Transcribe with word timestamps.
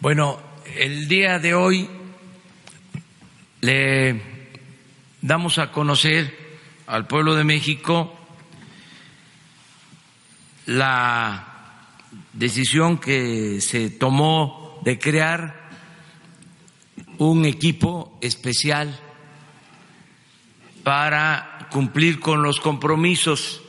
Bueno, 0.00 0.40
el 0.78 1.08
día 1.08 1.38
de 1.38 1.52
hoy 1.52 1.86
le 3.60 4.22
damos 5.20 5.58
a 5.58 5.70
conocer 5.70 6.34
al 6.86 7.06
pueblo 7.06 7.34
de 7.34 7.44
México 7.44 8.10
la 10.64 11.84
decisión 12.32 12.96
que 12.96 13.60
se 13.60 13.90
tomó 13.90 14.80
de 14.86 14.98
crear 14.98 15.68
un 17.18 17.44
equipo 17.44 18.16
especial 18.22 18.98
para 20.82 21.68
cumplir 21.70 22.20
con 22.20 22.42
los 22.42 22.58
compromisos 22.58 23.60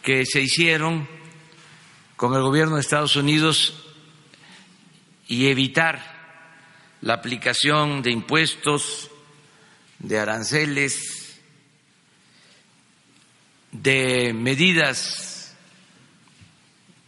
que 0.00 0.26
se 0.26 0.42
hicieron 0.42 1.08
con 2.14 2.34
el 2.34 2.42
gobierno 2.42 2.76
de 2.76 2.82
Estados 2.82 3.16
Unidos 3.16 3.83
y 5.28 5.48
evitar 5.48 6.14
la 7.00 7.14
aplicación 7.14 8.02
de 8.02 8.10
impuestos, 8.10 9.10
de 9.98 10.18
aranceles, 10.18 11.40
de 13.70 14.32
medidas 14.32 15.54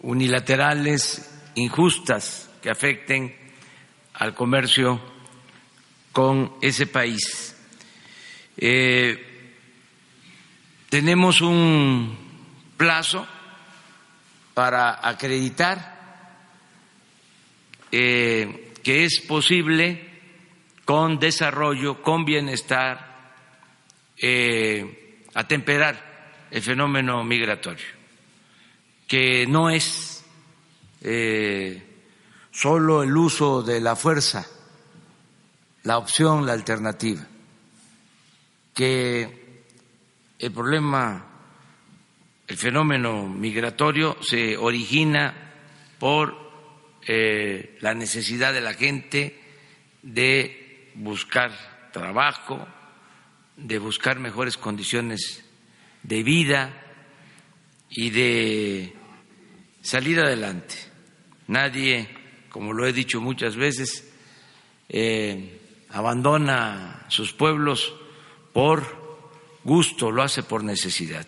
unilaterales 0.00 1.30
injustas 1.54 2.50
que 2.62 2.70
afecten 2.70 3.34
al 4.14 4.34
comercio 4.34 5.00
con 6.12 6.54
ese 6.60 6.86
país. 6.86 7.54
Eh, 8.56 9.54
tenemos 10.88 11.40
un 11.40 12.16
plazo 12.76 13.26
para 14.54 15.06
acreditar 15.06 15.95
que 17.96 19.04
es 19.04 19.20
posible 19.20 20.06
con 20.84 21.18
desarrollo, 21.18 22.02
con 22.02 22.24
bienestar, 22.24 23.32
eh, 24.18 25.24
atemperar 25.34 26.46
el 26.50 26.62
fenómeno 26.62 27.24
migratorio, 27.24 27.86
que 29.08 29.46
no 29.46 29.70
es 29.70 30.24
eh, 31.00 31.82
solo 32.50 33.02
el 33.02 33.16
uso 33.16 33.62
de 33.62 33.80
la 33.80 33.96
fuerza, 33.96 34.46
la 35.82 35.98
opción, 35.98 36.46
la 36.46 36.52
alternativa, 36.52 37.26
que 38.74 39.64
el 40.38 40.52
problema, 40.52 41.26
el 42.46 42.56
fenómeno 42.56 43.26
migratorio 43.26 44.18
se 44.20 44.56
origina 44.56 45.34
por 45.98 46.45
eh, 47.08 47.78
la 47.80 47.94
necesidad 47.94 48.52
de 48.52 48.60
la 48.60 48.74
gente 48.74 49.38
de 50.02 50.90
buscar 50.94 51.52
trabajo, 51.92 52.66
de 53.56 53.78
buscar 53.78 54.18
mejores 54.18 54.56
condiciones 54.56 55.44
de 56.02 56.22
vida 56.24 56.82
y 57.90 58.10
de 58.10 58.92
salir 59.82 60.18
adelante. 60.18 60.74
Nadie, 61.46 62.08
como 62.50 62.72
lo 62.72 62.86
he 62.86 62.92
dicho 62.92 63.20
muchas 63.20 63.54
veces, 63.54 64.12
eh, 64.88 65.60
abandona 65.90 67.06
sus 67.08 67.32
pueblos 67.32 67.94
por 68.52 69.06
gusto, 69.62 70.10
lo 70.10 70.22
hace 70.22 70.42
por 70.42 70.64
necesidad. 70.64 71.26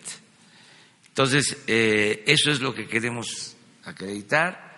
Entonces, 1.07 1.63
eh, 1.67 2.23
eso 2.27 2.51
es 2.51 2.59
lo 2.59 2.73
que 2.73 2.87
queremos 2.87 3.55
acreditar 3.85 4.68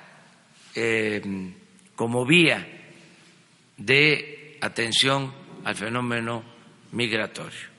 eh, 0.75 1.53
como 1.95 2.25
vía 2.25 2.67
de 3.77 4.58
atención 4.61 5.33
al 5.63 5.75
fenómeno 5.75 6.44
migratorio. 6.91 7.69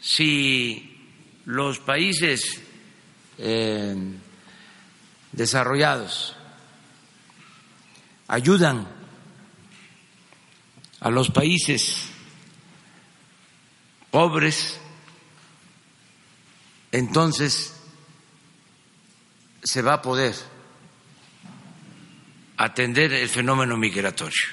Si 0.00 0.94
los 1.46 1.78
países 1.78 2.62
eh, 3.38 3.96
desarrollados 5.32 6.36
ayudan 8.28 8.88
a 11.00 11.10
los 11.10 11.30
países 11.30 12.08
pobres, 14.10 14.80
entonces 16.92 17.74
se 19.62 19.82
va 19.82 19.94
a 19.94 20.02
poder 20.02 20.34
atender 22.56 23.12
el 23.12 23.28
fenómeno 23.28 23.76
migratorio. 23.76 24.48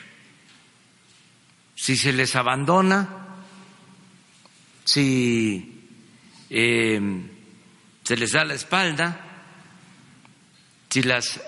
Si 1.75 1.95
se 1.95 2.13
les 2.13 2.35
abandona, 2.35 3.07
si 4.83 5.87
em, 6.49 7.29
se 8.03 8.17
les 8.17 8.31
da 8.31 8.43
la 8.43 8.53
espalda, 8.53 9.19
si 10.89 11.03
las 11.03 11.41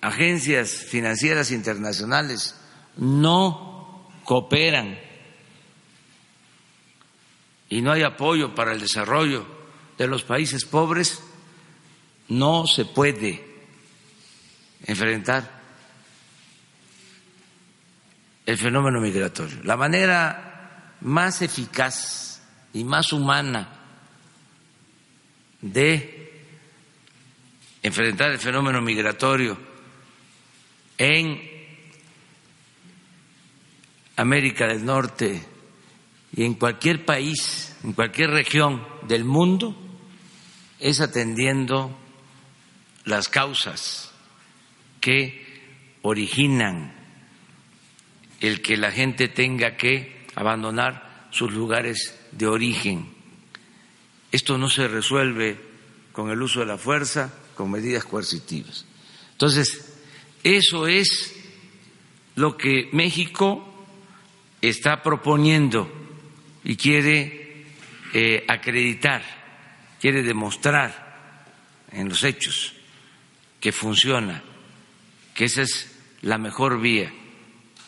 agencias 0.00 0.70
financieras 0.70 1.50
internacionales 1.52 2.56
no 2.96 4.10
cooperan 4.24 4.98
y 7.68 7.80
no 7.80 7.92
hay 7.92 8.02
apoyo 8.02 8.54
para 8.54 8.72
el 8.72 8.80
desarrollo 8.80 9.46
de 9.96 10.06
los 10.06 10.24
países 10.24 10.64
pobres, 10.64 11.22
no 12.28 12.66
se 12.66 12.84
puede 12.84 13.44
enfrentar 14.84 15.61
el 18.46 18.56
fenómeno 18.56 19.00
migratorio. 19.00 19.58
La 19.64 19.76
manera 19.76 20.96
más 21.00 21.42
eficaz 21.42 22.42
y 22.72 22.84
más 22.84 23.12
humana 23.12 23.68
de 25.60 26.42
enfrentar 27.82 28.30
el 28.32 28.38
fenómeno 28.38 28.80
migratorio 28.80 29.58
en 30.98 31.40
América 34.16 34.66
del 34.66 34.84
Norte 34.84 35.42
y 36.34 36.44
en 36.44 36.54
cualquier 36.54 37.04
país, 37.04 37.76
en 37.84 37.92
cualquier 37.92 38.30
región 38.30 38.86
del 39.06 39.24
mundo, 39.24 39.76
es 40.78 41.00
atendiendo 41.00 41.96
las 43.04 43.28
causas 43.28 44.12
que 45.00 45.98
originan 46.02 47.01
el 48.42 48.60
que 48.60 48.76
la 48.76 48.90
gente 48.90 49.28
tenga 49.28 49.76
que 49.76 50.26
abandonar 50.34 51.28
sus 51.30 51.52
lugares 51.52 52.18
de 52.32 52.48
origen. 52.48 53.08
Esto 54.32 54.58
no 54.58 54.68
se 54.68 54.88
resuelve 54.88 55.56
con 56.10 56.28
el 56.30 56.42
uso 56.42 56.60
de 56.60 56.66
la 56.66 56.76
fuerza, 56.76 57.32
con 57.54 57.70
medidas 57.70 58.04
coercitivas. 58.04 58.84
Entonces, 59.30 59.96
eso 60.42 60.88
es 60.88 61.36
lo 62.34 62.56
que 62.56 62.88
México 62.92 63.86
está 64.60 65.02
proponiendo 65.04 65.90
y 66.64 66.76
quiere 66.76 67.66
eh, 68.12 68.44
acreditar, 68.48 69.22
quiere 70.00 70.24
demostrar 70.24 71.46
en 71.92 72.08
los 72.08 72.24
hechos 72.24 72.74
que 73.60 73.70
funciona, 73.70 74.42
que 75.32 75.44
esa 75.44 75.62
es 75.62 75.94
la 76.22 76.38
mejor 76.38 76.80
vía 76.80 77.12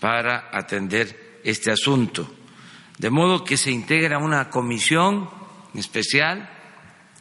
para 0.05 0.51
atender 0.53 1.41
este 1.43 1.71
asunto. 1.71 2.31
De 2.99 3.09
modo 3.09 3.43
que 3.43 3.57
se 3.57 3.71
integra 3.71 4.19
una 4.19 4.51
comisión 4.51 5.31
especial 5.73 6.47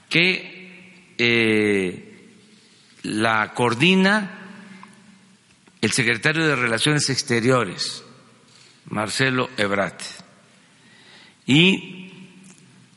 que 0.09 1.13
eh, 1.17 2.27
la 3.03 3.53
coordina 3.53 4.41
el 5.79 5.93
secretario 5.93 6.45
de 6.45 6.57
Relaciones 6.57 7.09
Exteriores, 7.09 8.03
Marcelo 8.89 9.49
Ebrat, 9.55 10.01
y 11.45 12.11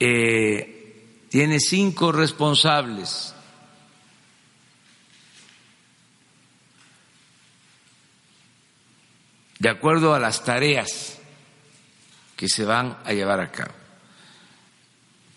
eh, 0.00 1.26
tiene 1.28 1.60
cinco 1.60 2.10
responsables 2.10 3.35
de 9.58 9.68
acuerdo 9.68 10.14
a 10.14 10.20
las 10.20 10.44
tareas 10.44 11.18
que 12.36 12.48
se 12.48 12.64
van 12.64 12.98
a 13.04 13.12
llevar 13.12 13.40
a 13.40 13.50
cabo. 13.50 13.72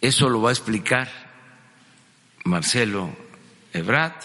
Eso 0.02 0.30
lo 0.30 0.42
va 0.42 0.50
a 0.50 0.54
explicar 0.54 1.10
Marcelo 2.46 3.16
Ebrat. 3.74 4.24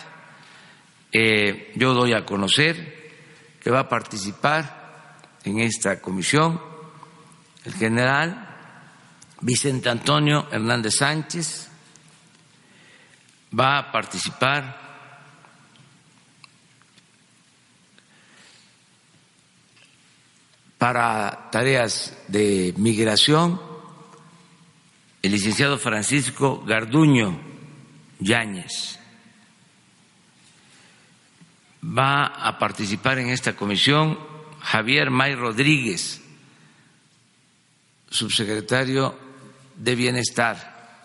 Eh, 1.12 1.72
yo 1.76 1.94
doy 1.94 2.12
a 2.12 2.24
conocer 2.24 3.12
que 3.60 3.70
va 3.70 3.80
a 3.80 3.88
participar 3.88 5.20
en 5.44 5.60
esta 5.60 6.00
comisión 6.00 6.60
el 7.64 7.74
general 7.74 8.54
Vicente 9.40 9.88
Antonio 9.88 10.48
Hernández 10.50 10.96
Sánchez, 10.96 11.68
va 13.58 13.78
a 13.78 13.92
participar 13.92 14.83
para 20.84 21.48
tareas 21.50 22.14
de 22.28 22.74
migración 22.76 23.58
el 25.22 25.32
licenciado 25.32 25.78
Francisco 25.78 26.62
Garduño 26.66 27.40
Yáñez. 28.18 29.00
Va 31.82 32.26
a 32.26 32.58
participar 32.58 33.18
en 33.18 33.30
esta 33.30 33.56
comisión 33.56 34.18
Javier 34.60 35.08
May 35.08 35.34
Rodríguez, 35.34 36.20
subsecretario 38.10 39.18
de 39.76 39.94
Bienestar. 39.94 41.00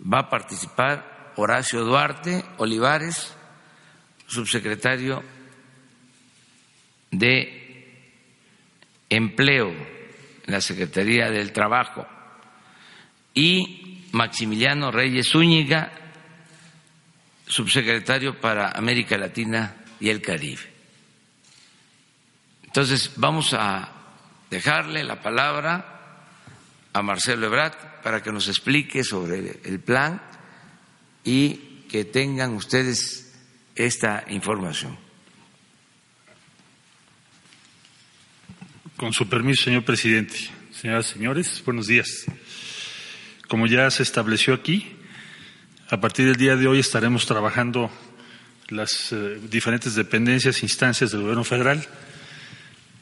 Va 0.00 0.20
a 0.20 0.30
participar 0.30 1.32
Horacio 1.34 1.84
Duarte 1.84 2.44
Olivares, 2.58 3.34
subsecretario 4.28 5.24
de 7.10 7.63
Empleo 9.16 9.70
en 9.70 10.52
la 10.52 10.60
Secretaría 10.60 11.30
del 11.30 11.52
Trabajo, 11.52 12.06
y 13.34 14.08
Maximiliano 14.12 14.90
Reyes 14.90 15.28
Zúñiga, 15.30 15.92
subsecretario 17.46 18.40
para 18.40 18.70
América 18.70 19.18
Latina 19.18 19.74
y 19.98 20.08
el 20.08 20.22
Caribe. 20.22 20.62
Entonces, 22.64 23.12
vamos 23.16 23.54
a 23.54 23.88
dejarle 24.50 25.04
la 25.04 25.20
palabra 25.20 25.94
a 26.92 27.02
Marcelo 27.02 27.46
Ebrat 27.46 28.02
para 28.02 28.22
que 28.22 28.32
nos 28.32 28.48
explique 28.48 29.02
sobre 29.02 29.60
el 29.64 29.80
plan 29.80 30.22
y 31.24 31.84
que 31.88 32.04
tengan 32.04 32.54
ustedes 32.54 33.34
esta 33.74 34.24
información. 34.28 35.03
Con 39.04 39.12
su 39.12 39.28
permiso, 39.28 39.64
señor 39.64 39.84
presidente. 39.84 40.34
Señoras 40.72 41.10
y 41.10 41.12
señores, 41.12 41.62
buenos 41.66 41.86
días. 41.86 42.24
Como 43.48 43.66
ya 43.66 43.90
se 43.90 44.02
estableció 44.02 44.54
aquí, 44.54 44.96
a 45.90 46.00
partir 46.00 46.24
del 46.24 46.36
día 46.36 46.56
de 46.56 46.66
hoy 46.66 46.78
estaremos 46.78 47.26
trabajando 47.26 47.90
las 48.70 49.12
eh, 49.12 49.38
diferentes 49.50 49.94
dependencias 49.94 50.56
e 50.56 50.64
instancias 50.64 51.10
del 51.10 51.20
Gobierno 51.20 51.44
federal 51.44 51.86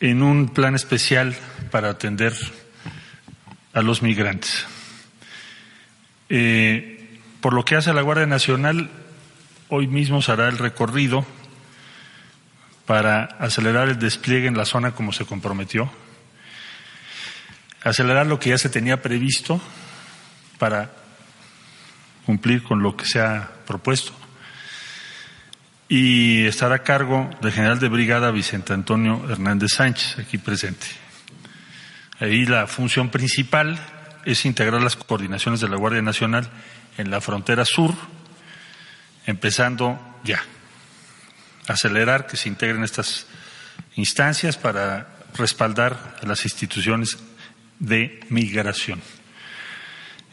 en 0.00 0.25
un 0.25 0.49
plan 0.49 0.75
especial 0.75 1.37
para 1.70 1.90
atender 1.90 2.34
a 3.72 3.81
los 3.81 4.02
migrantes. 4.02 4.66
Eh, 6.28 7.20
por 7.40 7.52
lo 7.52 7.64
que 7.64 7.76
hace 7.76 7.90
a 7.90 7.94
la 7.94 8.02
Guardia 8.02 8.26
Nacional, 8.26 8.90
hoy 9.69 9.87
mismo 9.87 10.20
se 10.20 10.32
hará 10.32 10.49
el 10.49 10.58
recorrido 10.58 11.25
para 12.87 13.25
acelerar 13.38 13.88
el 13.88 13.99
despliegue 13.99 14.46
en 14.46 14.56
la 14.56 14.64
zona 14.64 14.93
como 14.93 15.12
se 15.12 15.25
comprometió, 15.25 15.90
acelerar 17.82 18.26
lo 18.26 18.38
que 18.38 18.50
ya 18.50 18.58
se 18.58 18.69
tenía 18.69 19.02
previsto 19.02 19.61
para 20.58 20.90
cumplir 22.26 22.62
con 22.62 22.82
lo 22.82 22.96
que 22.96 23.05
se 23.05 23.20
ha 23.20 23.50
propuesto 23.67 24.12
y 25.88 26.46
estará 26.46 26.76
a 26.76 26.82
cargo 26.82 27.29
del 27.43 27.52
general 27.52 27.79
de 27.79 27.88
brigada 27.88 28.31
Vicente 28.31 28.73
Antonio 28.73 29.26
Hernández 29.28 29.73
Sánchez, 29.73 30.19
aquí 30.19 30.38
presente. 30.38 30.87
Ahí 32.19 32.46
la 32.46 32.67
función 32.67 33.11
principal 33.11 33.78
es 34.25 34.46
integrar 34.46 34.81
las 34.81 34.96
coordinaciones 34.96 35.61
de 35.61 35.69
la 35.69 35.76
Guardia 35.76 36.00
Nacional 36.00 36.49
en 36.96 37.11
la 37.11 37.20
frontera 37.20 37.64
sur, 37.64 37.94
empezando 39.26 40.00
ya 40.25 40.43
acelerar 41.67 42.26
que 42.26 42.37
se 42.37 42.49
integren 42.49 42.85
estas 42.85 43.26
instancias 43.97 44.56
para 44.56 45.09
respaldar 45.35 46.17
a 46.23 46.26
las 46.26 46.44
instituciones 46.44 47.19
de 47.79 48.20
migración. 48.29 49.00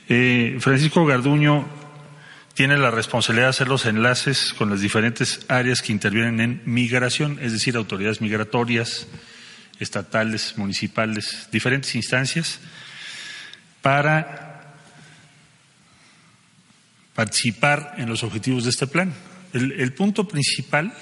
Eh, 0.07 0.57
Francisco 0.59 1.05
Garduño 1.05 1.67
tiene 2.53 2.77
la 2.77 2.91
responsabilidad 2.91 3.47
de 3.47 3.51
hacer 3.51 3.67
los 3.67 3.85
enlaces 3.85 4.53
con 4.53 4.69
las 4.69 4.81
diferentes 4.81 5.45
áreas 5.47 5.81
que 5.81 5.91
intervienen 5.91 6.41
en 6.41 6.61
migración, 6.65 7.39
es 7.41 7.53
decir, 7.53 7.75
autoridades 7.75 8.21
migratorias, 8.21 9.07
estatales, 9.79 10.57
municipales, 10.57 11.47
diferentes 11.51 11.95
instancias, 11.95 12.59
para 13.81 14.73
participar 17.15 17.95
en 17.97 18.09
los 18.09 18.23
objetivos 18.23 18.65
de 18.65 18.71
este 18.71 18.87
plan. 18.87 19.13
el 19.53 19.93
punto 19.93 20.27
principal 20.27 20.93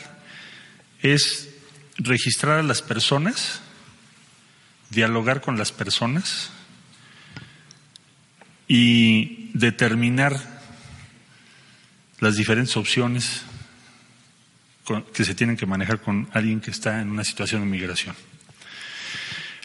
es 1.02 1.50
registrar 1.98 2.60
a 2.60 2.64
las 2.64 2.82
personas, 2.82 3.62
dialogar 4.90 5.42
con 5.42 5.58
las 5.58 5.72
personas 5.72 6.52
y 8.68 9.52
determinar 9.54 10.36
las 12.20 12.36
diferentes 12.36 12.76
opciones 12.78 13.44
que 15.14 15.26
se 15.26 15.36
tienen 15.36 15.58
que 15.58 15.66
manejar 15.66 16.02
con 16.02 16.30
alguien 16.32 16.62
que 16.62 16.72
está 16.72 17.02
en 17.02 17.10
una 17.10 17.24
situación 17.24 17.62
de 17.62 17.68
migración. 17.68 18.16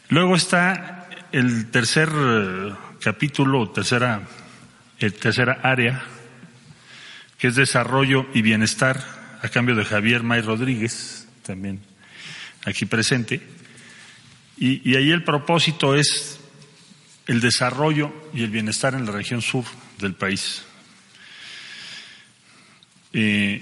Luego 0.09 0.35
está 0.35 1.07
el 1.31 1.71
tercer 1.71 2.09
eh, 2.13 2.73
capítulo, 3.01 3.69
tercera, 3.71 4.21
el 4.99 5.13
tercera 5.13 5.59
área, 5.63 6.03
que 7.37 7.47
es 7.47 7.55
desarrollo 7.55 8.27
y 8.33 8.41
bienestar, 8.41 9.03
a 9.41 9.49
cambio 9.49 9.75
de 9.75 9.85
Javier 9.85 10.23
May 10.23 10.41
Rodríguez, 10.41 11.22
también 11.43 11.79
aquí 12.65 12.85
presente. 12.85 13.41
Y, 14.57 14.95
ahí 14.95 15.11
el 15.11 15.23
propósito 15.23 15.95
es 15.95 16.39
el 17.27 17.41
desarrollo 17.41 18.13
y 18.33 18.43
el 18.43 18.49
bienestar 18.49 18.93
en 18.93 19.05
la 19.05 19.11
región 19.11 19.41
sur 19.41 19.65
del 19.99 20.13
país. 20.13 20.63
Eh, 23.13 23.61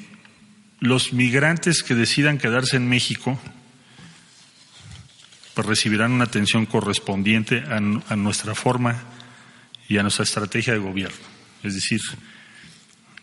los 0.79 1.13
migrantes 1.13 1.83
que 1.83 1.95
decidan 1.95 2.37
quedarse 2.37 2.77
en 2.77 2.87
México 2.87 3.39
pues 5.53 5.67
recibirán 5.67 6.11
una 6.11 6.23
atención 6.23 6.65
correspondiente 6.65 7.63
a, 7.67 7.79
nuestra 8.15 8.55
forma 8.55 9.03
y 9.87 9.97
a 9.97 10.03
nuestra 10.03 10.23
estrategia 10.23 10.73
de 10.73 10.79
gobierno, 10.79 11.17
es 11.63 11.75
decir, 11.75 11.99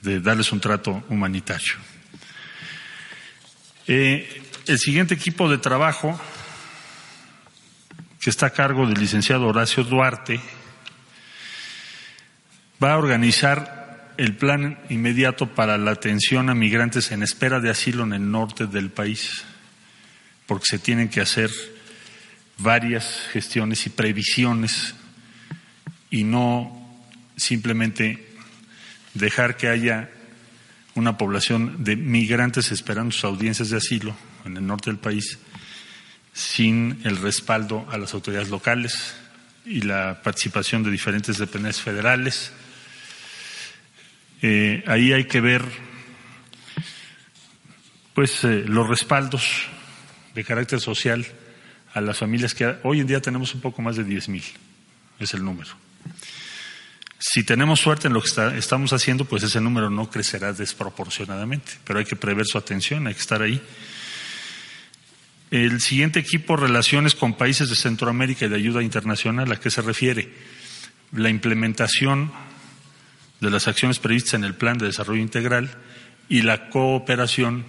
de 0.02 0.20
darles 0.20 0.52
un 0.52 0.60
trato 0.60 1.02
humanitario. 1.08 1.74
Eh, 3.86 4.42
el 4.68 4.78
siguiente 4.78 5.14
equipo 5.14 5.48
de 5.48 5.56
trabajo, 5.56 6.20
que 8.20 8.28
está 8.28 8.46
a 8.46 8.50
cargo 8.50 8.86
del 8.86 9.00
licenciado 9.00 9.46
Horacio 9.46 9.82
Duarte, 9.82 10.40
va 12.82 12.92
a 12.92 12.98
organizar 12.98 14.12
el 14.18 14.36
plan 14.36 14.78
inmediato 14.90 15.54
para 15.54 15.78
la 15.78 15.92
atención 15.92 16.50
a 16.50 16.54
migrantes 16.54 17.12
en 17.12 17.22
espera 17.22 17.60
de 17.60 17.70
asilo 17.70 18.04
en 18.04 18.12
el 18.12 18.30
norte 18.30 18.66
del 18.66 18.90
país, 18.90 19.42
porque 20.46 20.66
se 20.68 20.78
tienen 20.78 21.08
que 21.08 21.22
hacer 21.22 21.50
varias 22.58 23.28
gestiones 23.32 23.86
y 23.86 23.90
previsiones 23.90 24.94
y 26.10 26.24
no 26.24 27.00
simplemente 27.36 28.36
dejar 29.14 29.56
que 29.56 29.68
haya 29.68 30.10
una 30.94 31.16
población 31.16 31.84
de 31.84 31.96
migrantes 31.96 32.70
esperando 32.70 33.12
sus 33.12 33.24
audiencias 33.24 33.70
de 33.70 33.78
asilo 33.78 34.27
en 34.44 34.56
el 34.56 34.66
norte 34.66 34.90
del 34.90 34.98
país 34.98 35.38
sin 36.32 37.00
el 37.04 37.16
respaldo 37.16 37.86
a 37.90 37.98
las 37.98 38.14
autoridades 38.14 38.48
locales 38.48 39.14
y 39.64 39.80
la 39.80 40.20
participación 40.22 40.84
de 40.84 40.90
diferentes 40.90 41.36
dependencias 41.36 41.84
federales. 41.84 42.52
Eh, 44.40 44.84
ahí 44.86 45.12
hay 45.12 45.24
que 45.24 45.40
ver 45.40 45.64
pues 48.14 48.44
eh, 48.44 48.64
los 48.66 48.88
respaldos 48.88 49.66
de 50.34 50.44
carácter 50.44 50.80
social 50.80 51.26
a 51.94 52.00
las 52.00 52.18
familias 52.18 52.54
que 52.54 52.76
hoy 52.84 53.00
en 53.00 53.06
día 53.08 53.20
tenemos 53.20 53.54
un 53.54 53.60
poco 53.60 53.82
más 53.82 53.96
de 53.96 54.04
10 54.04 54.28
mil, 54.28 54.44
es 55.18 55.34
el 55.34 55.44
número. 55.44 55.70
Si 57.18 57.42
tenemos 57.42 57.80
suerte 57.80 58.06
en 58.06 58.14
lo 58.14 58.22
que 58.22 58.28
estamos 58.56 58.92
haciendo, 58.92 59.24
pues 59.24 59.42
ese 59.42 59.60
número 59.60 59.90
no 59.90 60.08
crecerá 60.08 60.52
desproporcionadamente, 60.52 61.72
pero 61.84 61.98
hay 61.98 62.04
que 62.04 62.14
prever 62.14 62.46
su 62.46 62.58
atención, 62.58 63.08
hay 63.08 63.14
que 63.14 63.20
estar 63.20 63.42
ahí 63.42 63.60
el 65.50 65.80
siguiente 65.80 66.20
equipo, 66.20 66.56
relaciones 66.56 67.14
con 67.14 67.34
países 67.34 67.70
de 67.70 67.76
Centroamérica 67.76 68.46
y 68.46 68.48
de 68.48 68.56
ayuda 68.56 68.82
internacional, 68.82 69.50
¿a 69.50 69.60
qué 69.60 69.70
se 69.70 69.82
refiere? 69.82 70.32
La 71.12 71.30
implementación 71.30 72.30
de 73.40 73.50
las 73.50 73.66
acciones 73.68 73.98
previstas 73.98 74.34
en 74.34 74.44
el 74.44 74.54
Plan 74.54 74.76
de 74.76 74.86
Desarrollo 74.86 75.22
Integral 75.22 75.70
y 76.28 76.42
la 76.42 76.68
cooperación, 76.68 77.64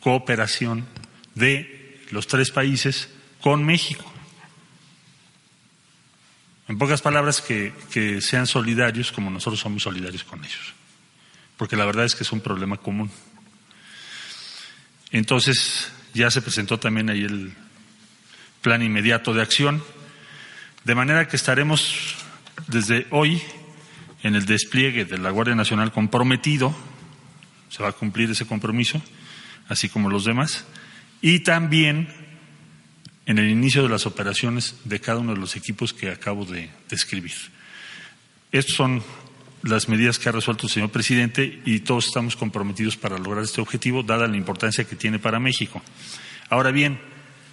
cooperación 0.00 0.86
de 1.34 2.00
los 2.10 2.28
tres 2.28 2.50
países 2.50 3.08
con 3.40 3.64
México. 3.64 4.10
En 6.68 6.78
pocas 6.78 7.02
palabras, 7.02 7.42
que, 7.42 7.72
que 7.90 8.20
sean 8.20 8.46
solidarios 8.46 9.10
como 9.10 9.30
nosotros 9.30 9.60
somos 9.60 9.82
solidarios 9.82 10.24
con 10.24 10.44
ellos. 10.44 10.72
Porque 11.56 11.76
la 11.76 11.84
verdad 11.84 12.04
es 12.04 12.14
que 12.14 12.22
es 12.22 12.32
un 12.32 12.40
problema 12.40 12.76
común. 12.76 13.10
Entonces, 15.10 15.92
ya 16.14 16.30
se 16.30 16.40
presentó 16.40 16.78
también 16.78 17.10
ahí 17.10 17.22
el 17.22 17.52
plan 18.62 18.82
inmediato 18.82 19.34
de 19.34 19.42
acción, 19.42 19.82
de 20.84 20.94
manera 20.94 21.28
que 21.28 21.36
estaremos 21.36 22.16
desde 22.68 23.06
hoy 23.10 23.42
en 24.22 24.34
el 24.34 24.46
despliegue 24.46 25.04
de 25.04 25.18
la 25.18 25.30
Guardia 25.30 25.54
Nacional 25.54 25.92
comprometido, 25.92 26.74
se 27.68 27.82
va 27.82 27.90
a 27.90 27.92
cumplir 27.92 28.30
ese 28.30 28.46
compromiso, 28.46 29.02
así 29.68 29.88
como 29.88 30.08
los 30.08 30.24
demás, 30.24 30.64
y 31.20 31.40
también 31.40 32.08
en 33.26 33.38
el 33.38 33.50
inicio 33.50 33.82
de 33.82 33.88
las 33.88 34.06
operaciones 34.06 34.76
de 34.84 35.00
cada 35.00 35.18
uno 35.18 35.34
de 35.34 35.40
los 35.40 35.56
equipos 35.56 35.92
que 35.92 36.10
acabo 36.10 36.44
de 36.44 36.70
describir. 36.88 37.34
Estas 38.52 38.74
son 38.76 39.02
las 39.64 39.88
medidas 39.88 40.18
que 40.18 40.28
ha 40.28 40.32
resuelto 40.32 40.66
el 40.66 40.72
señor 40.72 40.90
presidente 40.90 41.62
y 41.64 41.80
todos 41.80 42.06
estamos 42.06 42.36
comprometidos 42.36 42.98
para 42.98 43.16
lograr 43.16 43.44
este 43.44 43.62
objetivo, 43.62 44.02
dada 44.02 44.28
la 44.28 44.36
importancia 44.36 44.84
que 44.84 44.94
tiene 44.94 45.18
para 45.18 45.40
México. 45.40 45.82
Ahora 46.50 46.70
bien, 46.70 47.00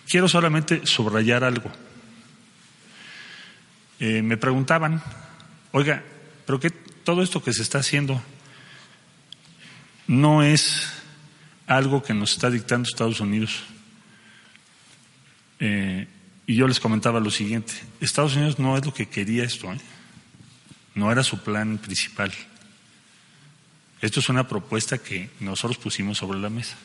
quiero 0.10 0.28
solamente 0.28 0.86
subrayar 0.86 1.46
algo. 1.46 1.72
Eh, 4.00 4.22
me 4.22 4.36
preguntaban, 4.36 5.02
oiga, 5.72 6.04
¿pero 6.46 6.60
qué 6.60 6.70
todo 6.70 7.24
esto 7.24 7.42
que 7.42 7.54
se 7.54 7.62
está 7.62 7.80
haciendo 7.80 8.22
no 10.08 10.44
es 10.44 10.92
algo 11.66 12.04
que 12.04 12.14
nos 12.14 12.34
está 12.34 12.50
dictando 12.50 12.90
Estados 12.90 13.22
Unidos? 13.22 13.64
Eh, 15.60 16.08
y 16.46 16.56
yo 16.56 16.68
les 16.68 16.82
comentaba 16.82 17.22
lo 17.22 17.32
siguiente, 17.32 17.72
Estados 18.02 18.36
Unidos 18.36 18.60
no 18.60 18.76
es 18.76 18.86
lo 18.86 18.94
que 18.94 19.08
quería 19.08 19.46
esto, 19.46 19.72
¿eh? 19.72 19.80
No 20.96 21.12
era 21.12 21.24
su 21.24 21.42
plan 21.42 21.78
principal. 21.78 22.32
Esto 24.02 24.20
es 24.20 24.30
una 24.30 24.48
propuesta 24.48 24.98
que 24.98 25.30
nosotros 25.40 25.78
pusimos 25.78 26.18
sobre 26.18 26.40
la 26.40 26.50
mesa. 26.50 26.76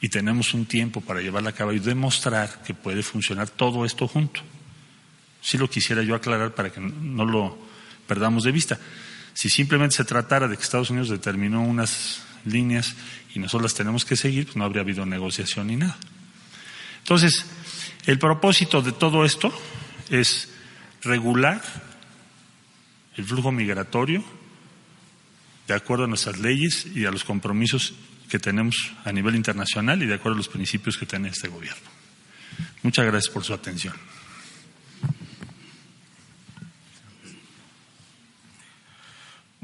Y 0.00 0.08
tenemos 0.08 0.54
un 0.54 0.66
tiempo 0.66 1.00
para 1.00 1.20
llevarla 1.20 1.50
a 1.50 1.54
cabo 1.54 1.72
y 1.72 1.78
demostrar 1.78 2.62
que 2.62 2.74
puede 2.74 3.02
funcionar 3.02 3.48
todo 3.48 3.84
esto 3.84 4.06
junto. 4.06 4.40
Si 5.40 5.58
lo 5.58 5.68
quisiera 5.68 6.02
yo 6.02 6.14
aclarar 6.14 6.54
para 6.54 6.70
que 6.70 6.80
no 6.80 7.24
lo 7.24 7.58
perdamos 8.06 8.44
de 8.44 8.52
vista. 8.52 8.78
Si 9.32 9.48
simplemente 9.48 9.96
se 9.96 10.04
tratara 10.04 10.46
de 10.46 10.56
que 10.56 10.62
Estados 10.62 10.90
Unidos 10.90 11.08
determinó 11.08 11.62
unas 11.62 12.22
líneas 12.44 12.94
y 13.34 13.38
nosotros 13.40 13.62
las 13.62 13.74
tenemos 13.74 14.04
que 14.04 14.16
seguir, 14.16 14.44
pues 14.44 14.56
no 14.56 14.64
habría 14.64 14.82
habido 14.82 15.04
negociación 15.06 15.66
ni 15.66 15.76
nada. 15.76 15.96
Entonces, 16.98 17.44
el 18.06 18.18
propósito 18.18 18.80
de 18.80 18.92
todo 18.92 19.24
esto 19.24 19.52
es 20.10 20.53
regular 21.04 21.62
el 23.16 23.24
flujo 23.24 23.52
migratorio 23.52 24.24
de 25.66 25.74
acuerdo 25.74 26.04
a 26.04 26.06
nuestras 26.06 26.38
leyes 26.38 26.86
y 26.94 27.06
a 27.06 27.10
los 27.10 27.24
compromisos 27.24 27.94
que 28.28 28.38
tenemos 28.38 28.92
a 29.04 29.12
nivel 29.12 29.36
internacional 29.36 30.02
y 30.02 30.06
de 30.06 30.14
acuerdo 30.14 30.34
a 30.34 30.38
los 30.38 30.48
principios 30.48 30.96
que 30.96 31.06
tiene 31.06 31.28
este 31.28 31.48
gobierno. 31.48 31.88
Muchas 32.82 33.06
gracias 33.06 33.32
por 33.32 33.44
su 33.44 33.54
atención. 33.54 33.94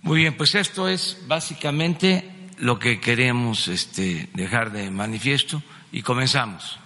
Muy 0.03 0.21
bien, 0.21 0.37
pues 0.37 0.55
esto 0.55 0.89
es 0.89 1.19
básicamente 1.27 2.49
lo 2.59 2.79
que 2.79 3.01
queremos 3.01 3.69
este, 3.69 4.29
dejar 4.35 4.73
de 4.73 4.91
manifiesto 4.91 5.63
y 5.93 6.03
comenzamos. 6.03 6.79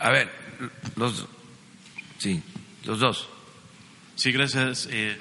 A 0.00 0.10
ver, 0.10 0.30
los, 0.96 1.26
sí, 2.18 2.42
los 2.84 2.98
dos. 2.98 3.28
Sí, 4.16 4.32
gracias, 4.32 4.88
eh, 4.90 5.18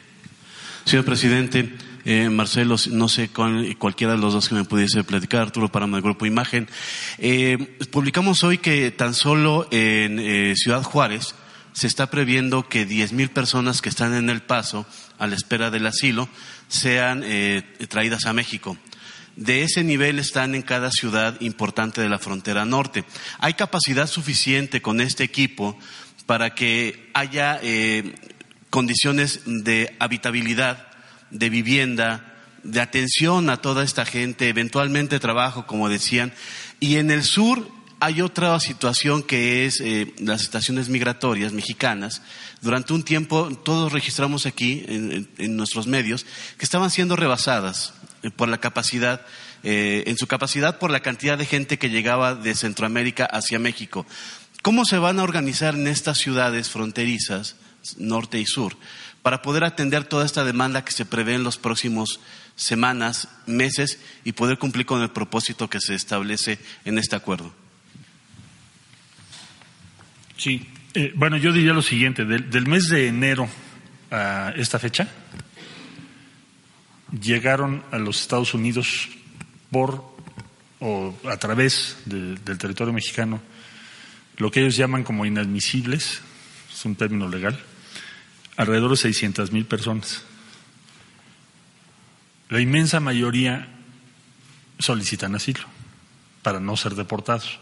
señor 0.86 1.06
presidente. 1.06 1.74
Eh, 2.06 2.30
Marcelo, 2.30 2.76
no 2.92 3.10
sé 3.10 3.30
con 3.30 3.72
cualquiera 3.74 4.14
de 4.14 4.20
los 4.20 4.34
dos 4.34 4.50
que 4.50 4.56
me 4.56 4.64
pudiese 4.64 5.04
platicar, 5.04 5.42
Arturo 5.42 5.70
para 5.70 5.86
el 5.86 6.02
Grupo 6.02 6.26
Imagen. 6.26 6.68
Eh, 7.18 7.58
publicamos 7.92 8.44
hoy 8.44 8.58
que 8.58 8.90
tan 8.92 9.14
solo 9.14 9.68
en 9.72 10.20
eh, 10.20 10.54
Ciudad 10.56 10.84
Juárez 10.84 11.36
se 11.74 11.88
está 11.88 12.10
previendo 12.10 12.68
que 12.68 12.88
10.000 12.88 13.30
personas 13.30 13.82
que 13.82 13.90
están 13.90 14.14
en 14.16 14.30
el 14.30 14.42
paso 14.42 14.86
a 15.18 15.28
la 15.28 15.36
espera 15.36 15.70
del 15.70 15.86
asilo 15.86 16.30
sean 16.68 17.22
eh, 17.24 17.64
traídas 17.90 18.26
a 18.26 18.34
México 18.34 18.78
de 19.36 19.64
ese 19.64 19.86
nivel 19.86 20.20
están 20.20 20.54
en 20.54 20.62
cada 20.62 20.92
ciudad 20.92 21.40
importante 21.40 22.02
de 22.02 22.10
la 22.10 22.20
frontera 22.20 22.66
norte. 22.66 23.06
Hay 23.38 23.54
capacidad 23.54 24.06
suficiente 24.06 24.82
con 24.82 25.00
este 25.00 25.24
equipo 25.24 25.80
para 26.30 26.54
que 26.54 27.10
haya 27.16 27.60
eh, 27.64 28.14
condiciones 28.70 29.42
de 29.48 29.96
habitabilidad, 29.98 30.86
de 31.32 31.50
vivienda, 31.50 32.36
de 32.62 32.82
atención 32.82 33.50
a 33.50 33.58
toda 33.58 33.84
esta 33.84 34.06
gente, 34.06 34.48
eventualmente 34.48 35.20
trabajo, 35.20 35.66
como 35.66 35.90
decían. 35.90 36.32
Y 36.80 36.98
en 36.98 37.10
el 37.10 37.24
sur 37.24 37.68
hay 38.00 38.22
otra 38.22 38.60
situación 38.60 39.24
que 39.24 39.66
es 39.66 39.82
eh, 39.82 40.14
las 40.20 40.44
estaciones 40.44 40.88
migratorias 40.88 41.52
mexicanas. 41.52 42.22
Durante 42.62 42.94
un 42.94 43.02
tiempo 43.02 43.50
todos 43.66 43.92
registramos 43.92 44.46
aquí 44.46 44.86
en 44.88 45.58
nuestros 45.58 45.88
medios 45.88 46.28
que 46.60 46.66
estaban 46.66 46.92
siendo 46.92 47.16
rebasadas 47.16 47.96
eh, 48.22 48.30
por 48.30 48.50
la 48.50 48.60
capacidad, 48.60 49.26
en 49.64 50.16
su 50.18 50.26
capacidad 50.26 50.78
por 50.78 50.90
la 50.90 51.02
cantidad 51.02 51.38
de 51.38 51.46
gente 51.46 51.78
que 51.80 51.90
llegaba 51.90 52.34
de 52.34 52.54
Centroamérica 52.56 53.26
hacia 53.26 53.58
México. 53.60 54.06
¿Cómo 54.62 54.84
se 54.84 54.98
van 54.98 55.20
a 55.20 55.24
organizar 55.24 55.76
en 55.76 55.88
estas 55.88 56.18
ciudades 56.18 56.70
fronterizas, 56.70 57.56
norte 57.98 58.40
y 58.40 58.46
sur, 58.46 58.76
para 59.22 59.42
poder 59.42 59.64
atender 59.64 60.04
toda 60.04 60.26
esta 60.26 60.44
demanda 60.44 60.84
que 60.84 60.92
se 60.92 61.06
prevé 61.06 61.36
en 61.36 61.44
los 61.44 61.58
próximos 61.58 62.20
semanas, 62.56 63.30
meses 63.46 64.00
y 64.26 64.34
poder 64.34 64.58
cumplir 64.58 64.86
con 64.86 65.02
el 65.02 65.12
propósito 65.12 65.70
que 65.70 65.80
se 65.80 65.96
establece 65.96 66.60
en 66.84 66.98
este 66.98 67.16
acuerdo? 67.16 67.54
Sí, 70.36 70.68
eh, 70.94 71.14
bueno, 71.16 71.38
yo 71.38 71.54
diría 71.54 71.74
lo 71.74 71.82
siguiente, 71.82 72.26
del 72.26 72.68
mes 72.68 72.90
de 72.90 73.08
enero 73.08 73.48
a 74.12 74.54
esta 74.58 74.78
fecha, 74.78 75.08
llegaron 77.22 77.84
a 77.92 77.98
los 77.98 78.22
Estados 78.22 78.54
Unidos 78.54 79.08
por 79.72 80.04
o 80.82 81.14
a 81.30 81.38
través 81.38 81.98
del 82.06 82.40
territorio 82.58 82.94
mexicano 82.94 83.42
lo 84.40 84.50
que 84.50 84.62
ellos 84.62 84.78
llaman 84.78 85.04
como 85.04 85.26
inadmisibles, 85.26 86.22
es 86.74 86.86
un 86.86 86.96
término 86.96 87.28
legal, 87.28 87.60
alrededor 88.56 88.92
de 88.92 88.98
600 88.98 89.52
mil 89.52 89.66
personas. 89.66 90.24
La 92.50 92.60
inmensa 92.60 93.00
mayoría 93.00 93.68
solicitan 94.80 95.36
asilo 95.36 95.66
para 96.42 96.60
no 96.60 96.76
ser 96.78 96.96
deportados. 96.96 97.60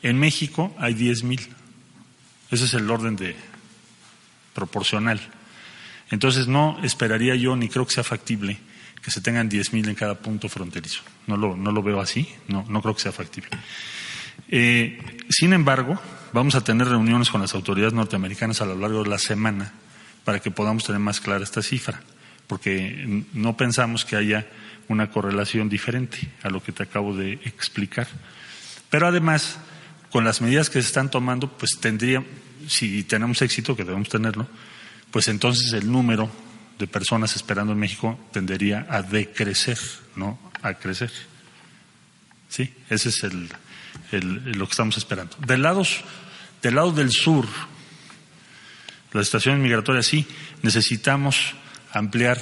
En 0.00 0.18
México 0.18 0.74
hay 0.78 0.94
10 0.94 1.24
mil. 1.24 1.40
Ese 2.50 2.64
es 2.64 2.74
el 2.74 2.88
orden 2.88 3.16
de 3.16 3.36
proporcional. 4.54 5.20
Entonces 6.10 6.46
no 6.46 6.78
esperaría 6.84 7.34
yo 7.34 7.56
ni 7.56 7.68
creo 7.68 7.84
que 7.84 7.94
sea 7.94 8.04
factible 8.04 8.58
que 9.02 9.10
se 9.10 9.20
tengan 9.20 9.48
10.000 9.48 9.88
en 9.88 9.94
cada 9.94 10.16
punto 10.16 10.48
fronterizo. 10.48 11.02
No 11.28 11.36
lo, 11.36 11.56
no 11.56 11.70
lo 11.70 11.82
veo 11.82 12.00
así, 12.00 12.28
no, 12.48 12.64
no 12.68 12.82
creo 12.82 12.94
que 12.94 13.02
sea 13.02 13.12
factible. 13.12 13.50
Eh, 14.48 14.98
sin 15.28 15.52
embargo, 15.52 15.98
vamos 16.32 16.54
a 16.54 16.62
tener 16.62 16.88
reuniones 16.88 17.30
con 17.30 17.40
las 17.40 17.54
autoridades 17.54 17.94
norteamericanas 17.94 18.60
a 18.60 18.66
lo 18.66 18.76
largo 18.76 19.02
de 19.02 19.10
la 19.10 19.18
semana 19.18 19.72
para 20.24 20.40
que 20.40 20.50
podamos 20.50 20.84
tener 20.84 21.00
más 21.00 21.20
clara 21.20 21.44
esta 21.44 21.62
cifra, 21.62 22.00
porque 22.46 23.24
no 23.32 23.56
pensamos 23.56 24.04
que 24.04 24.16
haya 24.16 24.46
una 24.88 25.10
correlación 25.10 25.68
diferente 25.68 26.18
a 26.42 26.50
lo 26.50 26.62
que 26.62 26.72
te 26.72 26.82
acabo 26.82 27.14
de 27.16 27.34
explicar. 27.44 28.06
Pero 28.90 29.06
además, 29.06 29.58
con 30.10 30.24
las 30.24 30.40
medidas 30.40 30.70
que 30.70 30.80
se 30.80 30.88
están 30.88 31.10
tomando, 31.10 31.48
pues 31.56 31.78
tendría, 31.80 32.24
si 32.68 33.02
tenemos 33.04 33.42
éxito, 33.42 33.76
que 33.76 33.84
debemos 33.84 34.08
tenerlo, 34.08 34.48
pues 35.10 35.28
entonces 35.28 35.72
el 35.72 35.90
número 35.90 36.30
de 36.78 36.86
personas 36.86 37.34
esperando 37.36 37.72
en 37.72 37.78
México 37.78 38.18
tendería 38.32 38.86
a 38.88 39.02
decrecer, 39.02 39.78
no 40.14 40.38
a 40.62 40.74
crecer. 40.74 41.10
Sí, 42.48 42.72
ese 42.90 43.08
es 43.08 43.24
el, 43.24 43.48
lo 44.12 44.66
que 44.66 44.70
estamos 44.70 44.96
esperando. 44.96 45.36
Del 45.38 45.62
lado, 45.62 45.82
del 46.62 46.74
lado 46.74 46.92
del 46.92 47.10
sur, 47.10 47.46
las 49.12 49.26
estaciones 49.26 49.60
migratorias 49.60 50.06
sí, 50.06 50.26
necesitamos 50.62 51.54
ampliar 51.92 52.40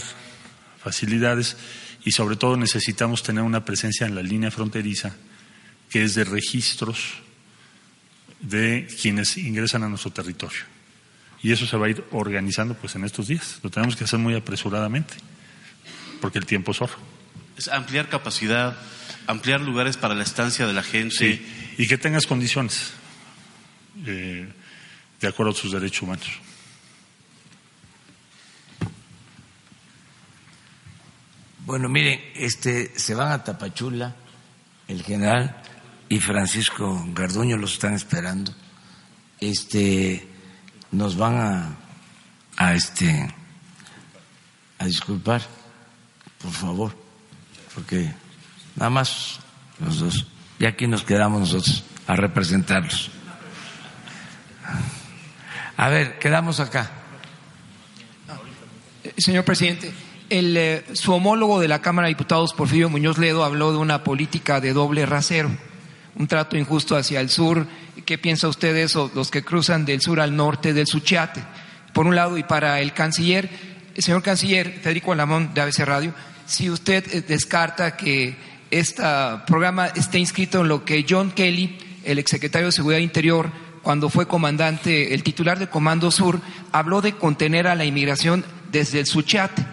facilidades 0.83 1.57
y 2.05 2.13
sobre 2.13 2.37
todo 2.37 2.57
necesitamos 2.57 3.23
tener 3.23 3.43
una 3.43 3.65
presencia 3.65 4.07
en 4.07 4.15
la 4.15 4.23
línea 4.23 4.51
fronteriza 4.51 5.15
que 5.89 6.03
es 6.03 6.15
de 6.15 6.25
registros 6.25 7.15
de 8.41 8.89
quienes 9.01 9.37
ingresan 9.37 9.85
a 9.85 9.89
nuestro 9.89 10.11
territorio 10.11 10.75
y 11.45 11.53
eso 11.53 11.67
se 11.67 11.77
va 11.77 11.87
a 11.87 11.91
ir 11.91 12.03
organizando 12.11 12.73
pues 12.75 12.95
en 12.95 13.05
estos 13.05 13.29
días. 13.29 13.59
Lo 13.63 13.69
tenemos 13.69 13.97
que 13.97 14.05
hacer 14.05 14.19
muy 14.19 14.35
apresuradamente 14.35 15.13
porque 16.23 16.39
el 16.39 16.47
tiempo 16.47 16.73
es 16.73 16.81
oro. 16.81 16.95
Es 17.59 17.69
ampliar 17.69 18.09
capacidad, 18.09 18.75
ampliar 19.27 19.61
lugares 19.61 19.97
para 19.97 20.15
la 20.15 20.23
estancia 20.23 20.67
de 20.67 20.73
la 20.73 20.83
gente. 20.83 21.15
Sí, 21.15 21.75
y 21.79 21.87
que 21.87 21.99
tengas 21.99 22.27
condiciones 22.27 22.93
eh, 24.07 24.49
de 25.21 25.29
acuerdo 25.29 25.53
a 25.53 25.55
sus 25.55 25.73
derechos 25.73 26.03
humanos. 26.03 26.29
Bueno, 31.67 31.89
miren, 31.89 32.21
este, 32.35 32.93
se 32.99 33.15
van 33.15 33.33
a 33.33 33.43
Tapachula 33.43 34.15
el 34.87 35.03
general 35.03 35.63
y 36.11 36.21
Francisco 36.21 37.07
Garduño 37.15 37.57
los 37.57 37.73
están 37.73 37.95
esperando. 37.95 38.55
Este, 39.41 40.29
nos 40.91 41.17
van 41.17 41.37
a, 41.37 41.77
a 42.57 42.75
este, 42.75 43.35
a 44.79 44.85
disculpar, 44.85 45.43
por 46.41 46.53
favor, 46.53 46.97
porque 47.75 48.13
nada 48.77 48.91
más 48.91 49.41
los 49.81 50.01
dos. 50.01 50.27
Y 50.59 50.67
aquí 50.67 50.87
nos 50.87 51.03
quedamos 51.03 51.41
nosotros 51.41 51.85
a 52.07 52.17
representarlos. 52.17 53.11
A 55.77 55.89
ver, 55.89 56.19
quedamos 56.19 56.61
acá. 56.61 56.91
Señor 59.19 59.45
presidente, 59.45 59.93
el, 60.31 60.57
eh, 60.57 60.85
su 60.93 61.13
homólogo 61.13 61.61
de 61.61 61.69
la 61.69 61.83
Cámara 61.83 62.07
de 62.07 62.15
Diputados, 62.15 62.55
Porfirio 62.55 62.89
Muñoz 62.89 63.19
Ledo, 63.19 63.45
habló 63.45 63.73
de 63.73 63.79
una 63.79 64.03
política 64.05 64.61
de 64.61 64.73
doble 64.73 65.07
rasero, 65.07 65.51
un 66.17 66.27
trato 66.27 66.57
injusto 66.57 66.97
hacia 66.97 67.21
el 67.21 67.29
sur. 67.29 67.67
¿Qué 68.07 68.19
piensa 68.19 68.49
usted 68.49 68.75
de 68.75 68.85
eso, 68.85 69.11
los 69.15 69.31
que 69.31 69.45
cruzan 69.45 69.85
del 69.85 70.01
sur 70.01 70.21
al 70.21 70.37
norte 70.37 70.73
del 70.73 70.87
Suchiate? 70.87 71.43
Por 71.93 72.07
un 72.07 72.17
lado, 72.17 72.39
y 72.39 72.43
para 72.43 72.81
el 72.81 72.93
canciller, 72.93 73.51
señor 73.99 74.23
canciller 74.23 74.81
Federico 74.81 75.13
Alamón 75.13 75.55
de 75.55 75.61
ABC 75.61 75.81
Radio, 75.81 76.15
si 76.47 76.71
usted 76.71 77.05
eh, 77.13 77.23
descarta 77.23 77.97
que 77.97 78.37
este 78.79 79.03
programa 79.47 79.87
esté 79.87 80.19
inscrito 80.19 80.63
en 80.63 80.69
lo 80.69 80.85
que 80.85 81.07
John 81.09 81.31
Kelly, 81.31 81.79
el 82.05 82.19
exsecretario 82.19 82.67
de 82.67 82.73
Seguridad 82.73 83.01
Interior, 83.01 83.51
cuando 83.83 84.09
fue 84.09 84.27
comandante, 84.27 85.15
el 85.15 85.23
titular 85.23 85.59
del 85.59 85.69
Comando 85.69 86.11
Sur, 86.11 86.41
habló 86.73 87.01
de 87.01 87.13
contener 87.13 87.67
a 87.67 87.75
la 87.75 87.85
inmigración 87.85 88.45
desde 88.73 89.01
el 89.01 89.07
Suchiate. 89.07 89.65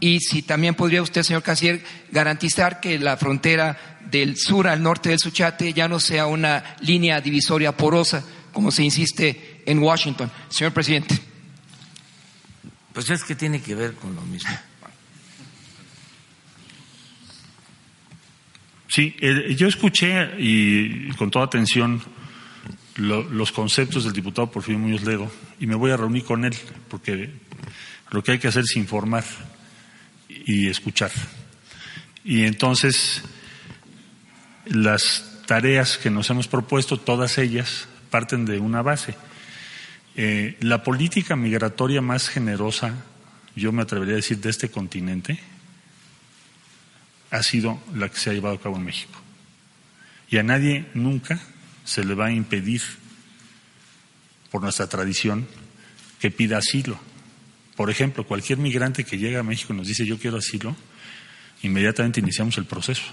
Y 0.00 0.20
si 0.20 0.42
también 0.42 0.74
podría 0.74 1.02
usted, 1.02 1.22
señor 1.22 1.42
canciller, 1.42 1.84
garantizar 2.10 2.80
que 2.80 2.98
la 2.98 3.16
frontera 3.16 3.98
del 4.10 4.36
sur 4.36 4.68
al 4.68 4.82
norte 4.82 5.10
del 5.10 5.18
Suchiate 5.18 5.72
ya 5.72 5.88
no 5.88 6.00
sea 6.00 6.26
una 6.26 6.76
línea 6.80 7.20
divisoria 7.20 7.76
porosa, 7.76 8.24
como 8.52 8.70
se 8.70 8.84
insiste 8.84 9.62
en 9.66 9.80
Washington. 9.80 10.30
Señor 10.48 10.72
presidente. 10.72 11.18
Pues 12.92 13.10
es 13.10 13.24
que 13.24 13.34
tiene 13.34 13.60
que 13.60 13.74
ver 13.74 13.94
con 13.94 14.14
lo 14.14 14.22
mismo. 14.22 14.50
Sí, 18.88 19.16
eh, 19.20 19.54
yo 19.56 19.66
escuché 19.66 20.30
y 20.38 21.08
con 21.12 21.30
toda 21.30 21.46
atención 21.46 22.02
los 22.96 23.52
conceptos 23.52 24.04
del 24.04 24.12
diputado 24.12 24.50
Porfirio 24.50 24.78
Muñoz 24.78 25.04
Ledo 25.04 25.30
y 25.60 25.66
me 25.66 25.74
voy 25.74 25.90
a 25.90 25.96
reunir 25.96 26.24
con 26.24 26.44
él 26.44 26.54
porque 26.88 27.30
lo 28.10 28.22
que 28.22 28.32
hay 28.32 28.38
que 28.38 28.48
hacer 28.48 28.62
es 28.62 28.76
informar 28.76 29.24
y 30.28 30.68
escuchar. 30.68 31.10
Y 32.24 32.44
entonces 32.44 33.22
las 34.66 35.42
tareas 35.46 35.98
que 35.98 36.10
nos 36.10 36.30
hemos 36.30 36.48
propuesto, 36.48 36.98
todas 36.98 37.38
ellas 37.38 37.88
parten 38.10 38.44
de 38.44 38.58
una 38.58 38.82
base. 38.82 39.14
Eh, 40.16 40.56
la 40.60 40.82
política 40.82 41.36
migratoria 41.36 42.00
más 42.00 42.28
generosa, 42.28 42.94
yo 43.54 43.72
me 43.72 43.82
atrevería 43.82 44.14
a 44.14 44.16
decir, 44.16 44.38
de 44.38 44.50
este 44.50 44.70
continente, 44.70 45.38
ha 47.30 47.42
sido 47.42 47.80
la 47.94 48.08
que 48.08 48.18
se 48.18 48.30
ha 48.30 48.32
llevado 48.32 48.56
a 48.56 48.60
cabo 48.60 48.76
en 48.76 48.84
México. 48.84 49.18
Y 50.28 50.38
a 50.38 50.42
nadie 50.42 50.86
nunca 50.94 51.40
se 51.84 52.04
le 52.04 52.14
va 52.14 52.26
a 52.26 52.32
impedir, 52.32 52.82
por 54.50 54.62
nuestra 54.62 54.88
tradición, 54.88 55.46
que 56.20 56.30
pida 56.30 56.58
asilo. 56.58 56.98
Por 57.76 57.90
ejemplo, 57.90 58.26
cualquier 58.26 58.58
migrante 58.58 59.04
que 59.04 59.18
llega 59.18 59.40
a 59.40 59.44
México 59.44 59.72
y 59.72 59.76
nos 59.76 59.86
dice 59.86 60.06
yo 60.06 60.18
quiero 60.18 60.38
asilo, 60.38 60.74
inmediatamente 61.62 62.20
iniciamos 62.20 62.58
el 62.58 62.64
proceso. 62.64 63.04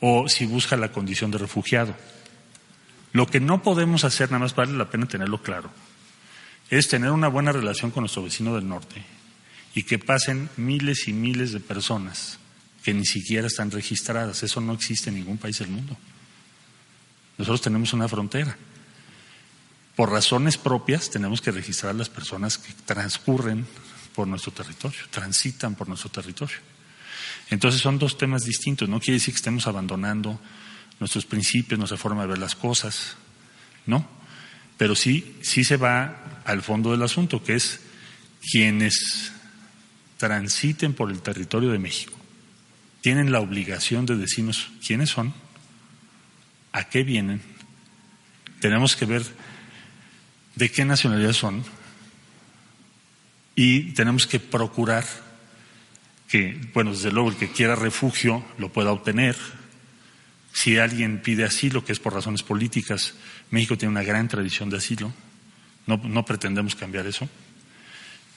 O 0.00 0.28
si 0.28 0.46
busca 0.46 0.76
la 0.76 0.92
condición 0.92 1.30
de 1.30 1.38
refugiado. 1.38 1.96
Lo 3.12 3.26
que 3.26 3.40
no 3.40 3.62
podemos 3.62 4.04
hacer, 4.04 4.30
nada 4.30 4.44
más 4.44 4.54
vale 4.54 4.72
la 4.72 4.88
pena 4.88 5.06
tenerlo 5.06 5.42
claro, 5.42 5.70
es 6.68 6.88
tener 6.88 7.10
una 7.10 7.28
buena 7.28 7.52
relación 7.52 7.90
con 7.90 8.02
nuestro 8.02 8.22
vecino 8.22 8.54
del 8.54 8.68
norte 8.68 9.02
y 9.74 9.82
que 9.82 9.98
pasen 9.98 10.48
miles 10.56 11.08
y 11.08 11.12
miles 11.12 11.52
de 11.52 11.60
personas 11.60 12.38
que 12.82 12.94
ni 12.94 13.04
siquiera 13.04 13.46
están 13.46 13.70
registradas. 13.70 14.42
Eso 14.42 14.60
no 14.60 14.72
existe 14.72 15.10
en 15.10 15.16
ningún 15.16 15.38
país 15.38 15.58
del 15.58 15.68
mundo. 15.68 15.96
Nosotros 17.38 17.60
tenemos 17.60 17.92
una 17.92 18.08
frontera. 18.08 18.56
Por 19.96 20.10
razones 20.10 20.56
propias 20.56 21.10
tenemos 21.10 21.40
que 21.40 21.50
registrar 21.50 21.90
a 21.90 21.98
las 21.98 22.08
personas 22.08 22.58
que 22.58 22.72
transcurren 22.86 23.66
por 24.14 24.26
nuestro 24.26 24.52
territorio, 24.52 25.00
transitan 25.10 25.74
por 25.74 25.88
nuestro 25.88 26.10
territorio. 26.10 26.56
Entonces 27.50 27.80
son 27.80 27.98
dos 27.98 28.16
temas 28.16 28.44
distintos. 28.44 28.88
No 28.88 29.00
quiere 29.00 29.14
decir 29.14 29.34
que 29.34 29.38
estemos 29.38 29.66
abandonando 29.66 30.40
nuestros 31.00 31.26
principios, 31.26 31.78
nuestra 31.78 31.98
forma 31.98 32.22
de 32.22 32.28
ver 32.28 32.38
las 32.38 32.54
cosas. 32.54 33.16
No. 33.86 34.08
Pero 34.78 34.94
sí, 34.94 35.36
sí 35.42 35.64
se 35.64 35.76
va 35.76 36.42
al 36.44 36.62
fondo 36.62 36.92
del 36.92 37.02
asunto, 37.02 37.42
que 37.42 37.56
es 37.56 37.80
quienes 38.50 39.32
transiten 40.16 40.94
por 40.94 41.10
el 41.10 41.20
territorio 41.20 41.70
de 41.70 41.78
México 41.78 42.19
tienen 43.00 43.32
la 43.32 43.40
obligación 43.40 44.06
de 44.06 44.16
decirnos 44.16 44.70
quiénes 44.84 45.10
son, 45.10 45.32
a 46.72 46.84
qué 46.88 47.02
vienen, 47.02 47.40
tenemos 48.60 48.94
que 48.96 49.06
ver 49.06 49.22
de 50.54 50.70
qué 50.70 50.84
nacionalidad 50.84 51.32
son 51.32 51.64
y 53.56 53.92
tenemos 53.92 54.26
que 54.26 54.38
procurar 54.38 55.04
que, 56.28 56.60
bueno, 56.74 56.92
desde 56.92 57.10
luego 57.10 57.30
el 57.30 57.36
que 57.36 57.50
quiera 57.50 57.74
refugio 57.74 58.44
lo 58.58 58.72
pueda 58.72 58.92
obtener. 58.92 59.36
Si 60.52 60.78
alguien 60.78 61.22
pide 61.22 61.44
asilo, 61.44 61.84
que 61.84 61.92
es 61.92 61.98
por 61.98 62.14
razones 62.14 62.42
políticas, 62.42 63.14
México 63.50 63.76
tiene 63.76 63.92
una 63.92 64.02
gran 64.02 64.28
tradición 64.28 64.70
de 64.70 64.76
asilo, 64.76 65.12
no, 65.86 65.96
no 65.96 66.24
pretendemos 66.24 66.76
cambiar 66.76 67.06
eso, 67.06 67.28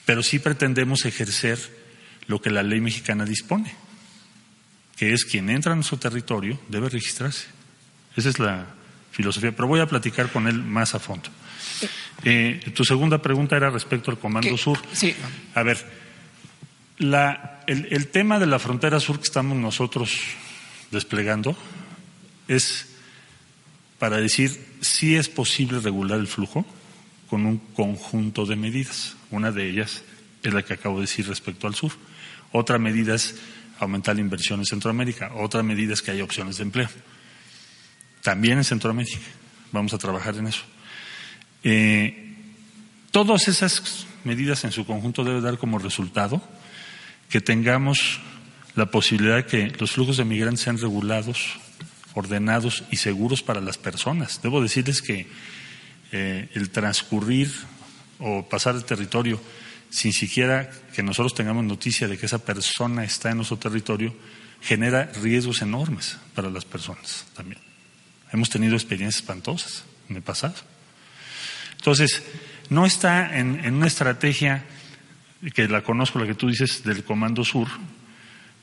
pero 0.06 0.24
sí 0.24 0.40
pretendemos 0.40 1.06
ejercer 1.06 1.60
lo 2.28 2.42
que 2.42 2.50
la 2.50 2.64
ley 2.64 2.82
mexicana 2.82 3.26
dispone 3.26 3.76
que 5.04 5.12
es 5.12 5.26
quien 5.26 5.50
entra 5.50 5.74
en 5.74 5.84
su 5.84 5.98
territorio, 5.98 6.58
debe 6.70 6.88
registrarse. 6.88 7.48
Esa 8.16 8.30
es 8.30 8.40
la 8.40 8.68
filosofía, 9.12 9.52
pero 9.52 9.68
voy 9.68 9.82
a 9.82 9.86
platicar 9.86 10.32
con 10.32 10.48
él 10.48 10.64
más 10.64 10.96
a 10.96 11.00
fondo. 11.00 11.30
Eh, 12.24 12.72
tu 12.74 12.86
segunda 12.86 13.22
pregunta 13.22 13.58
era 13.58 13.70
respecto 13.70 14.12
al 14.12 14.18
Comando 14.18 14.56
Sur. 14.56 14.80
Sí. 14.94 15.14
A 15.56 15.64
ver, 15.64 15.86
la, 17.00 17.60
el, 17.68 17.90
el, 17.92 18.08
tema 18.08 18.40
de 18.40 18.46
la 18.46 18.60
frontera 18.60 19.02
sur 19.02 19.18
que 19.18 19.26
estamos 19.26 19.58
nosotros 19.58 20.22
desplegando 20.90 21.58
es 22.48 22.88
para 24.00 24.18
decir 24.18 24.58
si 24.80 25.18
es 25.18 25.28
posible 25.28 25.82
regular 25.82 26.18
el 26.18 26.28
flujo 26.28 26.66
con 27.30 27.46
un 27.46 27.58
conjunto 27.58 28.46
de 28.46 28.56
medidas. 28.56 29.18
Una 29.32 29.52
de 29.52 29.70
ellas 29.70 30.02
es 30.44 30.54
la 30.54 30.64
que 30.64 30.76
acabo 30.76 30.96
de 30.96 31.08
decir 31.08 31.28
respecto 31.28 31.68
al 31.68 31.76
sur. 31.76 31.92
Otra 32.54 32.78
medida 32.78 33.16
es 33.16 33.36
aumentar 33.84 34.16
la 34.16 34.22
inversión 34.22 34.60
en 34.60 34.66
Centroamérica. 34.66 35.32
Otra 35.36 35.64
medida 35.64 35.94
es 35.94 36.02
que 36.02 36.12
haya 36.12 36.24
opciones 36.24 36.58
de 36.58 36.64
empleo. 36.64 36.90
También 38.22 38.58
en 38.58 38.64
Centroamérica. 38.64 39.20
Vamos 39.72 39.94
a 39.94 39.98
trabajar 39.98 40.36
en 40.36 40.48
eso. 40.48 40.64
Eh, 41.64 42.36
todas 43.12 43.48
esas 43.48 44.06
medidas 44.24 44.64
en 44.64 44.72
su 44.72 44.86
conjunto 44.86 45.24
deben 45.24 45.44
dar 45.44 45.58
como 45.58 45.80
resultado 45.80 46.42
que 47.30 47.42
tengamos 47.42 48.20
la 48.76 48.88
posibilidad 48.88 49.36
de 49.38 49.46
que 49.46 49.74
los 49.80 49.92
flujos 49.92 50.18
de 50.18 50.26
migrantes 50.26 50.64
sean 50.64 50.78
regulados, 50.78 51.60
ordenados 52.14 52.84
y 52.92 52.98
seguros 52.98 53.44
para 53.44 53.62
las 53.62 53.78
personas. 53.78 54.42
Debo 54.42 54.62
decirles 54.62 55.02
que 55.02 55.28
eh, 56.12 56.50
el 56.54 56.70
transcurrir 56.70 57.52
o 58.20 58.48
pasar 58.48 58.76
el 58.76 58.86
territorio 58.86 59.42
sin 59.94 60.12
siquiera 60.12 60.72
que 60.96 61.04
nosotros 61.04 61.36
tengamos 61.36 61.64
noticia 61.64 62.08
de 62.08 62.18
que 62.18 62.26
esa 62.26 62.44
persona 62.44 63.04
está 63.04 63.30
en 63.30 63.38
nuestro 63.38 63.58
territorio, 63.58 64.12
genera 64.60 65.12
riesgos 65.22 65.62
enormes 65.62 66.18
para 66.34 66.50
las 66.50 66.66
personas 66.66 67.28
también. 67.36 67.62
Hemos 68.32 68.50
tenido 68.50 68.74
experiencias 68.74 69.22
espantosas 69.22 69.84
en 70.10 70.16
el 70.16 70.24
pasado. 70.24 70.56
Entonces, 71.78 72.24
no 72.70 72.88
está 72.88 73.38
en, 73.38 73.72
una 73.72 73.86
estrategia 73.86 74.66
que 75.54 75.68
la 75.68 75.84
conozco, 75.84 76.18
la 76.18 76.26
que 76.26 76.34
tú 76.34 76.48
dices, 76.48 76.84
del 76.84 77.04
Comando 77.04 77.46
Sur, 77.46 77.68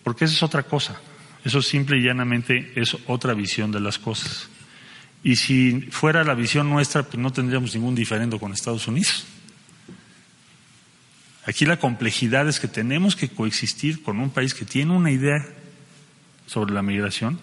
porque 0.03 0.25
esa 0.25 0.35
es 0.35 0.43
otra 0.43 0.65
cosa. 0.65 1.01
Eso 1.45 1.63
simple 1.63 1.99
y 1.99 2.03
llanamente 2.03 2.73
es 2.75 2.97
otra 3.07 3.35
visión 3.35 3.71
de 3.71 3.79
las 3.79 4.01
cosas. 4.01 4.49
Y 5.23 5.37
si 5.37 5.81
fuera 5.93 6.25
la 6.25 6.35
visión 6.35 6.69
nuestra, 6.69 7.05
pues 7.05 7.19
no 7.19 7.33
tendríamos 7.33 7.73
ningún 7.73 7.95
diferendo 7.95 8.41
con 8.41 8.53
Estados 8.53 8.89
Unidos. 8.89 9.27
Aquí 11.47 11.65
la 11.65 11.79
complejidad 11.79 12.49
es 12.49 12.61
que 12.61 12.69
tenemos 12.69 13.17
que 13.17 13.29
coexistir 13.29 14.03
con 14.03 14.21
un 14.21 14.31
país 14.31 14.55
que 14.55 14.65
tiene 14.65 14.93
una 14.93 15.11
idea 15.11 15.47
sobre 16.47 16.75
la 16.75 16.83
migración 16.83 17.41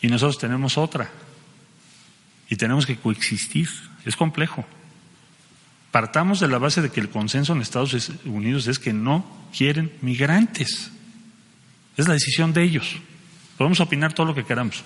y 0.00 0.08
nosotros 0.08 0.38
tenemos 0.38 0.78
otra. 0.78 1.10
Y 2.48 2.56
tenemos 2.56 2.86
que 2.86 2.96
coexistir. 2.96 3.68
Es 4.04 4.16
complejo. 4.16 4.64
Partamos 5.90 6.40
de 6.40 6.48
la 6.48 6.58
base 6.58 6.80
de 6.80 6.90
que 6.90 7.00
el 7.00 7.10
consenso 7.10 7.52
en 7.52 7.60
Estados 7.60 8.10
Unidos 8.24 8.66
es 8.66 8.78
que 8.78 8.92
no 8.92 9.26
quieren 9.56 9.92
migrantes. 10.00 10.90
Es 11.96 12.06
la 12.06 12.14
decisión 12.14 12.52
de 12.52 12.62
ellos. 12.62 12.96
Podemos 13.56 13.80
opinar 13.80 14.12
todo 14.12 14.26
lo 14.26 14.34
que 14.34 14.44
queramos, 14.44 14.84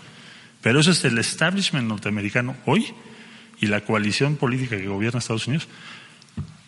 Pero 0.62 0.80
eso 0.80 0.92
es 0.92 1.04
el 1.04 1.18
establishment 1.18 1.86
norteamericano 1.86 2.56
hoy 2.64 2.86
y 3.60 3.66
la 3.66 3.82
coalición 3.82 4.36
política 4.36 4.76
que 4.76 4.86
gobierna 4.86 5.18
Estados 5.18 5.46
Unidos 5.46 5.68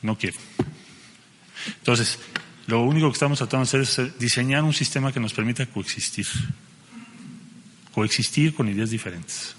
no 0.03 0.18
quiere. 0.18 0.37
Entonces, 1.66 2.18
lo 2.66 2.83
único 2.83 3.09
que 3.09 3.14
estamos 3.14 3.38
tratando 3.38 3.66
de 3.66 3.83
hacer 3.83 4.05
es 4.07 4.18
diseñar 4.18 4.62
un 4.62 4.72
sistema 4.72 5.12
que 5.12 5.20
nos 5.20 5.33
permita 5.33 5.66
coexistir. 5.66 6.27
Coexistir 7.92 8.55
con 8.55 8.68
ideas 8.68 8.90
diferentes. 8.90 9.55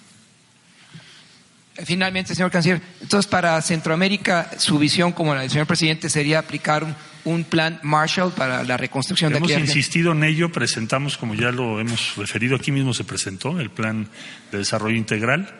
Finalmente, 1.83 2.33
señor 2.33 2.51
canciller, 2.51 2.81
entonces 3.01 3.29
para 3.29 3.61
Centroamérica 3.61 4.49
su 4.57 4.79
visión 4.79 5.11
como 5.11 5.35
la 5.35 5.41
del 5.41 5.49
señor 5.49 5.67
presidente 5.67 6.09
sería 6.09 6.39
aplicar 6.39 6.85
un, 6.85 6.95
un 7.25 7.43
plan 7.43 7.81
Marshall 7.83 8.31
para 8.31 8.63
la 8.63 8.77
reconstrucción 8.77 9.33
de 9.33 9.39
Hemos 9.39 9.51
insistido 9.51 10.13
en 10.13 10.23
ello, 10.23 10.51
presentamos, 10.53 11.17
como 11.17 11.35
ya 11.35 11.51
lo 11.51 11.81
hemos 11.81 12.15
referido, 12.15 12.55
aquí 12.55 12.71
mismo 12.71 12.93
se 12.93 13.03
presentó 13.03 13.59
el 13.59 13.69
plan 13.69 14.07
de 14.53 14.59
desarrollo 14.59 14.95
integral. 14.95 15.53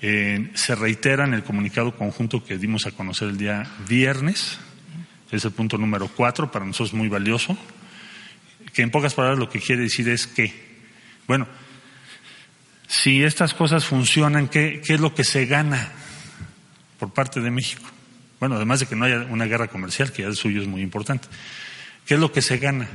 Eh, 0.00 0.50
se 0.54 0.74
reitera 0.74 1.24
en 1.24 1.34
el 1.34 1.44
comunicado 1.44 1.96
conjunto 1.96 2.44
que 2.44 2.58
dimos 2.58 2.86
a 2.86 2.92
conocer 2.92 3.28
el 3.28 3.36
día 3.36 3.66
viernes, 3.88 4.58
es 5.30 5.44
el 5.44 5.52
punto 5.52 5.78
número 5.78 6.08
cuatro, 6.08 6.50
para 6.50 6.64
nosotros 6.64 6.94
muy 6.94 7.08
valioso, 7.08 7.56
que 8.72 8.82
en 8.82 8.90
pocas 8.90 9.14
palabras 9.14 9.38
lo 9.38 9.48
que 9.48 9.60
quiere 9.60 9.82
decir 9.82 10.08
es 10.08 10.26
que, 10.26 10.52
bueno, 11.26 11.46
si 12.86 13.22
estas 13.22 13.54
cosas 13.54 13.84
funcionan, 13.84 14.48
¿qué, 14.48 14.82
¿qué, 14.84 14.94
es 14.94 15.00
lo 15.00 15.14
que 15.14 15.24
se 15.24 15.46
gana 15.46 15.92
por 16.98 17.12
parte 17.12 17.40
de 17.40 17.50
México? 17.50 17.84
Bueno, 18.40 18.56
además 18.56 18.80
de 18.80 18.86
que 18.86 18.96
no 18.96 19.04
haya 19.04 19.26
una 19.30 19.46
guerra 19.46 19.68
comercial, 19.68 20.12
que 20.12 20.22
ya 20.22 20.28
el 20.28 20.36
suyo 20.36 20.60
es 20.60 20.68
muy 20.68 20.82
importante. 20.82 21.28
¿Qué 22.06 22.14
es 22.14 22.20
lo 22.20 22.32
que 22.32 22.42
se 22.42 22.58
gana? 22.58 22.88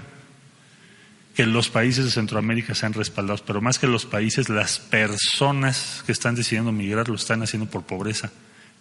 Que 1.36 1.46
los 1.46 1.70
países 1.70 2.06
de 2.06 2.12
Centroamérica 2.12 2.76
sean 2.76 2.94
respaldados, 2.94 3.42
pero 3.42 3.62
más 3.62 3.80
que 3.80 3.88
los 3.88 4.06
países, 4.06 4.50
las 4.50 4.80
personas 4.80 6.04
que 6.06 6.12
están 6.12 6.36
decidiendo 6.36 6.72
migrar 6.72 7.10
lo 7.10 7.16
están 7.16 7.42
haciendo 7.42 7.70
por 7.70 7.84
pobreza, 7.84 8.30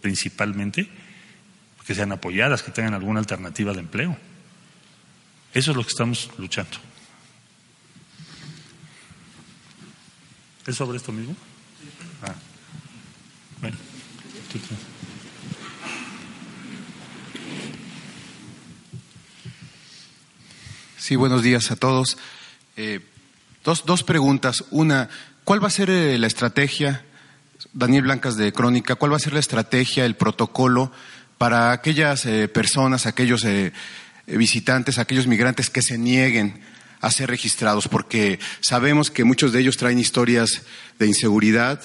principalmente, 0.02 0.88
que 1.88 1.94
sean 1.94 2.12
apoyadas, 2.12 2.62
que 2.62 2.70
tengan 2.70 2.92
alguna 2.92 3.18
alternativa 3.18 3.72
de 3.72 3.80
empleo. 3.80 4.14
Eso 5.54 5.70
es 5.70 5.76
lo 5.78 5.82
que 5.82 5.88
estamos 5.88 6.28
luchando. 6.36 6.76
¿Es 10.66 10.76
sobre 10.76 10.98
esto 10.98 11.12
mismo? 11.12 11.34
Ah. 12.22 12.34
Bueno. 13.62 13.78
Sí, 20.98 21.16
buenos 21.16 21.42
días 21.42 21.70
a 21.70 21.76
todos. 21.76 22.18
Eh, 22.76 23.00
dos, 23.64 23.86
dos 23.86 24.04
preguntas. 24.04 24.62
Una, 24.70 25.08
¿cuál 25.44 25.64
va 25.64 25.68
a 25.68 25.70
ser 25.70 25.88
eh, 25.88 26.18
la 26.18 26.26
estrategia, 26.26 27.06
Daniel 27.72 28.02
Blancas 28.02 28.36
de 28.36 28.52
Crónica, 28.52 28.96
cuál 28.96 29.12
va 29.12 29.16
a 29.16 29.20
ser 29.20 29.32
la 29.32 29.40
estrategia, 29.40 30.04
el 30.04 30.16
protocolo 30.16 30.92
para 31.38 31.72
aquellas 31.72 32.26
eh, 32.26 32.48
personas, 32.48 33.06
aquellos 33.06 33.46
visitantes, 34.26 34.98
aquellos 34.98 35.26
migrantes 35.26 35.70
que 35.70 35.80
se 35.80 35.96
nieguen 35.96 36.60
a 37.00 37.10
ser 37.10 37.30
registrados, 37.30 37.88
porque 37.88 38.38
sabemos 38.60 39.10
que 39.10 39.24
muchos 39.24 39.52
de 39.52 39.60
ellos 39.60 39.76
traen 39.76 39.98
historias 39.98 40.62
de 40.98 41.06
inseguridad, 41.06 41.80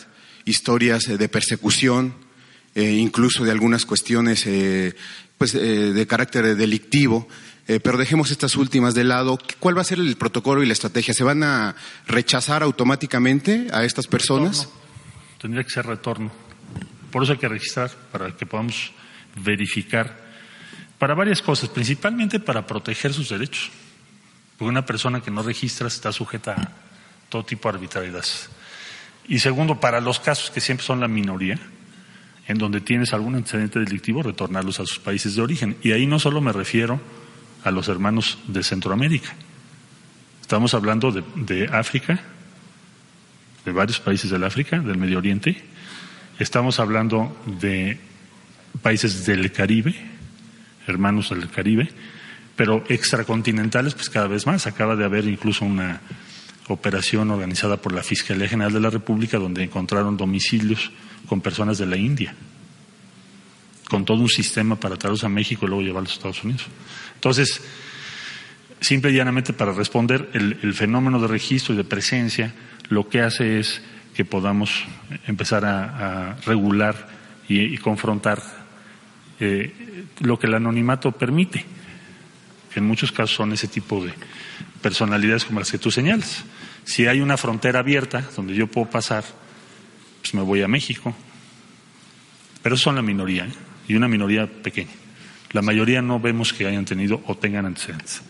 historias 0.46 1.06
de 1.06 1.30
persecución, 1.30 2.16
eh, 2.76 2.94
incluso 2.94 3.44
de 3.44 3.52
algunas 3.52 3.86
cuestiones 3.86 4.46
eh, 4.48 4.96
pues, 5.38 5.54
eh, 5.54 5.60
de 5.94 6.08
carácter 6.08 6.56
delictivo. 6.56 7.28
pero 7.66 7.98
dejemos 7.98 8.30
estas 8.30 8.58
últimas 8.58 8.94
de 8.94 9.06
lado. 9.06 9.38
¿Cuál 9.60 9.78
va 9.78 9.82
a 9.82 9.86
ser 9.86 10.00
el 10.00 10.18
protocolo 10.18 10.64
y 10.64 10.66
la 10.66 10.74
estrategia? 10.74 11.14
¿Se 11.14 11.24
van 11.24 11.44
a 11.44 11.76
rechazar 12.08 12.62
automáticamente 12.62 13.68
a 13.72 13.86
estas 13.86 14.06
personas? 14.08 14.68
Tendría 15.40 15.64
que 15.64 15.70
ser 15.70 15.86
retorno. 15.86 16.30
Por 17.10 17.24
eso 17.24 17.32
hay 17.32 17.38
que 17.38 17.48
registrar, 17.48 17.90
para 18.12 18.36
que 18.36 18.46
podamos 18.46 18.92
verificar, 19.36 20.24
para 21.00 21.16
varias 21.16 21.42
cosas, 21.42 21.70
principalmente 21.70 22.40
para 22.40 22.66
proteger 22.66 23.14
sus 23.14 23.30
derechos. 23.30 23.72
Porque 24.58 24.70
una 24.70 24.86
persona 24.86 25.22
que 25.22 25.32
no 25.32 25.44
registra 25.44 25.88
está 25.88 26.12
sujeta 26.12 26.54
a 26.54 26.72
todo 27.30 27.44
tipo 27.44 27.70
de 27.70 27.76
arbitrariedades. 27.76 28.50
Y 29.28 29.40
segundo, 29.40 29.80
para 29.80 30.00
los 30.00 30.20
casos 30.20 30.52
que 30.52 30.62
siempre 30.62 30.86
son 30.86 31.00
la 31.00 31.08
minoría, 31.08 31.60
en 32.48 32.58
donde 32.58 32.82
tienes 32.82 33.14
algún 33.14 33.36
antecedente 33.36 33.80
delictivo, 33.80 34.22
retornarlos 34.22 34.80
a 34.80 34.86
sus 34.86 35.00
países 35.00 35.36
de 35.36 35.42
origen. 35.42 35.78
Y 35.82 35.92
ahí 35.92 36.06
no 36.06 36.20
solo 36.20 36.42
me 36.42 36.52
refiero 36.52 37.02
a 37.64 37.72
los 37.72 37.88
hermanos 37.88 38.38
de 38.48 38.64
Centroamérica. 38.64 39.34
Estamos 40.42 40.74
hablando 40.74 41.12
de, 41.12 41.24
de 41.36 41.66
África, 41.68 42.20
de 43.66 43.72
varios 43.72 44.00
países 44.00 44.30
del 44.30 44.44
África, 44.44 44.80
del 44.80 44.98
Medio 44.98 45.18
Oriente. 45.18 45.64
Estamos 46.38 46.80
hablando 46.80 47.36
de 47.46 47.98
países 48.82 49.26
del 49.26 49.52
Caribe, 49.52 49.96
hermanos 50.88 51.30
del 51.30 51.50
Caribe 51.50 51.90
pero 52.56 52.84
extracontinentales, 52.88 53.94
pues 53.94 54.10
cada 54.10 54.28
vez 54.28 54.46
más. 54.46 54.68
Acaba 54.68 54.96
de 54.96 55.06
haber 55.06 55.26
incluso 55.26 55.66
una 55.66 56.02
operación 56.68 57.32
organizada 57.32 57.78
por 57.78 57.94
la 57.94 58.04
Fiscalía 58.04 58.48
General 58.48 58.72
de 58.72 58.80
la 58.80 58.90
República 58.90 59.38
donde 59.38 59.64
encontraron 59.64 60.18
domicilios 60.18 60.92
con 61.28 61.42
personas 61.42 61.78
de 61.78 61.86
la 61.86 61.98
India, 61.98 62.36
con 63.90 64.06
todo 64.06 64.20
un 64.20 64.30
sistema 64.30 64.76
para 64.76 64.96
traerlos 64.96 65.24
a 65.24 65.30
México 65.30 65.66
y 65.66 65.70
luego 65.70 65.84
llevarlos 65.84 66.12
a 66.12 66.16
Estados 66.16 66.44
Unidos. 66.44 66.66
Entonces, 67.16 67.62
simple 68.80 69.12
y 69.12 69.16
llanamente 69.16 69.54
para 69.54 69.74
responder, 69.74 70.30
el, 70.34 70.74
fenómeno 70.74 71.20
de 71.20 71.28
registro 71.28 71.74
y 71.74 71.78
de 71.78 71.84
presencia 71.84 72.54
lo 72.90 73.10
que 73.10 73.22
hace 73.22 73.60
es 73.60 73.82
que 74.14 74.26
podamos 74.26 74.84
empezar 75.28 75.66
a, 75.66 76.38
regular 76.46 77.24
y 77.48 77.78
confrontar 77.78 78.63
eh, 79.46 80.06
lo 80.20 80.40
que 80.40 80.48
el 80.48 80.54
anonimato 80.54 81.12
permite 81.12 81.66
en 82.76 82.86
muchos 82.86 83.12
casos 83.12 83.36
son 83.36 83.54
ese 83.54 83.68
tipo 83.68 84.04
de 84.04 84.14
personalidades 84.82 85.46
como 85.46 85.60
las 85.60 85.72
que 85.72 85.78
tú 85.78 85.92
señalas. 85.92 86.44
Si 86.86 87.08
hay 87.08 87.22
una 87.22 87.38
frontera 87.38 87.80
abierta 87.80 88.28
donde 88.36 88.56
yo 88.56 88.68
puedo 88.68 88.90
pasar, 88.90 89.24
pues 90.22 90.34
me 90.34 90.42
voy 90.42 90.62
a 90.62 90.68
México. 90.68 91.16
Pero 92.62 92.78
son 92.78 92.96
la 92.96 93.02
minoría, 93.02 93.46
¿eh? 93.46 93.54
y 93.88 93.96
una 93.96 94.08
minoría 94.08 94.48
pequeña. 94.48 94.92
La 95.52 95.62
mayoría 95.62 96.02
no 96.02 96.20
vemos 96.20 96.54
que 96.54 96.66
hayan 96.66 96.86
tenido 96.86 97.22
o 97.28 97.36
tengan 97.36 97.66
antecedentes. 97.66 98.22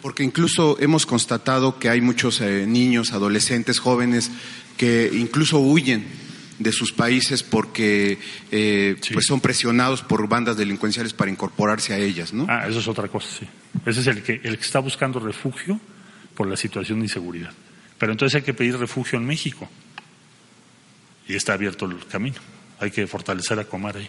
Porque 0.00 0.22
incluso 0.22 0.78
hemos 0.80 1.04
constatado 1.04 1.78
que 1.78 1.90
hay 1.90 2.00
muchos 2.00 2.40
eh, 2.40 2.66
niños, 2.66 3.12
adolescentes, 3.12 3.80
jóvenes 3.80 4.30
que 4.76 5.10
incluso 5.12 5.58
huyen 5.58 6.06
de 6.58 6.72
sus 6.72 6.92
países 6.92 7.42
porque 7.42 8.18
eh, 8.50 8.96
Sí. 9.00 9.12
pues 9.14 9.26
son 9.26 9.40
presionados 9.40 10.02
por 10.02 10.28
bandas 10.28 10.56
delincuenciales 10.56 11.12
para 11.12 11.30
incorporarse 11.30 11.92
a 11.94 11.98
ellas, 11.98 12.32
¿no? 12.32 12.46
Ah, 12.48 12.66
eso 12.68 12.78
es 12.78 12.88
otra 12.88 13.08
cosa, 13.08 13.26
sí. 13.40 13.46
Ese 13.86 14.00
es 14.00 14.06
el 14.06 14.22
que, 14.22 14.40
el 14.44 14.56
que 14.56 14.64
está 14.64 14.78
buscando 14.78 15.18
refugio 15.20 15.80
por 16.36 16.46
la 16.46 16.56
situación 16.56 17.00
de 17.00 17.06
inseguridad. 17.06 17.50
Pero 17.98 18.12
entonces 18.12 18.36
hay 18.36 18.42
que 18.42 18.54
pedir 18.54 18.76
refugio 18.78 19.18
en 19.18 19.24
México. 19.26 19.68
Y 21.26 21.34
está 21.34 21.54
abierto 21.54 21.86
el 21.86 22.04
camino. 22.06 22.36
Hay 22.80 22.90
que 22.90 23.06
fortalecer 23.06 23.58
a 23.58 23.64
Comar 23.64 23.96
ahí. 23.96 24.08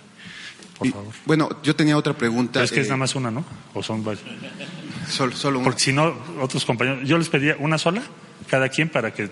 Por 0.78 0.88
Y, 0.88 0.92
favor. 0.92 1.14
bueno, 1.26 1.62
yo 1.64 1.76
tenía 1.76 1.98
otra 1.98 2.14
pregunta. 2.18 2.62
Es 2.64 2.72
que 2.72 2.82
es 2.82 2.88
eh, 2.88 2.90
nada 2.90 2.98
más 2.98 3.16
una, 3.16 3.32
¿no? 3.32 3.46
O 3.74 3.82
son 3.82 4.04
varias. 4.04 4.24
solo, 5.10 5.36
solo 5.36 5.60
una. 5.60 5.64
Porque 5.66 5.80
si 5.82 5.94
no, 5.94 6.14
otros 6.42 6.66
compañeros. 6.66 7.08
Yo 7.08 7.18
les 7.18 7.30
pedía 7.30 7.56
una 7.60 7.78
sola, 7.78 8.02
cada 8.50 8.68
quien, 8.70 8.90
para 8.90 9.14
que. 9.14 9.30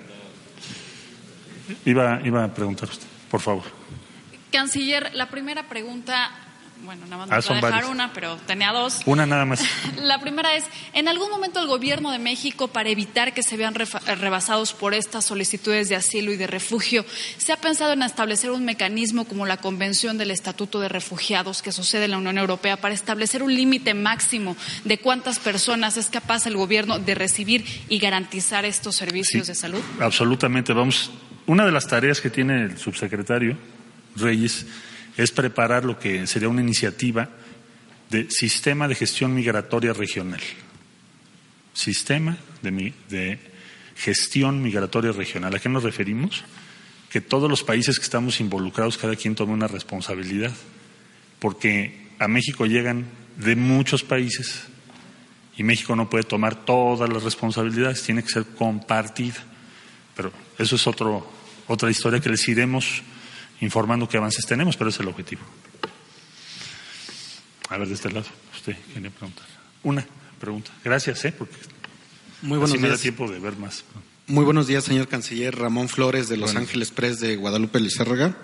Iba, 1.85 2.19
iba 2.23 2.43
a 2.43 2.53
preguntar 2.53 2.89
usted, 2.89 3.07
por 3.31 3.39
favor. 3.41 3.63
Canciller, 4.51 5.11
la 5.15 5.29
primera 5.29 5.63
pregunta, 5.67 6.29
bueno, 6.83 7.05
nada 7.07 7.25
más 7.25 7.31
Ah, 7.49 7.53
voy 7.53 7.57
a 7.57 7.65
dejar 7.65 7.85
una, 7.85 8.13
pero 8.13 8.35
tenía 8.45 8.71
dos. 8.71 9.01
Una 9.05 9.25
nada 9.25 9.45
más. 9.45 9.63
La 10.01 10.19
primera 10.19 10.55
es, 10.55 10.65
¿en 10.93 11.07
algún 11.07 11.29
momento 11.31 11.59
el 11.61 11.67
gobierno 11.67 12.11
de 12.11 12.19
México, 12.19 12.67
para 12.67 12.89
evitar 12.89 13.33
que 13.33 13.41
se 13.41 13.55
vean 13.57 13.73
rebasados 13.73 14.73
por 14.73 14.93
estas 14.93 15.23
solicitudes 15.25 15.87
de 15.89 15.95
asilo 15.95 16.31
y 16.33 16.37
de 16.37 16.45
refugio, 16.45 17.05
se 17.37 17.53
ha 17.53 17.57
pensado 17.57 17.93
en 17.93 18.03
establecer 18.03 18.51
un 18.51 18.65
mecanismo 18.65 19.23
como 19.25 19.45
la 19.45 19.57
Convención 19.57 20.17
del 20.17 20.29
Estatuto 20.29 20.81
de 20.81 20.89
Refugiados 20.89 21.61
que 21.61 21.71
sucede 21.71 22.05
en 22.05 22.11
la 22.11 22.17
Unión 22.17 22.37
Europea 22.37 22.75
para 22.77 22.93
establecer 22.93 23.41
un 23.41 23.55
límite 23.55 23.93
máximo 23.93 24.57
de 24.83 24.99
cuántas 24.99 25.39
personas 25.39 25.95
es 25.97 26.07
capaz 26.07 26.45
el 26.47 26.57
gobierno 26.57 26.99
de 26.99 27.15
recibir 27.15 27.65
y 27.89 27.97
garantizar 27.97 28.65
estos 28.65 28.95
servicios 28.95 29.45
Sí, 29.47 29.51
de 29.51 29.55
salud? 29.55 29.81
Absolutamente. 30.01 30.73
Vamos. 30.73 31.09
Una 31.45 31.65
de 31.65 31.71
las 31.71 31.87
tareas 31.87 32.21
que 32.21 32.29
tiene 32.29 32.63
el 32.63 32.77
subsecretario 32.77 33.57
Reyes 34.15 34.65
es 35.17 35.31
preparar 35.31 35.85
lo 35.85 35.99
que 35.99 36.25
sería 36.27 36.49
una 36.49 36.61
iniciativa 36.61 37.29
de 38.09 38.29
sistema 38.29 38.87
de 38.87 38.95
gestión 38.95 39.33
migratoria 39.33 39.93
regional. 39.93 40.39
Sistema 41.73 42.37
de, 42.61 43.39
gestión 43.95 44.61
migratoria 44.61 45.11
regional. 45.11 45.55
¿A 45.55 45.59
qué 45.59 45.69
nos 45.69 45.83
referimos? 45.83 46.43
Que 47.09 47.21
todos 47.21 47.49
los 47.49 47.63
países 47.63 47.97
que 47.99 48.05
estamos 48.05 48.39
involucrados, 48.39 48.97
cada 48.97 49.15
quien 49.15 49.35
tome 49.35 49.53
una 49.53 49.67
responsabilidad. 49.67 50.51
Porque 51.39 52.07
a 52.19 52.27
México 52.27 52.65
llegan 52.65 53.05
de 53.37 53.55
muchos 53.55 54.03
países 54.03 54.63
y 55.57 55.63
México 55.63 55.95
no 55.95 56.09
puede 56.09 56.23
tomar 56.23 56.65
todas 56.65 57.09
las 57.11 57.23
responsabilidades, 57.23 58.03
tiene 58.03 58.23
que 58.23 58.29
ser 58.29 58.45
compartida. 58.45 59.43
Pero 60.15 60.31
eso 60.57 60.75
es 60.75 60.87
otro, 60.87 61.29
otra 61.67 61.89
historia 61.89 62.19
que 62.19 62.29
les 62.29 62.47
iremos 62.47 63.01
informando 63.61 64.07
qué 64.07 64.17
avances 64.17 64.45
tenemos, 64.45 64.77
pero 64.77 64.89
ese 64.89 64.97
es 64.97 65.01
el 65.01 65.07
objetivo. 65.07 65.41
A 67.69 67.77
ver, 67.77 67.87
de 67.87 67.93
este 67.93 68.11
lado, 68.11 68.27
usted 68.53 68.75
tiene 68.91 69.09
preguntar. 69.09 69.45
Una 69.83 70.05
pregunta. 70.39 70.71
Gracias, 70.83 71.25
¿eh? 71.25 71.31
Porque 71.31 71.55
Muy 72.41 72.57
buenos 72.57 72.71
así 72.71 72.79
me 72.81 72.89
da 72.89 72.97
tiempo 72.97 73.29
de 73.29 73.39
ver 73.39 73.55
más. 73.57 73.83
Muy 74.27 74.45
buenos 74.45 74.67
días, 74.67 74.85
señor 74.85 75.09
canciller 75.09 75.57
Ramón 75.57 75.89
Flores 75.89 76.29
de 76.29 76.37
Los 76.37 76.51
Bueno. 76.51 76.61
Ángeles 76.61 76.91
Press 76.91 77.19
de 77.19 77.35
Guadalupe 77.35 77.79
Lizárraga. 77.79 78.37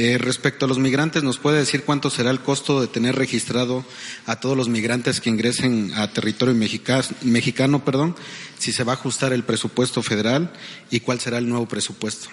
Eh, 0.00 0.16
respecto 0.16 0.64
a 0.64 0.68
los 0.68 0.78
migrantes, 0.78 1.24
¿nos 1.24 1.38
puede 1.38 1.58
decir 1.58 1.82
cuánto 1.82 2.08
será 2.08 2.30
el 2.30 2.38
costo 2.38 2.80
de 2.80 2.86
tener 2.86 3.16
registrado 3.16 3.84
a 4.26 4.36
todos 4.36 4.56
los 4.56 4.68
migrantes 4.68 5.20
que 5.20 5.28
ingresen 5.28 5.92
a 5.96 6.12
territorio 6.12 6.54
mexica- 6.54 7.02
mexicano, 7.22 7.84
perdón, 7.84 8.14
si 8.58 8.70
se 8.70 8.84
va 8.84 8.92
a 8.92 8.94
ajustar 8.94 9.32
el 9.32 9.42
presupuesto 9.42 10.00
federal 10.04 10.52
y 10.88 11.00
cuál 11.00 11.18
será 11.18 11.38
el 11.38 11.48
nuevo 11.48 11.66
presupuesto? 11.66 12.28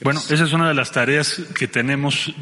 Bueno, 0.00 0.22
esa 0.30 0.44
es 0.44 0.52
una 0.54 0.66
de 0.66 0.72
las 0.72 0.90
tareas 0.90 1.42
que 1.54 1.68
tenemos 1.68 2.32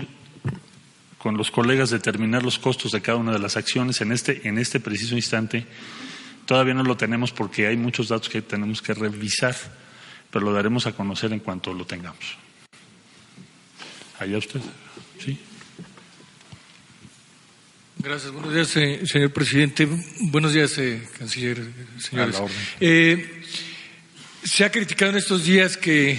con 1.18 1.36
los 1.36 1.50
colegas, 1.50 1.90
determinar 1.90 2.44
los 2.44 2.60
costos 2.60 2.92
de 2.92 3.00
cada 3.00 3.18
una 3.18 3.32
de 3.32 3.40
las 3.40 3.56
acciones. 3.56 4.00
En 4.00 4.12
este, 4.12 4.46
en 4.46 4.58
este 4.58 4.78
preciso 4.78 5.16
instante 5.16 5.66
todavía 6.44 6.74
no 6.74 6.84
lo 6.84 6.96
tenemos 6.96 7.32
porque 7.32 7.66
hay 7.66 7.76
muchos 7.76 8.10
datos 8.10 8.28
que 8.28 8.42
tenemos 8.42 8.80
que 8.80 8.94
revisar, 8.94 9.56
pero 10.30 10.44
lo 10.44 10.52
daremos 10.52 10.86
a 10.86 10.92
conocer 10.92 11.32
en 11.32 11.40
cuanto 11.40 11.74
lo 11.74 11.84
tengamos. 11.84 12.45
Allá 14.18 14.38
usted. 14.38 14.60
Sí. 15.22 15.38
Gracias. 17.98 18.32
Buenos 18.32 18.54
días, 18.54 18.76
eh, 18.76 19.06
señor 19.06 19.32
presidente. 19.32 19.86
Buenos 20.20 20.52
días, 20.52 20.78
eh, 20.78 21.06
canciller, 21.18 21.62
señores. 21.98 22.36
Eh, 22.80 23.42
se 24.42 24.64
ha 24.64 24.70
criticado 24.70 25.10
en 25.10 25.18
estos 25.18 25.44
días 25.44 25.76
que 25.76 26.18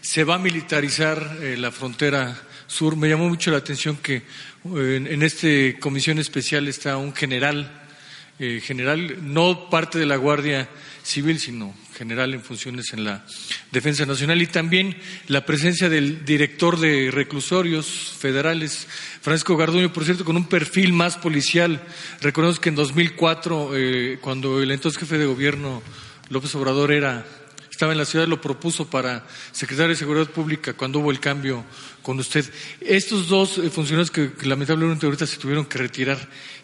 se 0.00 0.24
va 0.24 0.34
a 0.34 0.38
militarizar 0.38 1.38
eh, 1.40 1.56
la 1.56 1.70
frontera 1.70 2.36
sur. 2.66 2.96
Me 2.96 3.08
llamó 3.08 3.28
mucho 3.28 3.50
la 3.50 3.58
atención 3.58 3.96
que 3.96 4.16
eh, 4.16 4.22
en, 4.96 5.06
en 5.06 5.22
esta 5.22 5.48
comisión 5.78 6.18
especial 6.18 6.68
está 6.68 6.98
un 6.98 7.14
general, 7.14 7.70
eh, 8.38 8.60
general, 8.62 9.32
no 9.32 9.70
parte 9.70 9.98
de 9.98 10.06
la 10.06 10.16
Guardia 10.16 10.68
Civil, 11.02 11.38
sino 11.38 11.74
general 12.00 12.32
en 12.32 12.40
funciones 12.40 12.94
en 12.94 13.04
la 13.04 13.22
Defensa 13.72 14.06
Nacional 14.06 14.40
y 14.40 14.46
también 14.46 14.96
la 15.28 15.44
presencia 15.44 15.90
del 15.90 16.24
director 16.24 16.80
de 16.80 17.10
reclusorios 17.12 17.86
federales, 18.18 18.88
Francisco 19.20 19.54
Garduño, 19.54 19.92
por 19.92 20.06
cierto, 20.06 20.24
con 20.24 20.34
un 20.34 20.48
perfil 20.48 20.94
más 20.94 21.18
policial. 21.18 21.78
Recordemos 22.22 22.58
que 22.58 22.70
en 22.70 22.76
2004, 22.76 23.72
eh, 23.74 24.18
cuando 24.22 24.62
el 24.62 24.70
entonces 24.70 24.98
jefe 24.98 25.18
de 25.18 25.26
gobierno 25.26 25.82
López 26.30 26.54
Obrador 26.54 26.90
era 26.90 27.26
estaba 27.70 27.92
en 27.92 27.98
la 27.98 28.06
ciudad, 28.06 28.26
lo 28.26 28.40
propuso 28.40 28.88
para 28.88 29.26
secretario 29.52 29.90
de 29.90 29.96
Seguridad 29.96 30.30
Pública 30.30 30.72
cuando 30.72 31.00
hubo 31.00 31.10
el 31.10 31.20
cambio 31.20 31.64
con 32.02 32.18
usted. 32.18 32.44
Estos 32.80 33.28
dos 33.28 33.58
eh, 33.58 33.68
funcionarios 33.68 34.10
que, 34.10 34.32
que 34.32 34.46
lamentablemente 34.46 35.04
ahorita 35.04 35.26
se 35.26 35.36
tuvieron 35.36 35.66
que 35.66 35.76
retirar, 35.76 36.18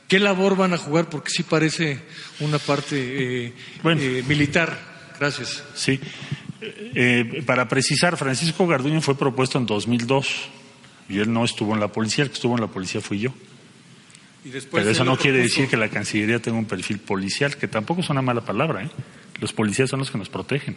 ¿qué 0.08 0.18
labor 0.18 0.56
van 0.56 0.72
a 0.72 0.78
jugar? 0.78 1.10
Porque 1.10 1.30
sí 1.30 1.42
parece 1.42 2.00
una 2.40 2.58
parte 2.58 2.96
eh, 3.46 3.52
Bueno. 3.82 4.00
eh, 4.00 4.24
militar. 4.26 4.95
Gracias. 5.18 5.64
Sí. 5.74 6.00
Eh, 6.60 7.42
para 7.46 7.68
precisar, 7.68 8.16
Francisco 8.16 8.66
Garduño 8.66 9.00
fue 9.00 9.16
propuesto 9.16 9.58
en 9.58 9.66
2002 9.66 10.48
y 11.08 11.18
él 11.18 11.32
no 11.32 11.44
estuvo 11.44 11.74
en 11.74 11.80
la 11.80 11.88
policía, 11.88 12.24
el 12.24 12.30
que 12.30 12.34
estuvo 12.36 12.54
en 12.54 12.60
la 12.60 12.66
policía 12.68 13.00
fui 13.00 13.20
yo. 13.20 13.30
Y 14.44 14.50
después 14.50 14.82
Pero 14.82 14.92
eso 14.92 15.04
no 15.04 15.16
quiere 15.16 15.38
decir 15.38 15.68
que 15.68 15.76
la 15.76 15.88
Cancillería 15.88 16.40
tenga 16.40 16.58
un 16.58 16.66
perfil 16.66 16.98
policial, 16.98 17.56
que 17.56 17.66
tampoco 17.68 18.00
es 18.00 18.10
una 18.10 18.22
mala 18.22 18.42
palabra. 18.42 18.84
¿eh? 18.84 18.90
Los 19.40 19.52
policías 19.52 19.90
son 19.90 19.98
los 19.98 20.10
que 20.10 20.18
nos 20.18 20.28
protegen. 20.28 20.76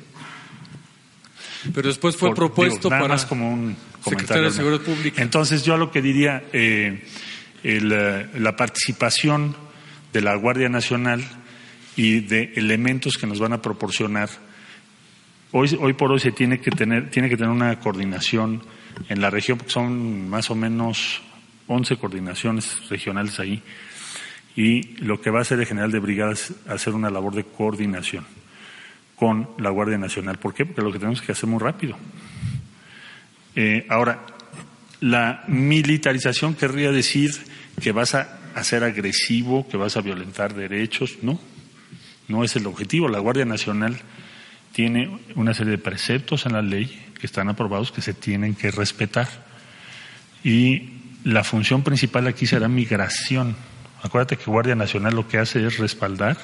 Pero 1.73 1.87
después 1.87 2.15
fue 2.15 2.29
Por- 2.29 2.35
propuesto 2.37 2.77
digo, 2.77 2.89
nada 2.89 3.01
para 3.01 3.13
más 3.13 3.25
como 3.25 3.51
un 3.51 3.75
secretario 4.03 4.43
de 4.43 4.51
Seguridad 4.51 4.81
Pública. 4.81 5.21
Entonces 5.21 5.63
yo 5.63 5.73
a 5.73 5.77
lo 5.77 5.91
que 5.91 6.01
diría, 6.01 6.43
eh, 6.53 7.03
el, 7.63 7.91
eh, 7.91 8.27
la 8.37 8.55
participación 8.55 9.55
de 10.13 10.21
la 10.21 10.35
Guardia 10.35 10.69
Nacional 10.69 11.23
y 11.99 12.21
de 12.21 12.53
elementos 12.55 13.17
que 13.17 13.27
nos 13.27 13.41
van 13.41 13.51
a 13.51 13.61
proporcionar, 13.61 14.29
hoy, 15.51 15.77
hoy 15.81 15.91
por 15.91 16.13
hoy 16.13 16.21
se 16.21 16.31
tiene 16.31 16.61
que 16.61 16.71
tener, 16.71 17.09
tiene 17.09 17.27
que 17.27 17.35
tener 17.35 17.51
una 17.51 17.77
coordinación 17.77 18.63
en 19.09 19.19
la 19.19 19.29
región, 19.29 19.57
porque 19.57 19.73
son 19.73 20.29
más 20.29 20.49
o 20.49 20.55
menos 20.55 21.21
11 21.67 21.97
coordinaciones 21.97 22.87
regionales 22.87 23.37
ahí, 23.41 23.61
y 24.55 24.95
lo 25.03 25.19
que 25.19 25.29
va 25.29 25.39
a 25.39 25.41
hacer 25.41 25.59
el 25.59 25.65
general 25.65 25.91
de 25.91 25.99
brigada 25.99 26.31
es 26.31 26.53
hacer 26.69 26.93
una 26.93 27.09
labor 27.09 27.35
de 27.35 27.43
coordinación 27.43 28.25
con 29.17 29.49
la 29.57 29.69
Guardia 29.69 29.97
Nacional. 29.97 30.39
¿Por 30.39 30.53
qué? 30.53 30.65
Porque 30.65 30.81
lo 30.81 30.93
que 30.93 30.99
tenemos 30.99 31.21
que 31.21 31.33
hacer 31.33 31.49
muy 31.49 31.59
rápido. 31.59 31.97
Eh, 33.57 33.85
ahora, 33.89 34.25
la 35.01 35.43
militarización 35.49 36.55
querría 36.55 36.93
decir 36.93 37.35
que 37.81 37.91
vas 37.91 38.15
a, 38.15 38.39
a 38.55 38.63
ser 38.63 38.85
agresivo, 38.85 39.67
que 39.67 39.75
vas 39.75 39.97
a 39.97 40.01
violentar 40.01 40.53
derechos. 40.53 41.17
No, 41.23 41.37
no 42.29 42.43
es 42.43 42.55
el 42.55 42.65
objetivo. 42.67 43.09
La 43.09 43.19
Guardia 43.19 43.45
Nacional 43.45 43.97
tiene 44.71 45.19
una 45.35 45.53
serie 45.53 45.71
de 45.71 45.77
preceptos 45.77 46.45
en 46.45 46.53
la 46.53 46.61
ley 46.61 47.05
que 47.19 47.25
están 47.27 47.49
aprobados 47.49 47.91
que 47.91 48.01
se 48.01 48.13
tienen 48.13 48.55
que 48.55 48.71
respetar. 48.71 49.27
Y 50.43 50.89
la 51.23 51.43
función 51.43 51.83
principal 51.83 52.27
aquí 52.27 52.45
será 52.47 52.67
migración. 52.67 53.55
Acuérdate 54.01 54.37
que 54.37 54.45
Guardia 54.45 54.75
Nacional 54.75 55.15
lo 55.15 55.27
que 55.27 55.37
hace 55.37 55.65
es 55.65 55.77
respaldar 55.77 56.37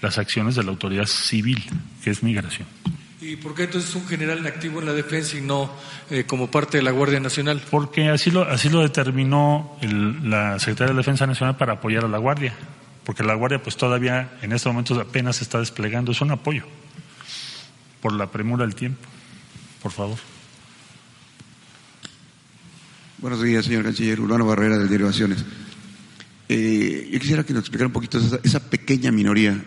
las 0.00 0.18
acciones 0.18 0.56
de 0.56 0.64
la 0.64 0.70
autoridad 0.70 1.06
civil, 1.06 1.62
que 2.02 2.10
es 2.10 2.22
migración. 2.22 2.66
¿Y 3.20 3.36
por 3.36 3.54
qué 3.54 3.64
entonces 3.64 3.94
un 3.94 4.06
general 4.06 4.44
activo 4.46 4.80
en 4.80 4.86
la 4.86 4.92
defensa 4.92 5.36
y 5.38 5.40
no 5.40 5.70
eh, 6.10 6.24
como 6.24 6.50
parte 6.50 6.78
de 6.78 6.82
la 6.82 6.90
Guardia 6.90 7.18
Nacional? 7.20 7.62
Porque 7.70 8.08
así 8.10 8.30
lo, 8.30 8.42
así 8.42 8.68
lo 8.68 8.80
determinó 8.82 9.76
el- 9.80 10.28
la 10.28 10.58
Secretaría 10.58 10.92
de 10.92 10.98
Defensa 10.98 11.26
Nacional 11.26 11.56
para 11.56 11.74
apoyar 11.74 12.04
a 12.04 12.08
la 12.08 12.18
Guardia. 12.18 12.54
Porque 13.06 13.22
la 13.22 13.34
Guardia, 13.34 13.62
pues 13.62 13.76
todavía 13.76 14.36
en 14.42 14.50
estos 14.50 14.72
momentos 14.72 14.98
apenas 14.98 15.40
está 15.40 15.60
desplegando. 15.60 16.10
Es 16.10 16.20
un 16.20 16.32
apoyo. 16.32 16.64
Por 18.02 18.12
la 18.12 18.32
premura 18.32 18.66
del 18.66 18.74
tiempo. 18.74 19.06
Por 19.80 19.92
favor. 19.92 20.18
Buenos 23.18 23.40
días, 23.40 23.64
señor 23.64 23.84
canciller. 23.84 24.20
Urbano 24.20 24.44
Barrera, 24.44 24.76
del 24.76 24.88
Diario 24.88 25.06
Naciones. 25.06 25.44
Eh, 26.48 27.08
yo 27.12 27.20
quisiera 27.20 27.44
que 27.44 27.52
nos 27.52 27.60
explicara 27.60 27.86
un 27.86 27.92
poquito 27.92 28.18
esa, 28.42 28.68
pequeña 28.70 29.12
minoría. 29.12 29.64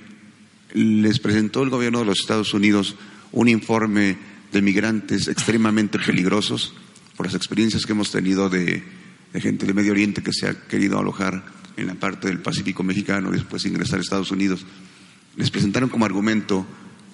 Les 0.73 1.19
presentó 1.19 1.63
el 1.63 1.69
gobierno 1.69 1.99
de 1.99 2.05
los 2.05 2.19
Estados 2.19 2.53
Unidos 2.53 2.97
un 3.31 3.47
informe 3.47 4.17
de 4.51 4.61
migrantes 4.61 5.29
extremadamente 5.29 5.97
peligrosos 5.97 6.73
por 7.15 7.25
las 7.25 7.35
experiencias 7.35 7.85
que 7.85 7.93
hemos 7.93 8.11
tenido 8.11 8.49
de, 8.49 8.83
de 9.31 9.41
gente 9.41 9.65
de 9.65 9.73
Medio 9.73 9.93
Oriente 9.93 10.21
que 10.21 10.33
se 10.33 10.49
ha 10.49 10.67
querido 10.67 10.99
alojar 10.99 11.58
en 11.79 11.87
la 11.87 11.95
parte 11.95 12.27
del 12.27 12.39
Pacífico 12.39 12.83
mexicano 12.83 13.31
después 13.31 13.65
ingresar 13.65 13.99
a 13.99 14.01
Estados 14.01 14.31
Unidos. 14.31 14.65
Les 15.35 15.49
presentaron 15.51 15.89
como 15.89 16.05
argumento 16.05 16.65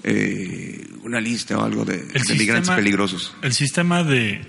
eh, 0.03 0.87
una 1.03 1.19
lista 1.21 1.57
o 1.57 1.63
algo 1.63 1.85
de, 1.85 1.97
de 2.05 2.35
migrantes 2.35 2.69
peligrosos. 2.71 3.35
El 3.41 3.53
sistema 3.53 4.03
de 4.03 4.41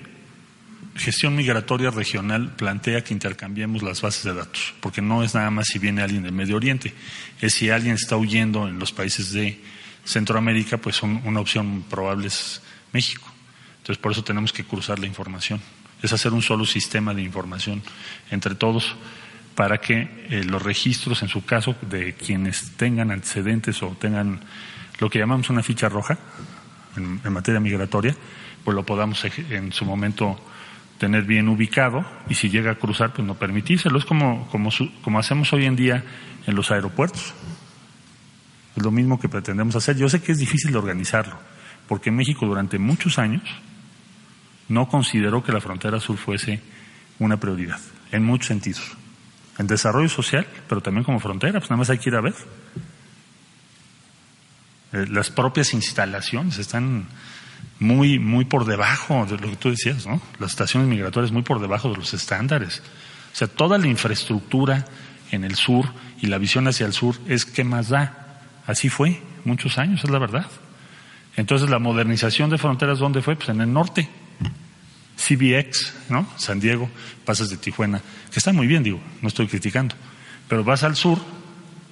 gestión 0.96 1.36
migratoria 1.36 1.90
regional 1.90 2.54
plantea 2.56 3.04
que 3.04 3.12
intercambiemos 3.12 3.82
las 3.82 4.00
bases 4.00 4.24
de 4.24 4.34
datos, 4.34 4.72
porque 4.80 5.02
no 5.02 5.22
es 5.22 5.34
nada 5.34 5.50
más 5.50 5.66
si 5.66 5.78
viene 5.78 6.00
alguien 6.02 6.22
del 6.22 6.32
Medio 6.32 6.56
Oriente, 6.56 6.94
es 7.40 7.52
si 7.54 7.68
alguien 7.68 7.94
está 7.94 8.16
huyendo 8.16 8.66
en 8.68 8.78
los 8.78 8.92
países 8.92 9.32
de 9.32 9.60
Centroamérica, 10.04 10.78
pues 10.78 11.02
un- 11.02 11.20
una 11.24 11.40
opción 11.40 11.84
probable 11.90 12.28
es 12.28 12.62
México. 12.92 13.30
Entonces 13.78 13.98
por 14.00 14.12
eso 14.12 14.24
tenemos 14.24 14.52
que 14.52 14.64
cruzar 14.64 14.98
la 14.98 15.06
información, 15.06 15.60
es 16.02 16.12
hacer 16.12 16.32
un 16.32 16.42
solo 16.42 16.64
sistema 16.64 17.12
de 17.12 17.22
información 17.22 17.82
entre 18.30 18.54
todos 18.54 18.94
para 19.56 19.78
que 19.78 20.26
eh, 20.30 20.44
los 20.44 20.62
registros, 20.62 21.22
en 21.22 21.28
su 21.28 21.44
caso, 21.44 21.74
de 21.90 22.12
quienes 22.14 22.72
tengan 22.76 23.10
antecedentes 23.10 23.82
o 23.82 23.88
tengan 23.98 24.38
lo 25.00 25.10
que 25.10 25.18
llamamos 25.18 25.50
una 25.50 25.62
ficha 25.62 25.88
roja 25.88 26.16
en, 26.96 27.20
materia 27.32 27.58
migratoria, 27.58 28.14
pues 28.64 28.74
lo 28.74 28.84
podamos 28.84 29.24
en 29.50 29.72
su 29.72 29.84
momento 29.84 30.38
tener 30.98 31.24
bien 31.24 31.48
ubicado 31.48 32.04
y 32.28 32.34
si 32.34 32.48
llega 32.50 32.70
a 32.70 32.74
cruzar, 32.76 33.12
pues 33.12 33.26
no 33.26 33.34
permitírselo. 33.34 33.98
Es 33.98 34.04
como, 34.04 34.46
como, 34.48 34.70
su- 34.70 34.90
como 35.02 35.18
hacemos 35.18 35.52
hoy 35.52 35.64
en 35.64 35.74
día 35.76 36.04
en 36.46 36.54
los 36.54 36.70
aeropuertos. 36.70 37.34
Es 38.76 38.82
lo 38.82 38.90
mismo 38.90 39.18
que 39.18 39.28
pretendemos 39.28 39.74
hacer. 39.76 39.96
Yo 39.96 40.08
sé 40.08 40.22
que 40.22 40.32
es 40.32 40.38
difícil 40.38 40.70
de 40.72 40.78
organizarlo, 40.78 41.38
porque 41.88 42.10
México 42.10 42.46
durante 42.46 42.78
muchos 42.78 43.18
años 43.18 43.42
no 44.68 44.88
consideró 44.88 45.42
que 45.42 45.52
la 45.52 45.60
frontera 45.60 45.98
sur 46.00 46.16
fuese 46.18 46.60
una 47.18 47.38
prioridad, 47.38 47.80
en 48.12 48.22
muchos 48.24 48.48
sentidos. 48.48 48.96
En 49.58 49.66
desarrollo 49.66 50.08
social, 50.08 50.46
pero 50.68 50.80
también 50.80 51.04
como 51.04 51.20
frontera, 51.20 51.58
pues 51.60 51.70
nada 51.70 51.78
más 51.78 51.90
hay 51.90 51.98
que 51.98 52.10
ir 52.10 52.16
a 52.16 52.20
ver. 52.20 52.34
Eh, 54.92 55.06
las 55.10 55.30
propias 55.30 55.72
instalaciones 55.72 56.58
están 56.58 57.06
muy, 57.78 58.18
muy 58.18 58.44
por 58.44 58.64
debajo 58.64 59.26
de 59.26 59.38
lo 59.38 59.50
que 59.50 59.56
tú 59.56 59.70
decías, 59.70 60.06
¿no? 60.06 60.20
Las 60.38 60.50
estaciones 60.50 60.88
migratorias 60.88 61.32
muy 61.32 61.42
por 61.42 61.60
debajo 61.60 61.90
de 61.90 61.96
los 61.96 62.14
estándares. 62.14 62.82
O 63.32 63.36
sea, 63.36 63.48
toda 63.48 63.78
la 63.78 63.86
infraestructura 63.86 64.86
en 65.30 65.44
el 65.44 65.56
sur 65.56 65.86
y 66.20 66.26
la 66.26 66.38
visión 66.38 66.68
hacia 66.68 66.86
el 66.86 66.92
sur 66.92 67.16
es 67.26 67.44
que 67.44 67.64
más 67.64 67.88
da. 67.88 68.42
Así 68.66 68.88
fue 68.88 69.20
muchos 69.44 69.78
años, 69.78 70.02
es 70.04 70.10
la 70.10 70.18
verdad. 70.18 70.46
Entonces 71.36 71.68
la 71.68 71.78
modernización 71.78 72.48
de 72.50 72.58
fronteras, 72.58 72.98
¿dónde 72.98 73.22
fue? 73.22 73.36
Pues 73.36 73.50
en 73.50 73.60
el 73.60 73.72
norte. 73.72 74.08
CBX, 75.16 75.94
¿no? 76.10 76.28
San 76.36 76.60
Diego, 76.60 76.90
pasas 77.24 77.48
de 77.48 77.56
Tijuana, 77.56 78.00
que 78.30 78.38
está 78.38 78.52
muy 78.52 78.66
bien, 78.66 78.82
digo, 78.82 79.00
no 79.22 79.28
estoy 79.28 79.46
criticando. 79.46 79.94
Pero 80.48 80.62
vas 80.62 80.82
al 80.82 80.96
sur 80.96 81.18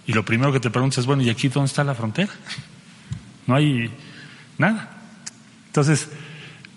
y 0.07 0.13
lo 0.13 0.25
primero 0.25 0.53
que 0.53 0.61
te 0.61 0.71
preguntas 0.71 0.99
es, 0.99 1.07
bueno, 1.07 1.23
¿y 1.23 1.31
aquí 1.31 1.49
dónde 1.49 1.67
está 1.67 1.85
la 1.85 1.95
frontera? 1.95 2.33
No 3.47 3.57
hay 3.57 3.91
nada. 4.57 4.91
Entonces, 5.67 6.09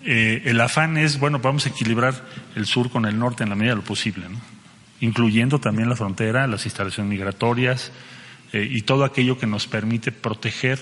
eh, 0.04 0.42
el 0.44 0.60
afán 0.60 0.98
es, 0.98 1.18
bueno, 1.18 1.38
vamos 1.38 1.64
a 1.64 1.70
equilibrar 1.70 2.26
el 2.56 2.66
sur 2.66 2.90
con 2.90 3.06
el 3.06 3.18
norte 3.18 3.42
en 3.42 3.48
la 3.48 3.54
medida 3.54 3.72
de 3.72 3.76
lo 3.76 3.84
posible, 3.84 4.28
¿no? 4.28 4.38
incluyendo 5.00 5.60
también 5.60 5.88
la 5.88 5.96
frontera, 5.96 6.46
las 6.46 6.64
instalaciones 6.64 7.10
migratorias 7.10 7.92
eh, 8.52 8.66
y 8.68 8.82
todo 8.82 9.04
aquello 9.04 9.38
que 9.38 9.46
nos 9.46 9.66
permite 9.66 10.12
proteger 10.12 10.78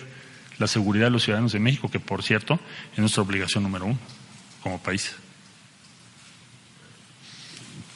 la 0.58 0.66
seguridad 0.66 1.06
de 1.06 1.10
los 1.10 1.24
ciudadanos 1.24 1.52
de 1.52 1.60
México, 1.60 1.90
que 1.90 2.00
por 2.00 2.22
cierto 2.22 2.58
es 2.92 2.98
nuestra 2.98 3.22
obligación 3.22 3.62
número 3.62 3.86
uno 3.86 3.98
como 4.62 4.82
país. 4.82 5.14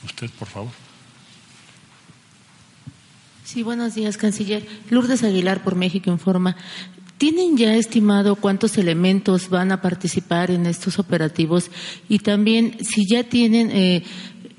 Usted, 0.04 0.30
por 0.38 0.48
favor. 0.48 0.70
Sí, 3.44 3.62
buenos 3.62 3.94
días, 3.94 4.16
canciller. 4.16 4.66
Lourdes 4.90 5.24
Aguilar 5.24 5.62
por 5.62 5.74
México 5.74 6.10
Informa. 6.10 6.56
¿Tienen 7.18 7.56
ya 7.56 7.74
estimado 7.74 8.36
cuántos 8.36 8.78
elementos 8.78 9.50
van 9.50 9.72
a 9.72 9.82
participar 9.82 10.50
en 10.50 10.66
estos 10.66 10.98
operativos? 10.98 11.70
Y 12.08 12.20
también, 12.20 12.78
si 12.80 13.06
ya 13.06 13.24
tienen 13.24 13.70
eh, 13.72 14.04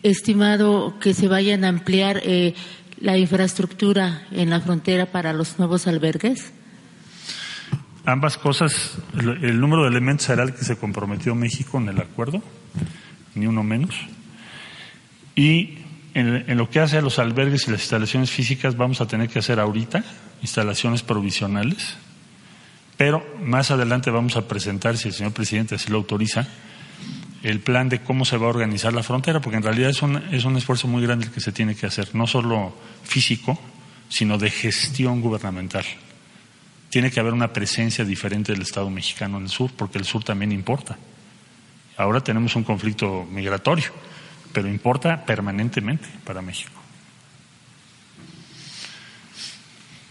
estimado 0.04 1.00
que 1.00 1.14
se 1.14 1.28
vayan 1.28 1.64
a 1.64 1.70
ampliar 1.70 2.22
eh, 2.24 2.54
la 3.00 3.18
infraestructura 3.18 4.28
en 4.32 4.50
la 4.50 4.62
frontera 4.62 5.06
para 5.08 5.34
los 5.34 5.58
nuevos 5.58 5.88
albergues? 5.88 6.54
Ambas 8.06 8.38
cosas, 8.38 8.98
el, 9.18 9.60
número 9.60 9.84
de 9.84 9.90
elementos 9.90 10.26
será 10.26 10.44
el 10.44 10.54
que 10.54 10.66
se 10.66 10.76
comprometió 10.76 11.34
México 11.34 11.78
en 11.78 11.90
el 11.90 12.00
acuerdo, 12.00 12.42
ni 13.36 13.48
uno 13.48 13.64
menos. 13.64 13.96
Y 15.42 15.80
en, 16.14 16.56
lo 16.56 16.70
que 16.70 16.80
hace 16.80 17.00
a 17.00 17.02
los 17.02 17.18
albergues 17.18 17.68
y 17.68 17.72
las 17.72 17.82
instalaciones 17.82 18.30
físicas, 18.30 18.78
vamos 18.78 19.02
a 19.02 19.08
tener 19.08 19.28
que 19.28 19.40
hacer 19.40 19.60
ahorita 19.60 20.04
instalaciones 20.44 21.02
provisionales 21.02 21.98
pero 23.02 23.26
más 23.42 23.72
adelante 23.72 24.12
vamos 24.12 24.38
a 24.38 24.48
presentar, 24.48 24.96
si 24.96 25.08
el 25.08 25.16
señor 25.16 25.32
presidente 25.32 25.74
así 25.74 25.90
lo 25.90 25.98
autoriza, 25.98 26.46
el 27.42 27.60
plan 27.60 27.90
de 27.90 28.02
cómo 28.02 28.26
se 28.26 28.38
va 28.38 28.46
a 28.46 28.50
organizar 28.50 28.94
la 28.94 29.02
frontera, 29.02 29.42
porque 29.42 29.58
en 29.58 29.64
realidad 29.64 29.90
es 29.90 30.04
un, 30.04 30.18
es 30.32 30.46
un 30.46 30.56
esfuerzo 30.56 30.88
muy 30.88 31.02
grande 31.02 31.26
el 31.26 31.32
que 31.32 31.40
se 31.40 31.52
tiene 31.52 31.74
que 31.74 31.88
hacer, 31.88 32.14
no 32.14 32.28
solo 32.28 32.78
físico, 33.04 33.60
sino 34.08 34.38
de 34.38 34.52
gestión 34.52 35.20
gubernamental. 35.20 35.84
Tiene 36.92 37.10
que 37.10 37.20
haber 37.20 37.34
una 37.34 37.52
presencia 37.52 38.06
diferente 38.06 38.52
del 38.52 38.62
Estado 38.62 38.92
mexicano 38.92 39.40
en 39.40 39.46
el 39.46 39.50
sur, 39.50 39.72
porque 39.76 39.98
el 39.98 40.06
sur 40.06 40.24
también 40.24 40.52
importa. 40.52 40.96
Ahora 41.98 42.22
tenemos 42.22 42.56
un 42.56 42.64
conflicto 42.64 43.28
migratorio, 43.32 43.92
pero 44.54 44.68
importa 44.68 45.26
permanentemente 45.26 46.08
para 46.26 46.42
México. 46.42 46.82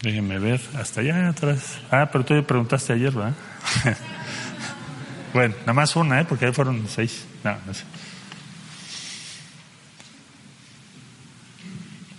Déjenme 0.01 0.39
ver, 0.39 0.59
hasta 0.75 1.01
allá 1.01 1.29
atrás. 1.29 1.77
Ah, 1.91 2.09
pero 2.11 2.25
tú 2.25 2.33
ya 2.33 2.41
preguntaste 2.41 2.93
ayer, 2.93 3.11
¿verdad? 3.11 3.35
bueno, 5.33 5.53
nada 5.61 5.73
más 5.73 5.95
una, 5.95 6.21
¿eh? 6.21 6.25
Porque 6.25 6.45
ahí 6.45 6.53
fueron 6.53 6.87
seis. 6.87 7.25
No, 7.43 7.55
no 7.65 7.73
sé. 7.73 7.83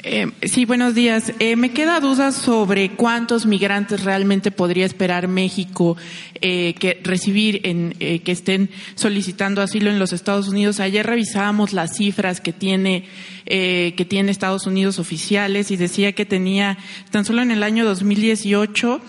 Eh, 0.04 0.32
sí, 0.42 0.64
buenos 0.64 0.96
días. 0.96 1.32
Eh, 1.38 1.54
me 1.54 1.70
queda 1.70 2.00
duda 2.00 2.32
sobre 2.32 2.90
cuántos 2.90 3.46
migrantes 3.46 4.02
realmente 4.02 4.50
podría 4.50 4.84
esperar 4.84 5.28
México 5.28 5.96
eh, 6.40 6.74
que 6.74 7.00
recibir 7.04 7.60
en 7.62 7.92
que 7.92 8.32
estén 8.32 8.68
solicitando 8.96 9.62
asilo 9.62 9.90
en 9.90 10.00
los 10.00 10.12
Estados 10.12 10.48
Unidos. 10.48 10.80
Ayer 10.80 11.06
revisábamos 11.06 11.72
las 11.72 11.96
cifras 11.96 12.40
que 12.40 12.52
tiene 12.52 13.04
que 13.44 14.06
tiene 14.08 14.32
Estados 14.32 14.66
Unidos 14.66 14.98
oficiales 14.98 15.70
y 15.70 15.76
decía 15.76 16.12
que 16.12 16.24
tenía 16.24 16.78
tan 17.10 17.24
solo 17.24 17.42
en 17.42 17.50
el 17.50 17.62
año 17.62 17.84
2018 17.84 19.00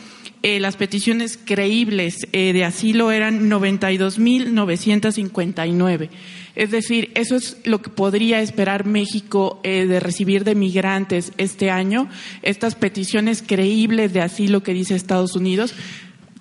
eh, 0.42 0.60
las 0.60 0.76
peticiones 0.76 1.40
creíbles 1.44 2.28
de 2.32 2.66
asilo 2.66 3.12
eran 3.12 3.50
92.959. 3.50 6.10
Es 6.56 6.70
decir, 6.70 7.12
eso 7.16 7.36
es 7.36 7.58
lo 7.64 7.82
que 7.82 7.90
podría 7.90 8.40
esperar 8.42 8.86
México 8.86 9.60
eh, 9.64 9.86
de 9.88 10.00
recibir 10.00 10.44
de 10.44 10.54
migrantes 10.54 11.32
este 11.38 11.72
año, 11.72 12.08
estas 12.44 12.76
peticiones 12.76 13.44
creíbles 13.46 14.14
de 14.14 14.22
asilo 14.22 14.62
que 14.62 14.74
dice 14.74 14.96
Estados 14.96 15.36
Unidos, 15.36 15.74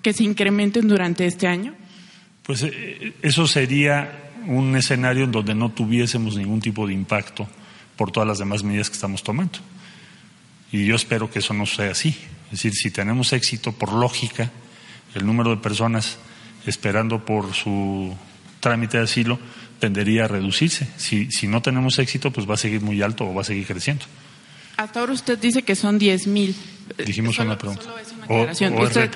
que 0.03 0.13
se 0.13 0.23
incrementen 0.23 0.87
durante 0.87 1.25
este 1.25 1.47
año. 1.47 1.73
Pues 2.43 2.65
eso 3.21 3.47
sería 3.47 4.31
un 4.45 4.75
escenario 4.75 5.23
en 5.23 5.31
donde 5.31 5.55
no 5.55 5.69
tuviésemos 5.71 6.35
ningún 6.35 6.59
tipo 6.59 6.85
de 6.85 6.93
impacto 6.93 7.47
por 7.95 8.11
todas 8.11 8.27
las 8.27 8.37
demás 8.37 8.63
medidas 8.63 8.89
que 8.89 8.95
estamos 8.95 9.23
tomando. 9.23 9.59
Y 10.71 10.85
yo 10.85 10.95
espero 10.95 11.29
que 11.29 11.39
eso 11.39 11.53
no 11.53 11.65
sea 11.65 11.91
así. 11.91 12.09
Es 12.45 12.51
decir, 12.51 12.73
si 12.73 12.91
tenemos 12.91 13.33
éxito, 13.33 13.71
por 13.71 13.93
lógica, 13.93 14.51
el 15.15 15.25
número 15.25 15.51
de 15.51 15.57
personas 15.57 16.17
esperando 16.65 17.25
por 17.25 17.53
su 17.53 18.15
trámite 18.59 18.97
de 18.97 19.03
asilo 19.03 19.39
tendería 19.83 20.23
a 20.23 20.27
reducirse. 20.29 20.87
Si, 20.95 21.29
si 21.29 21.45
no 21.45 21.61
tenemos 21.61 21.99
éxito, 21.99 22.31
pues 22.31 22.49
va 22.49 22.53
a 22.53 22.57
seguir 22.57 22.79
muy 22.79 23.01
alto 23.01 23.27
o 23.27 23.33
va 23.33 23.41
a 23.41 23.43
seguir 23.43 23.67
creciendo. 23.67 24.05
Hasta 24.77 25.01
ahora 25.01 25.11
usted 25.11 25.37
dice 25.37 25.63
que 25.63 25.75
son 25.75 25.99
10 25.99 26.27
mil. 26.27 26.55
Dijimos 27.05 27.37
una 27.39 27.57
pregunta. 27.57 27.83
Solo 27.83 27.99
es 27.99 28.61
una 28.61 28.77
o, 28.77 28.83
usted, 28.85 29.11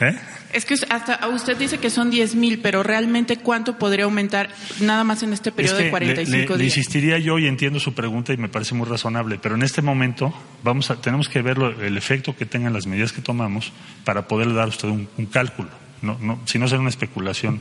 ¿eh? 0.00 0.18
Es 0.54 0.64
que 0.64 0.72
hasta 0.88 1.28
usted 1.28 1.58
dice 1.58 1.76
que 1.76 1.90
son 1.90 2.10
10 2.10 2.34
mil, 2.34 2.60
pero 2.60 2.82
realmente 2.82 3.36
cuánto 3.36 3.76
podría 3.76 4.06
aumentar 4.06 4.48
nada 4.80 5.04
más 5.04 5.22
en 5.22 5.34
este 5.34 5.52
periodo 5.52 5.76
de 5.76 5.90
45 5.90 6.30
le, 6.30 6.38
le, 6.38 6.46
días. 6.46 6.58
Le 6.58 6.64
insistiría 6.64 7.18
yo 7.18 7.38
y 7.38 7.46
entiendo 7.46 7.78
su 7.78 7.92
pregunta 7.92 8.32
y 8.32 8.38
me 8.38 8.48
parece 8.48 8.74
muy 8.74 8.88
razonable, 8.88 9.38
pero 9.38 9.54
en 9.54 9.62
este 9.62 9.82
momento 9.82 10.32
vamos 10.62 10.90
a, 10.90 10.98
tenemos 10.98 11.28
que 11.28 11.42
ver 11.42 11.58
lo, 11.58 11.78
el 11.82 11.98
efecto 11.98 12.34
que 12.34 12.46
tengan 12.46 12.72
las 12.72 12.86
medidas 12.86 13.12
que 13.12 13.20
tomamos 13.20 13.70
para 14.06 14.26
poder 14.28 14.54
dar 14.54 14.64
a 14.64 14.68
usted 14.68 14.88
un, 14.88 15.06
un 15.18 15.26
cálculo. 15.26 15.68
No, 16.00 16.16
no, 16.18 16.40
si 16.46 16.58
no 16.58 16.68
será 16.68 16.80
una 16.80 16.88
especulación. 16.88 17.60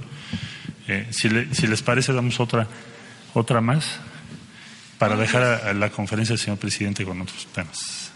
Eh, 0.88 1.08
si, 1.12 1.30
le, 1.30 1.54
si, 1.54 1.68
les 1.68 1.82
parece, 1.82 2.14
damos 2.14 2.40
otra, 2.40 2.68
otra 3.34 3.62
más 3.62 4.00
para 4.98 5.16
dejar 5.16 5.44
a, 5.44 5.70
a 5.70 5.74
la 5.74 5.90
conferencia 5.90 6.34
del 6.34 6.40
señor 6.40 6.58
presidente 6.58 7.04
con 7.04 7.22
otros 7.22 7.48
temas. 7.48 8.12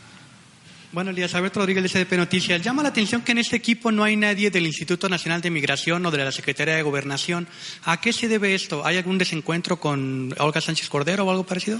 Buenos 0.91 1.15
días, 1.15 1.35
Alberto 1.35 1.59
Rodríguez 1.59 1.83
de 1.83 1.89
CDP 1.89 2.17
Noticias. 2.17 2.63
Llama 2.63 2.81
la 2.81 2.89
atención 2.89 3.21
que 3.21 3.33
en 3.33 3.37
este 3.37 3.55
equipo 3.55 3.91
no 3.91 4.03
hay 4.03 4.17
nadie 4.17 4.49
del 4.49 4.65
Instituto 4.65 5.07
Nacional 5.07 5.39
de 5.39 5.51
Migración 5.51 6.03
o 6.03 6.09
de 6.09 6.17
la 6.17 6.31
Secretaría 6.31 6.75
de 6.75 6.81
Gobernación. 6.81 7.47
¿A 7.83 8.01
qué 8.01 8.11
se 8.11 8.27
debe 8.27 8.55
esto? 8.55 8.83
¿Hay 8.83 8.97
algún 8.97 9.19
desencuentro 9.19 9.79
con 9.79 10.33
Olga 10.39 10.61
Sánchez 10.61 10.89
Cordero 10.89 11.25
o 11.25 11.29
algo 11.29 11.45
parecido? 11.45 11.79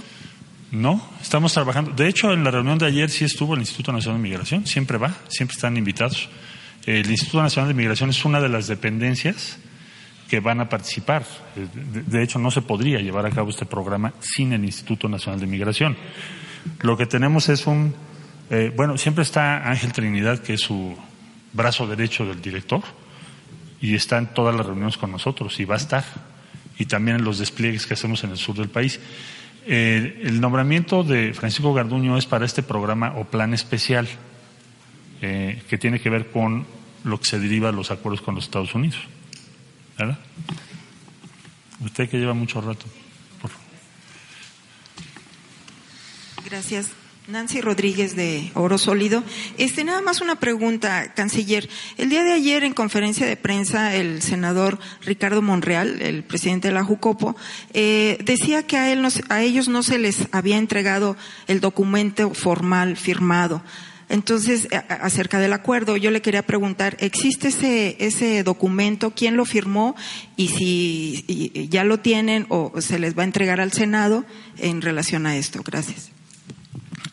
No, 0.70 1.10
estamos 1.20 1.52
trabajando. 1.52 1.90
De 1.90 2.06
hecho, 2.06 2.32
en 2.32 2.44
la 2.44 2.52
reunión 2.52 2.78
de 2.78 2.86
ayer 2.86 3.10
sí 3.10 3.24
estuvo 3.24 3.54
el 3.54 3.60
Instituto 3.60 3.92
Nacional 3.92 4.22
de 4.22 4.28
Migración, 4.28 4.64
siempre 4.64 4.96
va, 4.96 5.16
siempre 5.28 5.56
están 5.56 5.76
invitados. 5.76 6.28
El 6.86 7.10
Instituto 7.10 7.42
Nacional 7.42 7.66
de 7.66 7.74
Migración 7.74 8.10
es 8.10 8.24
una 8.24 8.40
de 8.40 8.48
las 8.48 8.68
dependencias 8.68 9.58
que 10.30 10.40
van 10.40 10.60
a 10.60 10.68
participar. 10.68 11.26
De 12.06 12.22
hecho, 12.22 12.38
no 12.38 12.50
se 12.50 12.62
podría 12.62 13.00
llevar 13.00 13.26
a 13.26 13.30
cabo 13.30 13.50
este 13.50 13.66
programa 13.66 14.14
sin 14.20 14.52
el 14.52 14.64
Instituto 14.64 15.08
Nacional 15.08 15.40
de 15.40 15.46
Migración. 15.46 15.96
Lo 16.80 16.96
que 16.96 17.06
tenemos 17.06 17.48
es 17.48 17.66
un 17.66 17.92
eh, 18.52 18.72
bueno, 18.74 18.98
siempre 18.98 19.22
está 19.22 19.70
Ángel 19.70 19.92
Trinidad, 19.92 20.40
que 20.40 20.54
es 20.54 20.60
su 20.60 20.96
brazo 21.52 21.86
derecho 21.86 22.26
del 22.26 22.42
director, 22.42 22.82
y 23.80 23.94
está 23.94 24.18
en 24.18 24.34
todas 24.34 24.56
las 24.56 24.66
reuniones 24.66 24.96
con 24.96 25.12
nosotros, 25.12 25.60
y 25.60 25.64
va 25.64 25.76
a 25.76 25.78
estar, 25.78 26.04
y 26.76 26.86
también 26.86 27.18
en 27.18 27.24
los 27.24 27.38
despliegues 27.38 27.86
que 27.86 27.94
hacemos 27.94 28.24
en 28.24 28.30
el 28.30 28.38
sur 28.38 28.56
del 28.56 28.68
país. 28.68 28.98
Eh, 29.66 30.22
el 30.24 30.40
nombramiento 30.40 31.04
de 31.04 31.32
Francisco 31.32 31.72
Garduño 31.72 32.18
es 32.18 32.26
para 32.26 32.44
este 32.44 32.64
programa 32.64 33.14
o 33.16 33.24
plan 33.24 33.54
especial, 33.54 34.08
eh, 35.22 35.62
que 35.68 35.78
tiene 35.78 36.00
que 36.00 36.10
ver 36.10 36.30
con 36.30 36.66
lo 37.04 37.20
que 37.20 37.26
se 37.26 37.38
deriva 37.38 37.70
de 37.70 37.76
los 37.76 37.92
acuerdos 37.92 38.20
con 38.20 38.34
los 38.34 38.44
Estados 38.44 38.74
Unidos. 38.74 38.98
¿Verdad? 40.00 40.18
Usted 41.84 42.08
que 42.08 42.16
lleva 42.16 42.32
mucho 42.32 42.62
rato. 42.62 42.86
Gracias. 46.46 46.88
Nancy 47.28 47.60
Rodríguez 47.60 48.16
de 48.16 48.50
Oro 48.54 48.78
Sólido. 48.78 49.22
Este, 49.58 49.84
nada 49.84 50.00
más 50.00 50.22
una 50.22 50.36
pregunta, 50.36 51.12
canciller. 51.12 51.68
El 51.98 52.08
día 52.08 52.24
de 52.24 52.32
ayer 52.32 52.64
en 52.64 52.72
conferencia 52.72 53.26
de 53.26 53.36
prensa 53.36 53.94
el 53.94 54.22
senador 54.22 54.78
Ricardo 55.02 55.42
Monreal, 55.42 56.00
el 56.00 56.24
presidente 56.24 56.68
de 56.68 56.74
la 56.74 56.82
Jucopo, 56.82 57.36
eh, 57.74 58.16
decía 58.24 58.66
que 58.66 58.78
a, 58.78 58.90
él 58.90 59.02
no, 59.02 59.08
a 59.28 59.42
ellos 59.42 59.68
no 59.68 59.82
se 59.82 59.98
les 59.98 60.28
había 60.32 60.56
entregado 60.56 61.14
el 61.46 61.60
documento 61.60 62.32
formal 62.32 62.96
firmado. 62.96 63.62
Entonces, 64.10 64.66
acerca 64.88 65.38
del 65.38 65.52
acuerdo, 65.52 65.96
yo 65.96 66.10
le 66.10 66.20
quería 66.20 66.42
preguntar, 66.42 66.96
¿existe 66.98 67.48
ese, 67.48 67.96
ese 68.00 68.42
documento? 68.42 69.12
¿Quién 69.12 69.36
lo 69.36 69.44
firmó? 69.44 69.94
Y 70.36 70.48
si 70.48 71.68
ya 71.70 71.84
lo 71.84 72.00
tienen 72.00 72.44
o 72.48 72.72
se 72.80 72.98
les 72.98 73.16
va 73.16 73.22
a 73.22 73.26
entregar 73.26 73.60
al 73.60 73.70
Senado 73.70 74.26
en 74.58 74.82
relación 74.82 75.26
a 75.26 75.36
esto. 75.36 75.62
Gracias. 75.62 76.10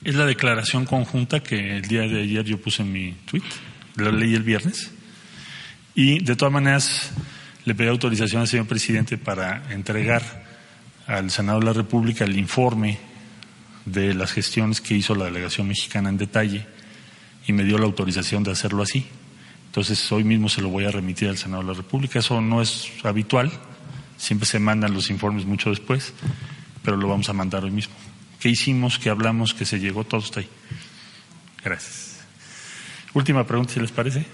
Es 0.03 0.15
la 0.15 0.25
declaración 0.25 0.85
conjunta 0.85 1.39
que 1.41 1.77
el 1.77 1.83
día 1.83 2.01
de 2.01 2.23
ayer 2.23 2.43
yo 2.45 2.59
puse 2.59 2.81
en 2.81 2.91
mi 2.91 3.11
tweet, 3.29 3.43
la 3.95 4.11
leí 4.11 4.33
el 4.33 4.43
viernes, 4.43 4.89
Y 5.93 6.23
de 6.23 6.35
todas 6.35 6.51
maneras, 6.51 7.11
le 7.65 7.75
pedí 7.75 7.89
autorización 7.89 8.41
al 8.41 8.47
señor 8.47 8.65
presidente 8.65 9.19
para 9.19 9.71
entregar 9.71 10.23
al 11.05 11.29
Senado 11.29 11.59
de 11.59 11.65
la 11.65 11.73
República 11.73 12.25
el 12.25 12.37
informe 12.37 12.97
de 13.85 14.15
las 14.15 14.31
gestiones 14.31 14.81
que 14.81 14.95
hizo 14.95 15.13
la 15.13 15.25
delegación 15.25 15.67
mexicana 15.67 16.09
en 16.09 16.17
detalle 16.17 16.76
y 17.47 17.53
me 17.53 17.63
dio 17.63 17.77
la 17.77 17.85
autorización 17.85 18.43
de 18.43 18.51
hacerlo 18.51 18.83
así. 18.83 19.07
Entonces, 19.67 20.11
hoy 20.11 20.23
mismo 20.23 20.49
se 20.49 20.61
lo 20.61 20.69
voy 20.69 20.85
a 20.85 20.91
remitir 20.91 21.29
al 21.29 21.37
Senado 21.37 21.63
de 21.63 21.69
la 21.69 21.73
República. 21.73 22.19
Eso 22.19 22.41
no 22.41 22.61
es 22.61 22.89
habitual, 23.03 23.51
siempre 24.17 24.45
se 24.45 24.59
mandan 24.59 24.93
los 24.93 25.09
informes 25.09 25.45
mucho 25.45 25.69
después, 25.69 26.13
pero 26.83 26.97
lo 26.97 27.07
vamos 27.07 27.29
a 27.29 27.33
mandar 27.33 27.63
hoy 27.63 27.71
mismo. 27.71 27.95
¿Qué 28.39 28.49
hicimos? 28.49 28.99
¿Qué 28.99 29.09
hablamos? 29.09 29.53
¿Qué 29.53 29.65
se 29.65 29.79
llegó? 29.79 30.03
Todo 30.03 30.21
está 30.21 30.41
ahí. 30.41 30.49
Gracias. 31.63 32.19
Última 33.13 33.47
pregunta, 33.47 33.73
si 33.73 33.79
les 33.79 33.91
parece. 33.91 34.25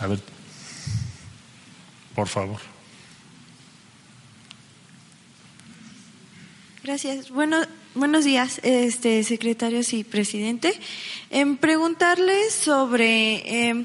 A 0.00 0.06
ver, 0.06 0.20
por 2.14 2.28
favor. 2.28 2.60
Gracias. 6.82 7.30
Bueno, 7.30 7.58
buenos 7.94 8.24
días, 8.24 8.60
este, 8.62 9.22
secretarios 9.24 9.92
y 9.92 10.04
presidente. 10.04 10.72
En 11.30 11.56
preguntarle 11.56 12.50
sobre 12.50 13.34
eh, 13.70 13.84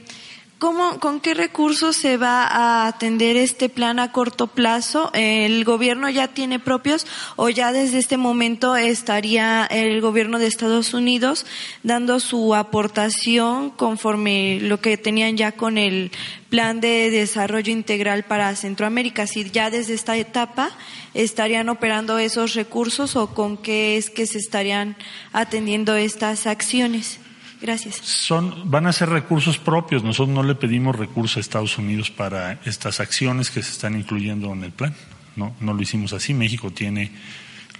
¿Cómo, 0.59 0.99
¿Con 0.99 1.19
qué 1.19 1.35
recursos 1.35 1.95
se 1.95 2.17
va 2.17 2.43
a 2.43 2.87
atender 2.87 3.37
este 3.37 3.69
plan 3.69 3.99
a 3.99 4.11
corto 4.11 4.47
plazo? 4.47 5.11
¿El 5.13 5.63
gobierno 5.63 6.09
ya 6.09 6.29
tiene 6.29 6.57
propios 6.57 7.05
o 7.35 7.49
ya 7.49 7.71
desde 7.71 7.99
este 7.99 8.17
momento 8.17 8.75
estaría 8.75 9.67
el 9.67 10.01
gobierno 10.01 10.39
de 10.39 10.47
Estados 10.47 10.95
Unidos 10.95 11.45
dando 11.83 12.19
su 12.19 12.55
aportación 12.55 13.69
conforme 13.69 14.57
lo 14.59 14.81
que 14.81 14.97
tenían 14.97 15.37
ya 15.37 15.51
con 15.51 15.77
el 15.77 16.09
plan 16.49 16.81
de 16.81 17.11
desarrollo 17.11 17.71
integral 17.71 18.23
para 18.23 18.55
Centroamérica? 18.55 19.27
Si 19.27 19.51
ya 19.51 19.69
desde 19.69 19.93
esta 19.93 20.17
etapa 20.17 20.71
estarían 21.13 21.69
operando 21.69 22.17
esos 22.17 22.55
recursos 22.55 23.15
o 23.15 23.27
con 23.35 23.57
qué 23.57 23.95
es 23.95 24.09
que 24.09 24.25
se 24.25 24.39
estarían 24.39 24.97
atendiendo 25.33 25.95
estas 25.95 26.47
acciones? 26.47 27.19
Gracias. 27.61 27.95
Son, 27.95 28.69
van 28.69 28.85
a 28.85 28.93
ser 28.93 29.09
recursos 29.09 29.57
propios. 29.57 30.03
Nosotros 30.03 30.33
no 30.33 30.43
le 30.43 30.55
pedimos 30.55 30.95
recursos 30.95 31.37
a 31.37 31.39
Estados 31.39 31.77
Unidos 31.77 32.11
para 32.11 32.59
estas 32.65 32.99
acciones 32.99 33.49
que 33.49 33.63
se 33.63 33.71
están 33.71 33.95
incluyendo 33.95 34.53
en 34.53 34.63
el 34.63 34.71
plan. 34.71 34.93
No, 35.35 35.55
no 35.59 35.73
lo 35.73 35.81
hicimos 35.81 36.13
así. 36.13 36.33
México 36.33 36.71
tiene 36.71 37.11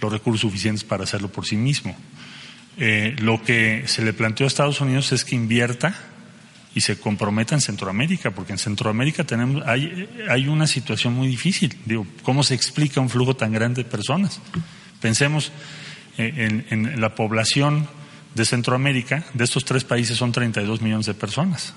los 0.00 0.12
recursos 0.12 0.40
suficientes 0.40 0.84
para 0.84 1.04
hacerlo 1.04 1.28
por 1.28 1.46
sí 1.46 1.56
mismo. 1.56 1.96
Eh, 2.76 3.16
lo 3.18 3.42
que 3.42 3.84
se 3.86 4.02
le 4.02 4.12
planteó 4.12 4.46
a 4.46 4.48
Estados 4.48 4.80
Unidos 4.80 5.12
es 5.12 5.24
que 5.24 5.34
invierta 5.34 5.94
y 6.74 6.80
se 6.80 6.98
comprometa 6.98 7.54
en 7.54 7.60
Centroamérica, 7.60 8.30
porque 8.30 8.52
en 8.52 8.58
Centroamérica 8.58 9.24
tenemos, 9.24 9.66
hay, 9.66 10.08
hay 10.28 10.46
una 10.46 10.66
situación 10.66 11.14
muy 11.14 11.26
difícil. 11.26 11.76
Digo, 11.84 12.06
¿cómo 12.22 12.42
se 12.42 12.54
explica 12.54 13.00
un 13.00 13.10
flujo 13.10 13.34
tan 13.34 13.52
grande 13.52 13.82
de 13.82 13.90
personas? 13.90 14.40
Pensemos 15.00 15.50
eh, 16.18 16.64
en, 16.70 16.86
en 16.86 17.00
la 17.00 17.14
población 17.14 17.88
de 18.38 18.46
Centroamérica, 18.46 19.26
de 19.34 19.44
estos 19.44 19.64
tres 19.64 19.84
países 19.84 20.16
son 20.16 20.32
32 20.32 20.80
millones 20.80 21.06
de 21.06 21.14
personas. 21.14 21.74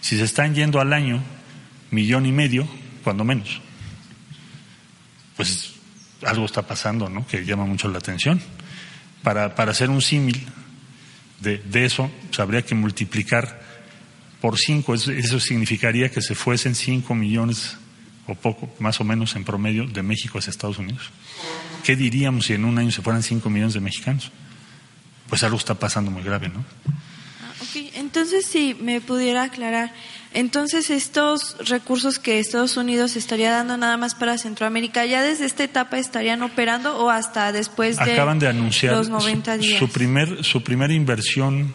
Si 0.00 0.16
se 0.16 0.24
están 0.24 0.54
yendo 0.54 0.80
al 0.80 0.92
año, 0.92 1.22
millón 1.90 2.24
y 2.24 2.32
medio, 2.32 2.66
cuando 3.02 3.24
menos, 3.24 3.60
pues 5.36 5.74
algo 6.22 6.46
está 6.46 6.62
pasando, 6.62 7.08
¿no? 7.10 7.26
Que 7.26 7.44
llama 7.44 7.66
mucho 7.66 7.88
la 7.88 7.98
atención. 7.98 8.40
Para, 9.22 9.54
para 9.54 9.72
hacer 9.72 9.90
un 9.90 10.00
símil 10.00 10.46
de, 11.40 11.58
de, 11.58 11.84
eso, 11.84 12.10
pues 12.28 12.40
habría 12.40 12.62
que 12.62 12.74
multiplicar 12.74 13.60
por 14.40 14.58
cinco. 14.58 14.94
Eso, 14.94 15.12
eso 15.12 15.40
significaría 15.40 16.10
que 16.10 16.22
se 16.22 16.34
fuesen 16.34 16.74
cinco 16.74 17.14
millones 17.14 17.76
o 18.26 18.34
poco, 18.34 18.72
más 18.78 19.00
o 19.00 19.04
menos 19.04 19.36
en 19.36 19.44
promedio, 19.44 19.86
de 19.86 20.02
México 20.02 20.38
hacia 20.38 20.50
Estados 20.50 20.78
Unidos. 20.78 21.10
¿Qué 21.82 21.96
diríamos 21.96 22.46
si 22.46 22.54
en 22.54 22.64
un 22.64 22.78
año 22.78 22.90
se 22.90 23.02
fueran 23.02 23.22
cinco 23.22 23.50
millones 23.50 23.74
de 23.74 23.80
mexicanos? 23.80 24.30
Pues 25.28 25.42
algo 25.42 25.56
está 25.56 25.74
pasando 25.74 26.10
muy 26.10 26.22
grave, 26.22 26.48
¿no? 26.48 26.64
Ah, 27.42 27.52
okay. 27.68 27.90
Entonces, 27.94 28.46
si 28.46 28.74
me 28.74 29.00
pudiera 29.00 29.44
aclarar, 29.44 29.92
entonces 30.34 30.90
estos 30.90 31.56
recursos 31.68 32.18
que 32.18 32.40
Estados 32.40 32.76
Unidos 32.76 33.14
estaría 33.14 33.52
dando 33.52 33.76
nada 33.76 33.96
más 33.96 34.16
para 34.16 34.36
Centroamérica, 34.36 35.06
¿ya 35.06 35.22
desde 35.22 35.46
esta 35.46 35.62
etapa 35.62 35.96
estarían 35.96 36.42
operando 36.42 36.98
o 36.98 37.08
hasta 37.08 37.52
después 37.52 37.96
de, 37.96 38.14
Acaban 38.14 38.40
de 38.40 38.48
anunciar 38.48 38.94
los 38.94 39.08
90 39.08 39.58
días? 39.58 39.78
Su, 39.78 39.88
primer, 39.88 40.44
su 40.44 40.62
primera 40.62 40.92
inversión 40.92 41.72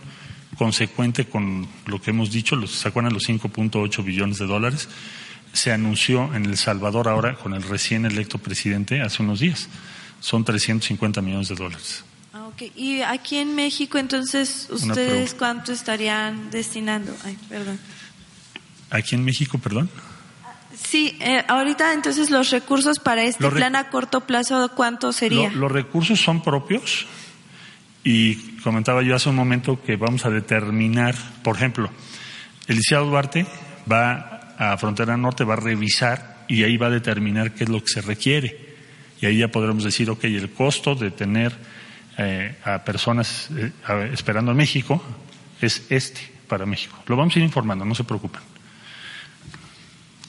consecuente 0.58 1.24
con 1.26 1.70
lo 1.86 2.02
que 2.02 2.12
hemos 2.12 2.32
dicho, 2.32 2.58
los, 2.58 2.72
¿se 2.72 2.90
acuerdan 2.90 3.14
los 3.14 3.30
5.8 3.30 4.04
billones 4.04 4.40
de 4.40 4.46
dólares? 4.46 4.90
Se 5.54 5.72
anunció 5.72 6.36
en 6.36 6.46
El 6.46 6.58
Salvador 6.58 7.08
ahora 7.08 7.36
con 7.36 7.54
el 7.54 7.64
recién 7.64 8.06
electo 8.06 8.40
presidente 8.40 9.02
hace 9.02 9.24
unos 9.24 9.40
días. 9.40 9.70
Son 10.20 10.44
350 10.44 11.22
millones 11.22 11.48
de 11.48 11.56
dólares. 11.56 12.04
Okay. 12.32 12.72
Y 12.76 13.02
aquí 13.02 13.38
en 13.38 13.56
México, 13.56 13.98
entonces, 13.98 14.68
¿ustedes 14.70 15.34
cuánto 15.34 15.72
estarían 15.72 16.52
destinando? 16.52 17.16
Ay, 17.26 17.38
perdón. 17.50 17.80
¿Aquí 18.92 19.16
en 19.16 19.26
México, 19.26 19.58
perdón? 19.58 19.90
Sí, 20.76 21.18
eh, 21.20 21.44
ahorita 21.48 21.94
entonces 21.94 22.30
los 22.30 22.52
recursos 22.52 23.00
para 23.00 23.24
este 23.24 23.50
plan 23.50 23.76
a 23.76 23.90
corto 23.90 24.22
plazo, 24.22 24.72
¿cuánto 24.76 25.12
sería? 25.12 25.50
Lo, 25.50 25.62
los 25.62 25.72
recursos 25.72 26.20
son 26.20 26.42
propios 26.42 27.06
y 28.04 28.36
comentaba 28.64 29.02
yo 29.04 29.16
hace 29.16 29.30
un 29.30 29.36
momento 29.36 29.82
que 29.84 29.98
vamos 29.98 30.26
a 30.26 30.30
determinar, 30.30 31.16
por 31.44 31.58
ejemplo, 31.58 31.90
el 32.68 32.76
licenciado 32.76 33.06
Duarte 33.08 33.46
va 33.92 34.56
a 34.58 34.78
Frontera 34.78 35.18
Norte, 35.18 35.44
va 35.44 35.54
a 35.54 35.58
revisar 35.58 36.46
y 36.48 36.64
ahí 36.64 36.78
va 36.78 36.88
a 36.88 36.92
determinar 36.92 37.54
qué 37.54 37.66
es 37.66 37.70
lo 37.70 37.82
que 37.82 37.88
se 37.88 38.02
requiere. 38.02 38.70
Y 39.22 39.26
ahí 39.26 39.38
ya 39.38 39.50
podremos 39.50 39.84
decir, 39.84 40.10
ok, 40.10 40.24
el 40.26 40.52
costo 40.52 40.96
de 40.96 41.12
tener 41.12 41.56
eh, 42.20 42.56
a 42.66 42.84
personas 42.84 43.48
eh, 43.56 43.72
a, 43.88 44.04
esperando 44.12 44.52
en 44.52 44.58
México 44.58 45.02
es 45.62 45.84
este 45.90 46.20
para 46.48 46.66
México. 46.66 46.98
Lo 47.08 47.16
vamos 47.16 47.36
a 47.36 47.40
ir 47.40 47.46
informando, 47.46 47.86
no 47.86 47.96
se 47.96 48.04
preocupen. 48.04 48.42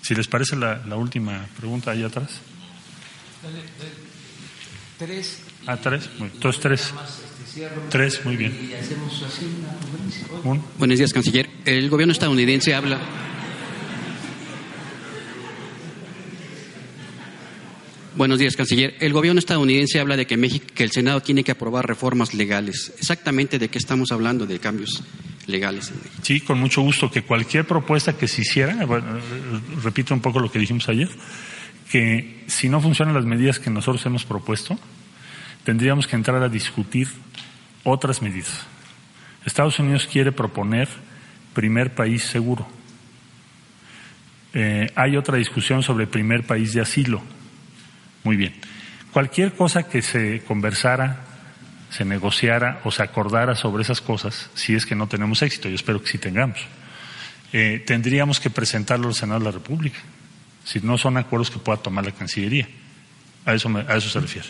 Si 0.01 0.15
les 0.15 0.29
parece 0.29 0.57
la, 0.57 0.79
la 0.87 0.97
última 0.97 1.47
pregunta 1.59 1.91
ahí 1.91 2.05
atrás. 2.05 2.41
Dale, 3.43 3.57
dale. 3.57 3.91
Tres. 4.99 5.43
Ah, 5.67 5.77
tres. 5.77 6.09
Entonces 6.21 6.61
tres. 6.61 6.95
Tres, 7.89 8.25
muy 8.25 8.37
bien. 8.37 8.71
Buenos 10.79 10.99
días, 10.99 11.13
canciller. 11.13 11.51
El 11.65 11.91
gobierno 11.91 12.13
estadounidense 12.13 12.75
habla. 12.75 12.99
Buenos 18.17 18.41
días, 18.41 18.57
canciller. 18.57 18.97
El 18.99 19.13
gobierno 19.13 19.39
estadounidense 19.39 20.01
habla 20.01 20.17
de 20.17 20.27
que, 20.27 20.37
México, 20.37 20.67
que 20.75 20.83
el 20.83 20.91
Senado 20.91 21.21
tiene 21.21 21.45
que 21.45 21.53
aprobar 21.53 21.87
reformas 21.87 22.35
legales. 22.35 22.93
¿Exactamente 22.99 23.59
de 23.59 23.69
qué 23.69 23.79
estamos 23.79 24.11
hablando 24.11 24.47
de 24.47 24.59
cambios 24.59 25.05
legales? 25.47 25.93
Sí, 26.23 26.41
con 26.41 26.59
mucho 26.59 26.83
gusto. 26.83 27.09
Que 27.09 27.23
cualquier 27.23 27.67
propuesta 27.67 28.17
que 28.17 28.27
se 28.27 28.43
hiciera, 28.43 28.85
bueno, 28.85 29.07
repito 29.83 30.13
un 30.13 30.21
poco 30.21 30.41
lo 30.41 30.51
que 30.51 30.59
dijimos 30.59 30.89
ayer, 30.89 31.09
que 31.89 32.43
si 32.49 32.69
no 32.69 32.81
funcionan 32.81 33.15
las 33.15 33.25
medidas 33.25 33.61
que 33.61 33.71
nosotros 33.71 34.05
hemos 34.07 34.25
propuesto, 34.25 34.77
tendríamos 35.65 36.09
que 36.09 36.17
entrar 36.17 36.43
a 36.43 36.49
discutir 36.49 37.09
otras 37.85 38.23
medidas. 38.23 38.67
Estados 39.45 39.79
Unidos 39.79 40.09
quiere 40.11 40.33
proponer 40.33 40.89
primer 41.55 41.95
país 41.95 42.25
seguro. 42.25 42.67
Eh, 44.53 44.91
hay 44.97 45.17
otra 45.17 45.37
discusión 45.37 45.85
sobre 45.85 46.09
primer 46.09 46.45
país 46.45 46.73
de 46.73 46.81
asilo. 46.81 47.23
Muy 48.25 48.37
bien. 48.37 48.55
Cualquier 49.13 49.55
cosa 49.55 49.85
que 49.85 50.03
se 50.03 50.43
conversara, 50.45 51.25
se 51.91 52.05
negociara 52.05 52.81
o 52.85 52.91
se 52.91 53.03
acordara 53.03 53.57
sobre 53.57 53.83
esas 53.83 54.01
cosas, 54.01 54.51
si 54.55 54.75
es 54.75 54.87
que 54.87 54.95
no 54.95 55.09
tenemos 55.09 55.43
éxito, 55.43 55.69
yo 55.69 55.75
espero 55.75 56.01
que 56.01 56.09
sí 56.09 56.19
tengamos, 56.19 56.61
eh, 57.53 57.83
tendríamos 57.85 58.39
que 58.39 58.51
presentarlo 58.51 59.09
al 59.09 59.15
Senado 59.15 59.41
de 59.41 59.47
la 59.47 59.51
República. 59.51 59.99
Si 60.65 60.81
no 60.81 60.99
son 60.99 61.17
acuerdos 61.17 61.51
que 61.51 61.59
pueda 61.59 61.79
tomar 61.79 62.05
la 62.05 62.13
Cancillería. 62.13 62.69
A 63.45 63.55
eso, 63.55 63.69
me, 63.69 63.81
a 63.81 63.97
eso 63.97 64.09
se 64.09 64.21
refiere. 64.21 64.49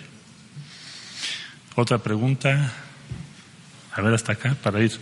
Otra 1.76 1.98
pregunta. 1.98 2.72
A 3.92 4.00
ver, 4.02 4.12
hasta 4.12 4.32
acá, 4.32 4.56
para 4.62 4.82
ir. 4.82 4.92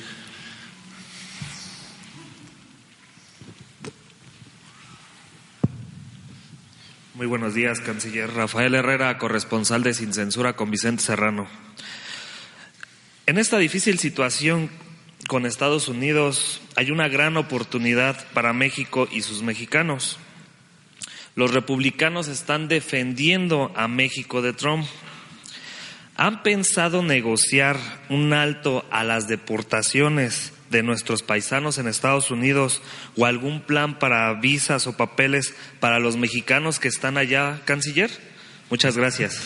Muy 7.19 7.27
buenos 7.27 7.53
días, 7.53 7.81
canciller. 7.81 8.33
Rafael 8.33 8.77
Herrera, 8.77 9.19
corresponsal 9.19 9.83
de 9.83 9.93
Sin 9.93 10.15
Censura 10.15 10.53
con 10.53 10.71
Vicente 10.71 11.03
Serrano. 11.03 11.49
En 13.27 13.39
esta 13.39 13.59
difícil 13.59 13.99
situación 13.99 14.71
con 15.27 15.45
Estados 15.45 15.89
Unidos 15.89 16.63
hay 16.77 16.93
una 16.93 17.09
gran 17.09 17.37
oportunidad 17.37 18.25
para 18.35 18.53
México 18.53 19.09
y 19.11 19.23
sus 19.23 19.43
mexicanos. 19.43 20.17
Los 21.35 21.53
republicanos 21.53 22.29
están 22.29 22.69
defendiendo 22.69 23.73
a 23.75 23.89
México 23.89 24.41
de 24.41 24.53
Trump. 24.53 24.87
¿Han 26.15 26.45
pensado 26.45 27.03
negociar 27.03 27.81
un 28.11 28.33
alto 28.33 28.87
a 28.93 29.03
las 29.03 29.27
deportaciones 29.27 30.53
de 30.71 30.83
nuestros 30.83 31.23
paisanos 31.23 31.79
en 31.79 31.89
Estados 31.89 32.31
Unidos 32.31 32.83
o 33.17 33.27
algún 33.27 33.61
plan 33.61 33.99
para 33.99 34.33
visas 34.35 34.87
o 34.87 34.97
papeles 34.97 35.55
para 35.81 35.99
los 35.99 36.17
mexicanos 36.17 36.79
que 36.79 36.89
están 36.89 37.17
allá, 37.17 37.61
canciller? 37.65 38.11
Muchas 38.71 38.97
gracias. 38.97 39.41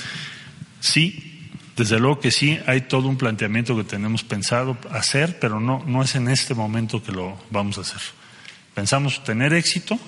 Sí, 0.80 1.50
desde 1.76 1.98
luego 1.98 2.20
que 2.20 2.30
sí, 2.30 2.58
hay 2.66 2.82
todo 2.82 3.08
un 3.08 3.16
planteamiento 3.16 3.76
que 3.76 3.84
tenemos 3.84 4.24
pensado 4.24 4.76
hacer, 4.90 5.38
pero 5.38 5.60
no, 5.60 5.82
no 5.86 6.02
es 6.02 6.14
en 6.14 6.28
este 6.28 6.54
momento 6.54 7.02
que 7.02 7.12
lo 7.12 7.38
vamos 7.50 7.78
a 7.78 7.82
hacer. 7.82 8.00
Pensamos 8.74 9.22
tener 9.24 9.52
éxito 9.52 9.98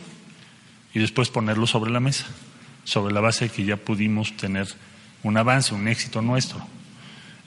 y 0.92 0.98
después 0.98 1.28
ponerlo 1.30 1.66
sobre 1.66 1.90
la 1.90 2.00
mesa, 2.00 2.26
sobre 2.84 3.14
la 3.14 3.20
base 3.20 3.46
de 3.46 3.50
que 3.50 3.64
ya 3.64 3.76
pudimos 3.76 4.36
tener 4.36 4.68
un 5.22 5.36
avance, 5.36 5.74
un 5.74 5.88
éxito 5.88 6.22
nuestro. 6.22 6.66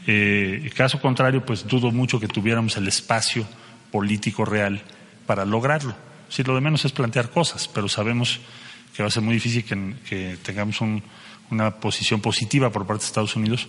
Eh, 0.09 0.71
caso 0.73 1.01
contrario, 1.01 1.45
pues 1.45 1.67
dudo 1.67 1.91
mucho 1.91 2.19
que 2.19 2.29
tuviéramos 2.29 2.77
el 2.77 2.87
espacio 2.87 3.45
político 3.91 4.45
real 4.45 4.81
para 5.25 5.45
lograrlo. 5.45 5.95
Si 6.29 6.43
lo 6.43 6.55
de 6.55 6.61
menos 6.61 6.85
es 6.85 6.93
plantear 6.93 7.29
cosas, 7.29 7.67
pero 7.67 7.89
sabemos 7.89 8.39
que 8.95 9.03
va 9.03 9.09
a 9.09 9.11
ser 9.11 9.21
muy 9.21 9.33
difícil 9.33 9.63
que, 9.63 10.37
tengamos 10.43 10.79
una 11.49 11.75
posición 11.75 12.21
positiva 12.21 12.71
por 12.71 12.87
parte 12.87 13.03
de 13.03 13.07
Estados 13.07 13.35
Unidos 13.35 13.67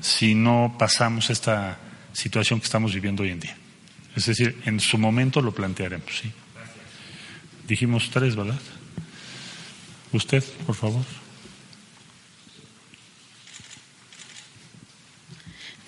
si 0.00 0.34
no 0.34 0.76
pasamos 0.78 1.28
esta 1.30 1.78
situación 2.12 2.60
que 2.60 2.64
estamos 2.64 2.94
viviendo 2.94 3.24
hoy 3.24 3.30
en 3.30 3.40
día. 3.40 3.56
Es 4.16 4.26
decir, 4.26 4.60
en 4.64 4.80
su 4.80 4.96
momento 4.96 5.40
lo 5.40 5.52
plantearemos. 5.52 6.18
¿sí? 6.20 6.32
Dijimos 7.66 8.10
tres, 8.10 8.36
¿verdad? 8.36 8.58
Usted, 10.12 10.42
por 10.66 10.74
favor. 10.74 11.19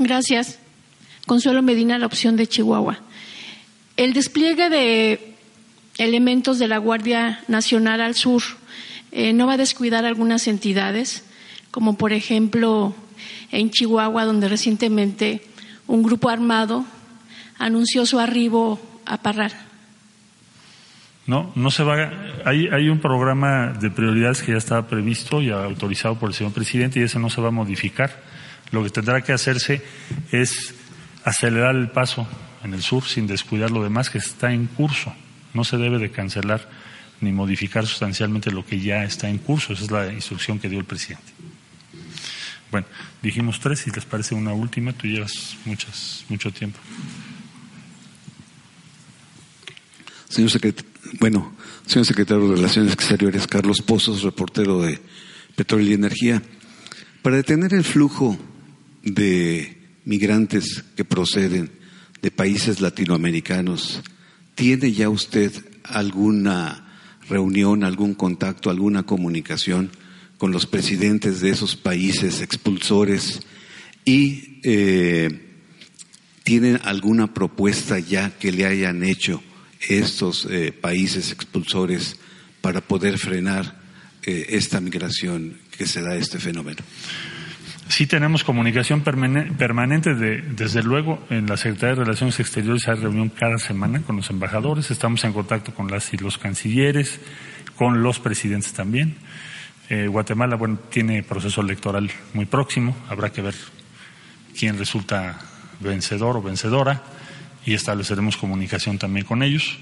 Gracias. 0.03 0.59
Consuelo 1.27 1.63
Medina, 1.63 1.97
la 1.97 2.07
opción 2.07 2.37
de 2.37 2.49
Chihuahua. 2.49 2.99
El 3.97 4.15
despliegue 4.15 4.69
de 4.69 5.35
elementos 5.97 6.59
de 6.59 6.67
la 6.67 6.79
Guardia 6.79 7.41
Nacional 7.47 8.01
al 8.01 8.17
sur 8.17 8.43
eh, 9.13 9.33
no 9.33 9.47
va 9.47 9.53
a 9.53 9.59
descuidar 9.59 10.05
algunas 10.05 10.49
entidades, 10.49 11.25
como 11.71 11.97
por 11.97 12.13
ejemplo 12.13 12.97
en 13.53 13.71
Chihuahua, 13.71 14.25
donde 14.25 14.49
recientemente 14.49 15.43
un 15.87 16.03
grupo 16.03 16.31
armado 16.31 16.85
anunció 17.59 18.05
su 18.05 18.19
arribo 18.19 18.81
a 19.07 19.19
Parral. 19.19 19.53
No, 21.27 21.53
no 21.55 21.71
se 21.71 21.85
va. 21.85 22.11
Hay, 22.45 22.67
hay 22.67 22.89
un 22.89 22.99
programa 22.99 23.73
de 23.81 23.91
prioridades 23.91 24.43
que 24.43 24.51
ya 24.51 24.59
estaba 24.59 24.89
previsto 24.89 25.41
y 25.41 25.51
autorizado 25.51 26.19
por 26.19 26.31
el 26.31 26.35
señor 26.35 26.53
presidente 26.53 26.99
y 26.99 27.05
ese 27.05 27.21
no 27.21 27.31
se 27.31 27.41
va 27.41 27.49
a 27.49 27.53
modificar 27.53 28.32
lo 28.71 28.83
que 28.83 28.91
tendrá 28.91 29.23
que 29.23 29.33
hacerse 29.33 29.83
es 30.31 30.75
acelerar 31.25 31.75
el 31.77 31.91
paso 31.91 32.27
en 32.65 32.75
el 32.75 32.83
sur 32.83 33.05
sin 33.05 33.27
descuidar 33.27 33.71
lo 33.71 33.83
demás 33.83 34.11
que 34.11 34.19
está 34.19 34.53
en 34.53 34.67
curso. 34.67 35.13
No 35.55 35.65
se 35.65 35.77
debe 35.77 35.99
de 35.99 36.11
cancelar 36.11 36.69
ni 37.21 37.33
modificar 37.33 37.87
sustancialmente 37.87 38.51
lo 38.51 38.65
que 38.65 38.81
ya 38.81 39.05
está 39.05 39.29
en 39.29 39.39
curso. 39.39 39.73
Esa 39.73 39.85
es 39.85 39.91
la 39.91 40.13
instrucción 40.13 40.59
que 40.59 40.69
dio 40.69 40.79
el 40.79 40.85
presidente. 40.85 41.33
Bueno, 42.71 42.87
dijimos 43.23 43.61
tres, 43.61 43.81
si 43.81 43.91
les 43.91 44.05
parece 44.05 44.35
una 44.35 44.53
última, 44.53 44.93
tú 44.93 45.07
llevas 45.07 45.57
muchas, 45.67 46.25
mucho 46.29 46.51
tiempo. 46.51 46.79
Señor 50.29 50.51
secretario, 50.51 50.91
bueno, 51.21 51.55
señor 51.87 52.07
secretario 52.07 52.49
de 52.49 52.57
Relaciones 52.57 52.95
Exteriores, 52.95 53.47
Carlos 53.47 53.83
Pozos, 53.83 54.23
reportero 54.23 54.81
de 54.81 54.99
Petróleo 55.55 55.91
y 55.91 55.93
Energía. 55.93 56.43
Para 57.21 57.37
detener 57.37 57.75
el 57.75 57.85
flujo 57.85 58.39
de 59.03 59.77
migrantes 60.05 60.85
que 60.97 61.05
proceden 61.05 61.71
de 62.21 62.31
países 62.31 62.81
latinoamericanos, 62.81 64.03
¿tiene 64.55 64.93
ya 64.93 65.09
usted 65.09 65.53
alguna 65.85 66.89
reunión, 67.29 67.85
algún 67.85 68.15
contacto, 68.15 68.71
alguna 68.71 69.05
comunicación 69.05 69.91
con 70.39 70.53
los 70.53 70.67
presidentes 70.67 71.41
de 71.41 71.51
esos 71.51 71.77
países 71.77 72.41
expulsores 72.41 73.41
y 74.05 74.61
eh, 74.65 75.49
alguna 76.83 77.33
propuesta 77.33 77.99
ya 77.99 78.31
que 78.39 78.53
le 78.53 78.67
hayan 78.67 79.03
hecho 79.05 79.43
estos 79.89 80.47
eh, 80.51 80.73
países 80.73 81.33
expulsores 81.33 82.17
para 82.61 82.81
poder 82.81 83.19
frenar 83.19 83.81
eh, 84.25 84.47
esta 84.51 84.81
migración 84.81 85.59
que 85.77 85.87
se 85.87 86.03
da 86.03 86.17
este 86.17 86.39
fenómeno? 86.39 86.83
Sí 87.93 88.07
tenemos 88.07 88.43
comunicación 88.43 89.03
permanente, 89.03 90.15
de, 90.15 90.41
desde 90.41 90.83
luego 90.83 91.23
en 91.29 91.47
la 91.47 91.59
Secretaría 91.59 91.95
de 91.95 92.05
Relaciones 92.05 92.41
Exteriores 92.41 92.89
hay 92.89 92.95
reunión 92.95 93.29
cada 93.29 93.59
semana 93.59 94.01
con 94.01 94.17
los 94.17 94.31
embajadores, 94.31 94.91
estamos 94.91 95.23
en 95.25 95.35
contacto 95.35 95.75
con 95.75 95.91
las 95.91 96.11
y 96.15 96.17
los 96.17 96.39
cancilleres, 96.39 97.21
con 97.77 98.03
los 98.03 98.19
presidentes 98.19 98.73
también. 98.73 99.17
Eh, 99.91 100.07
Guatemala, 100.07 100.57
bueno, 100.57 100.79
tiene 100.89 101.23
proceso 101.23 101.61
electoral 101.61 102.11
muy 102.33 102.47
próximo, 102.47 102.97
habrá 103.11 103.31
que 103.31 103.43
ver 103.43 103.55
quién 104.59 104.79
resulta 104.79 105.39
vencedor 105.81 106.39
o 106.39 106.43
vencedora 106.43 107.03
y 107.67 107.75
estableceremos 107.75 108.39
comunicación 108.39 108.97
también 108.97 109.27
con 109.27 109.43
ellos. 109.43 109.77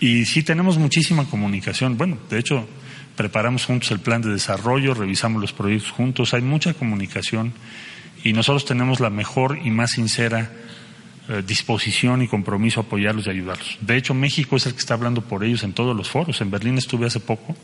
Y 0.00 0.24
sí 0.24 0.42
tenemos 0.42 0.78
muchísima 0.78 1.26
comunicación, 1.26 1.96
bueno, 1.96 2.18
de 2.28 2.40
hecho 2.40 2.68
preparamos 3.20 3.66
juntos 3.66 3.90
el 3.90 4.00
plan 4.00 4.22
de 4.22 4.30
desarrollo, 4.30 4.94
revisamos 4.94 5.42
los 5.42 5.52
proyectos 5.52 5.90
juntos, 5.90 6.32
hay 6.32 6.40
mucha 6.40 6.72
comunicación 6.72 7.52
y 8.24 8.32
nosotros 8.32 8.64
tenemos 8.64 8.98
la 8.98 9.10
mejor 9.10 9.58
y 9.62 9.70
más 9.70 9.90
sincera 9.90 10.50
eh, 11.28 11.42
disposición 11.46 12.22
y 12.22 12.28
compromiso 12.28 12.80
a 12.80 12.84
apoyarlos 12.84 13.26
y 13.26 13.30
ayudarlos. 13.30 13.76
De 13.82 13.98
hecho, 13.98 14.14
México 14.14 14.56
es 14.56 14.64
el 14.64 14.72
que 14.72 14.78
está 14.78 14.94
hablando 14.94 15.20
por 15.20 15.44
ellos 15.44 15.64
en 15.64 15.74
todos 15.74 15.94
los 15.94 16.08
foros. 16.08 16.40
En 16.40 16.50
Berlín 16.50 16.78
estuve 16.78 17.08
hace 17.08 17.20
poco 17.20 17.54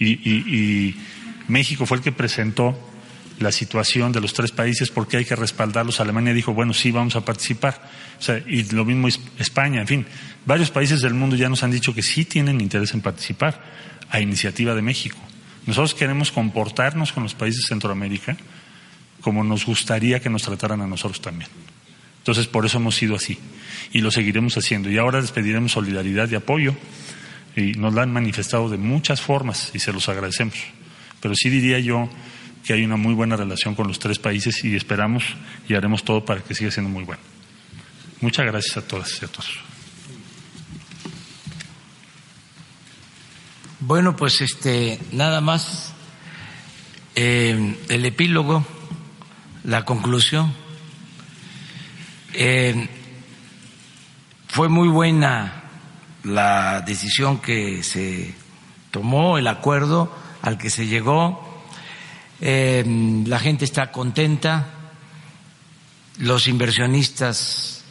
y, 0.00 0.14
y 0.28 0.96
México 1.46 1.86
fue 1.86 1.98
el 1.98 2.02
que 2.02 2.10
presentó 2.10 2.76
la 3.38 3.52
situación 3.52 4.12
de 4.12 4.20
los 4.20 4.32
tres 4.32 4.50
países 4.50 4.90
porque 4.90 5.18
hay 5.18 5.24
que 5.24 5.36
respaldarlos. 5.36 6.00
Alemania 6.00 6.32
dijo, 6.32 6.54
bueno, 6.54 6.72
sí, 6.72 6.90
vamos 6.90 7.16
a 7.16 7.24
participar. 7.24 7.90
Y 8.46 8.62
lo 8.64 8.84
mismo 8.84 9.08
España, 9.38 9.80
en 9.80 9.86
fin, 9.86 10.06
varios 10.44 10.70
países 10.70 11.00
del 11.00 11.14
mundo 11.14 11.36
ya 11.36 11.48
nos 11.48 11.62
han 11.62 11.70
dicho 11.70 11.94
que 11.94 12.02
sí 12.02 12.24
tienen 12.24 12.60
interés 12.60 12.94
en 12.94 13.00
participar 13.00 13.62
a 14.08 14.20
iniciativa 14.20 14.74
de 14.74 14.82
México. 14.82 15.18
Nosotros 15.66 15.94
queremos 15.94 16.30
comportarnos 16.30 17.12
con 17.12 17.24
los 17.24 17.34
países 17.34 17.62
de 17.62 17.68
Centroamérica 17.68 18.36
como 19.20 19.42
nos 19.42 19.66
gustaría 19.66 20.20
que 20.20 20.30
nos 20.30 20.42
trataran 20.42 20.80
a 20.80 20.86
nosotros 20.86 21.20
también. 21.20 21.50
Entonces, 22.18 22.46
por 22.46 22.64
eso 22.64 22.78
hemos 22.78 22.94
sido 22.94 23.16
así 23.16 23.38
y 23.92 24.00
lo 24.00 24.10
seguiremos 24.10 24.56
haciendo. 24.56 24.90
Y 24.90 24.98
ahora 24.98 25.20
les 25.20 25.32
pediremos 25.32 25.72
solidaridad 25.72 26.30
y 26.30 26.36
apoyo 26.36 26.76
y 27.56 27.72
nos 27.72 27.92
la 27.94 28.02
han 28.02 28.12
manifestado 28.12 28.68
de 28.68 28.76
muchas 28.76 29.20
formas 29.20 29.72
y 29.74 29.80
se 29.80 29.92
los 29.92 30.08
agradecemos. 30.08 30.56
Pero 31.20 31.34
sí 31.34 31.48
diría 31.48 31.80
yo 31.80 32.08
que 32.66 32.72
hay 32.72 32.84
una 32.84 32.96
muy 32.96 33.14
buena 33.14 33.36
relación 33.36 33.76
con 33.76 33.86
los 33.86 34.00
tres 34.00 34.18
países 34.18 34.64
y 34.64 34.74
esperamos 34.74 35.22
y 35.68 35.74
haremos 35.74 36.02
todo 36.02 36.24
para 36.24 36.40
que 36.40 36.52
siga 36.52 36.72
siendo 36.72 36.90
muy 36.90 37.04
bueno. 37.04 37.22
Muchas 38.20 38.44
gracias 38.44 38.76
a 38.76 38.82
todas 38.82 39.22
y 39.22 39.24
a 39.24 39.28
todos. 39.28 39.60
Bueno, 43.78 44.16
pues 44.16 44.40
este, 44.40 44.98
nada 45.12 45.40
más 45.40 45.94
eh, 47.14 47.76
el 47.88 48.04
epílogo, 48.04 48.66
la 49.62 49.84
conclusión. 49.84 50.52
Eh, 52.32 52.88
fue 54.48 54.68
muy 54.68 54.88
buena 54.88 55.62
la 56.24 56.80
decisión 56.80 57.38
que 57.38 57.84
se 57.84 58.34
tomó, 58.90 59.38
el 59.38 59.46
acuerdo 59.46 60.12
al 60.42 60.58
que 60.58 60.68
se 60.68 60.86
llegó. 60.86 61.45
Eh, 62.40 63.22
la 63.26 63.38
gente 63.38 63.64
está 63.64 63.90
contenta, 63.90 64.66
los 66.18 66.48
inversionistas 66.48 67.82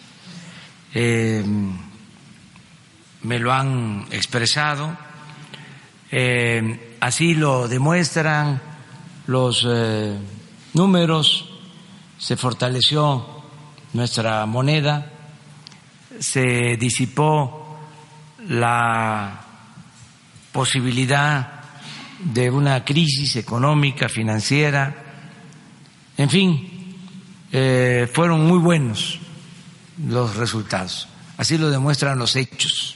me 3.24 3.40
lo 3.40 3.52
han 3.52 4.06
expresado 4.12 4.98
eh, 6.12 6.98
así 7.02 7.34
lo 7.34 7.68
demuestran 7.68 8.62
los 9.28 9.66
eh, 9.68 10.18
números, 10.74 11.50
se 12.18 12.38
fortaleció 12.38 13.44
nuestra 13.94 14.46
moneda, 14.46 15.12
se 16.20 16.78
disipó 16.78 17.80
la 18.48 19.42
posibilidad 20.52 21.55
de 22.20 22.50
una 22.50 22.84
crisis 22.84 23.36
económica, 23.36 24.10
financiera, 24.10 25.04
en 26.18 26.30
fin, 26.30 26.98
eh, 27.52 28.10
fueron 28.14 28.46
muy 28.46 28.60
buenos 28.60 29.20
los 30.08 30.36
resultados, 30.36 31.08
así 31.38 31.58
lo 31.58 31.70
demuestran 31.70 32.18
los 32.18 32.36
hechos. 32.36 32.96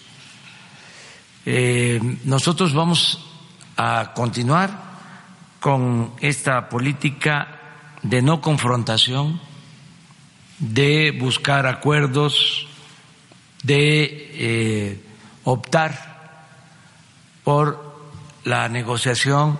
Eh, 1.45 1.99
nosotros 2.25 2.73
vamos 2.73 3.25
a 3.77 4.13
continuar 4.13 4.89
con 5.59 6.13
esta 6.21 6.69
política 6.69 7.59
de 8.01 8.21
no 8.21 8.41
confrontación, 8.41 9.39
de 10.59 11.11
buscar 11.11 11.65
acuerdos 11.65 12.69
de 13.63 14.31
eh, 14.33 15.03
optar 15.43 16.37
por 17.43 17.88
la 18.43 18.69
negociación 18.69 19.59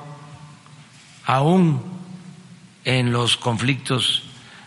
aún 1.25 1.81
en 2.85 3.11
los 3.11 3.37
conflictos 3.37 4.23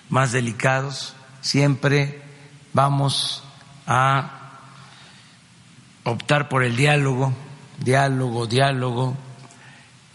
más 0.09 0.33
delicados, 0.33 1.17
siempre 1.41 2.23
vamos 2.73 3.43
a 3.87 4.61
optar 6.05 6.49
por 6.49 6.63
el 6.63 6.77
diálogo, 6.77 7.33
diálogo, 7.79 8.47
diálogo. 8.47 9.17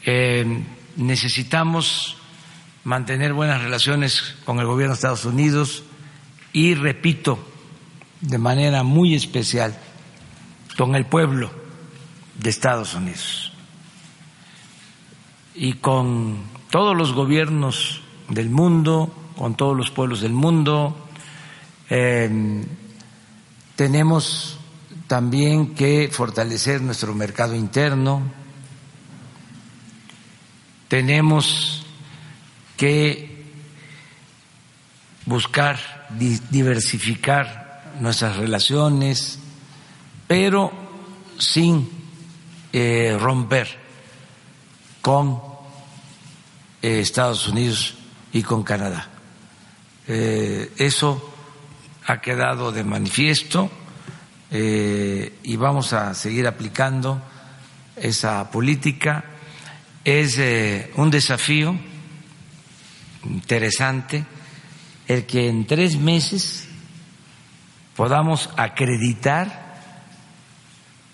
Eh, 0.05 0.63
necesitamos 0.95 2.15
mantener 2.83 3.33
buenas 3.33 3.61
relaciones 3.61 4.35
con 4.45 4.59
el 4.59 4.67
gobierno 4.67 4.93
de 4.93 4.97
Estados 4.97 5.25
Unidos 5.25 5.83
y, 6.53 6.75
repito, 6.75 7.39
de 8.21 8.37
manera 8.37 8.83
muy 8.83 9.15
especial, 9.15 9.77
con 10.77 10.95
el 10.95 11.05
pueblo 11.05 11.51
de 12.35 12.49
Estados 12.49 12.93
Unidos 12.93 13.46
y 15.57 15.73
con 15.73 16.37
todos 16.69 16.95
los 16.95 17.13
gobiernos 17.13 18.01
del 18.29 18.49
mundo, 18.49 19.11
con 19.35 19.55
todos 19.55 19.75
los 19.75 19.89
pueblos 19.89 20.21
del 20.21 20.33
mundo. 20.33 20.95
Eh, 21.89 22.63
tenemos 23.75 24.59
también 25.07 25.73
que 25.73 26.09
fortalecer 26.11 26.81
nuestro 26.81 27.15
mercado 27.15 27.55
interno. 27.55 28.21
Tenemos 30.87 31.85
que 32.77 33.45
buscar 35.25 36.07
diversificar 36.49 37.95
nuestras 37.99 38.37
relaciones, 38.37 39.39
pero 40.27 40.71
sin 41.39 41.89
eh, 42.71 43.17
romper 43.19 43.67
con 45.01 45.46
eh, 46.81 46.99
Estados 46.99 47.47
Unidos 47.47 47.95
y 48.33 48.43
con 48.43 48.63
Canadá. 48.63 49.07
Eh, 50.07 50.71
eso 50.77 51.33
ha 52.05 52.21
quedado 52.21 52.71
de 52.71 52.83
manifiesto 52.83 53.69
y 54.49 55.55
vamos 55.57 55.91
a 55.91 56.13
seguir 56.13 56.47
aplicando 56.47 57.21
esa 57.97 58.49
política. 58.49 59.25
Es 60.05 60.39
un 60.95 61.11
desafío 61.11 61.77
interesante 63.25 64.25
el 65.07 65.25
que 65.25 65.49
en 65.49 65.67
tres 65.67 65.97
meses 65.97 66.67
podamos 67.97 68.49
acreditar 68.55 69.67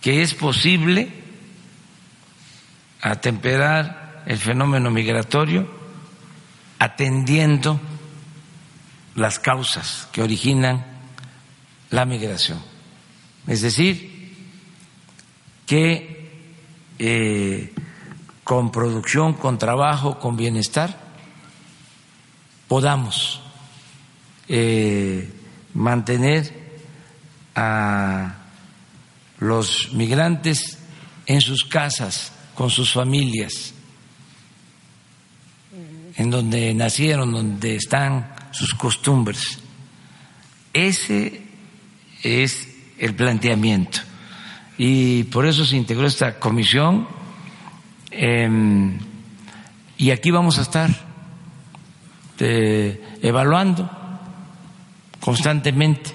que 0.02 0.22
es 0.22 0.34
posible 0.34 1.10
atemperar 3.02 4.03
el 4.26 4.38
fenómeno 4.38 4.92
migratorio 4.92 5.68
atendiendo 6.80 7.80
las 9.16 9.40
causas 9.40 10.08
que 10.12 10.22
originan 10.22 10.86
la 11.92 12.06
migración. 12.06 12.60
Es 13.48 13.62
decir, 13.62 14.36
que 15.66 16.32
eh, 17.00 17.74
con 18.44 18.72
producción, 18.72 19.34
con 19.34 19.58
trabajo, 19.58 20.20
con 20.20 20.36
bienestar, 20.36 20.98
podamos 22.68 23.42
eh, 24.48 25.32
mantener 25.74 26.52
a 27.56 28.36
los 29.40 29.94
migrantes 29.94 30.80
en 31.26 31.42
sus 31.42 31.64
casas, 31.64 32.34
con 32.56 32.70
sus 32.70 32.92
familias, 32.92 33.73
en 36.16 36.30
donde 36.30 36.74
nacieron, 36.74 37.32
donde 37.32 37.76
están 37.76 38.34
sus 38.52 38.74
costumbres. 38.74 39.60
Ese 40.74 41.42
es 42.22 42.68
el 42.98 43.16
planteamiento. 43.16 44.00
Y 44.78 45.24
por 45.26 45.46
eso 45.46 45.66
se 45.66 45.76
integró 45.76 46.08
esta 46.08 46.40
comisión. 46.40 47.08
Em, 48.12 48.98
y 49.98 50.12
aquí 50.12 50.32
vamos 50.32 50.60
a 50.60 50.64
estar 50.64 50.90
este, 52.44 53.02
evaluando 53.22 53.90
constantemente, 55.22 56.12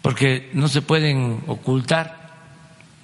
porque 0.00 0.48
no 0.54 0.68
se 0.68 0.80
pueden 0.80 1.42
ocultar 1.48 2.30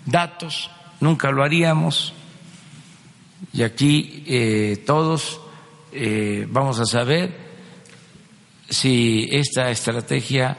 datos, 0.07 0.71
nunca 1.01 1.31
lo 1.31 1.43
haríamos, 1.43 2.15
y 3.53 3.63
aquí 3.63 4.25
eh, 4.27 4.83
todos 4.87 5.41
eh, 5.95 6.47
vamos 6.51 6.81
a 6.81 6.87
saber 6.87 7.33
si 8.69 9.29
esta 9.31 9.71
estrategia 9.71 10.59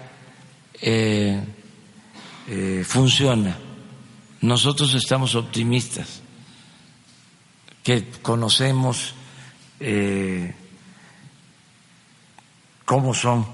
eh, 0.82 1.44
funciona. 2.86 3.58
Nosotros 4.40 4.94
estamos 4.94 5.36
optimistas, 5.36 6.22
que 7.84 8.10
conocemos 8.22 9.14
cómo 12.86 13.14
son 13.14 13.46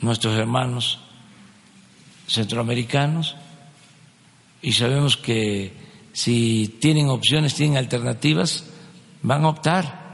nuestros 0.00 0.36
hermanos 0.36 0.98
centroamericanos 2.26 3.36
y 4.60 4.72
sabemos 4.72 5.16
que 5.16 5.72
si 6.12 6.76
tienen 6.80 7.08
opciones, 7.08 7.54
tienen 7.54 7.76
alternativas, 7.76 8.64
van 9.22 9.44
a 9.44 9.48
optar 9.50 10.07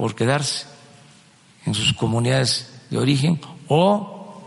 por 0.00 0.14
quedarse 0.14 0.66
en 1.66 1.74
sus 1.74 1.92
comunidades 1.92 2.72
de 2.88 2.96
origen 2.96 3.38
o 3.68 4.42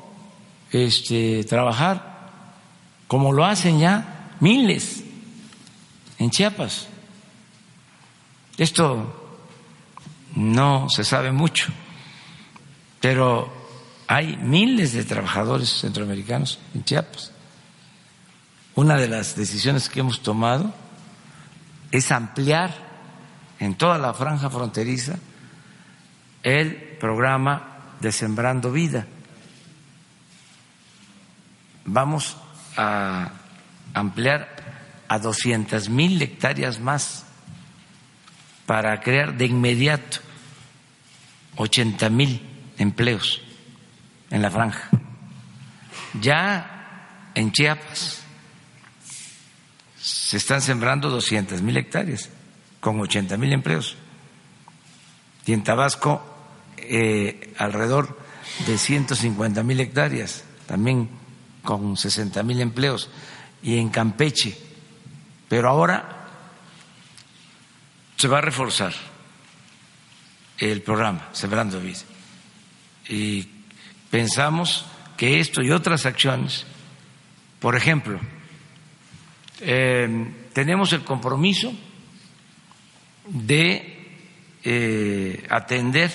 este, 0.72 1.44
trabajar 1.44 2.32
como 3.08 3.32
lo 3.32 3.46
hacen 3.46 3.78
ya 3.78 4.36
miles 4.40 5.04
en 6.18 6.32
Chiapas. 6.32 6.88
Esto 8.58 9.14
no 10.36 10.90
se 10.90 11.04
sabe 11.04 11.32
mucho 11.32 11.72
pero 13.04 13.52
hay 14.08 14.38
miles 14.38 14.94
de 14.94 15.04
trabajadores 15.04 15.70
centroamericanos 15.70 16.58
en 16.74 16.86
Chiapas. 16.86 17.34
Una 18.76 18.96
de 18.96 19.10
las 19.10 19.36
decisiones 19.36 19.90
que 19.90 20.00
hemos 20.00 20.24
tomado 20.24 20.74
es 21.92 22.12
ampliar 22.12 22.74
en 23.60 23.76
toda 23.76 23.98
la 23.98 24.14
franja 24.14 24.50
fronteriza 24.50 25.20
el 26.44 26.76
programa 27.00 27.96
de 28.00 28.12
Sembrando 28.12 28.72
Vida. 28.72 29.08
Vamos 31.86 32.38
a 32.78 33.32
ampliar 33.94 34.50
a 35.08 35.20
200 35.20 35.90
mil 35.90 36.22
hectáreas 36.22 36.80
más 36.80 37.26
para 38.66 39.00
crear 39.02 39.36
de 39.36 39.46
inmediato 39.46 40.20
80 41.56 42.10
mil 42.10 42.42
empleos 42.78 43.42
en 44.30 44.42
la 44.42 44.50
franja. 44.50 44.90
Ya 46.20 47.30
en 47.36 47.52
Chiapas 47.52 48.22
se 50.00 50.38
están 50.38 50.62
sembrando 50.62 51.10
200 51.10 51.62
mil 51.62 51.78
hectáreas 51.78 52.30
con 52.80 53.00
80 53.00 53.38
mil 53.38 53.54
empleos. 53.54 53.96
Y 55.46 55.54
en 55.54 55.64
Tabasco 55.64 56.33
eh, 56.90 57.54
alrededor 57.58 58.20
de 58.68 58.78
150 58.78 59.64
mil 59.64 59.80
hectáreas, 59.80 60.44
también 60.68 61.10
con 61.64 61.98
60 61.98 62.44
mil 62.44 62.62
empleos. 62.62 63.10
Y 63.62 63.78
en 63.78 63.90
Campeche. 63.90 64.58
Pero 65.48 65.70
ahora 65.70 66.28
se 68.18 68.28
va 68.28 68.40
a 68.40 68.42
reforzar 68.42 68.94
el 70.58 70.82
programa 70.82 71.30
Sembrando 71.34 71.80
Vida 71.80 72.00
y 73.08 73.48
pensamos 74.10 74.86
que 75.18 75.40
esto 75.40 75.62
y 75.62 75.72
otras 75.72 76.06
acciones, 76.06 76.66
por 77.60 77.76
ejemplo, 77.76 78.20
eh, 79.60 80.32
tenemos 80.54 80.94
el 80.94 81.04
compromiso 81.04 81.74
de 83.28 84.18
eh, 84.64 85.46
atender 85.50 86.12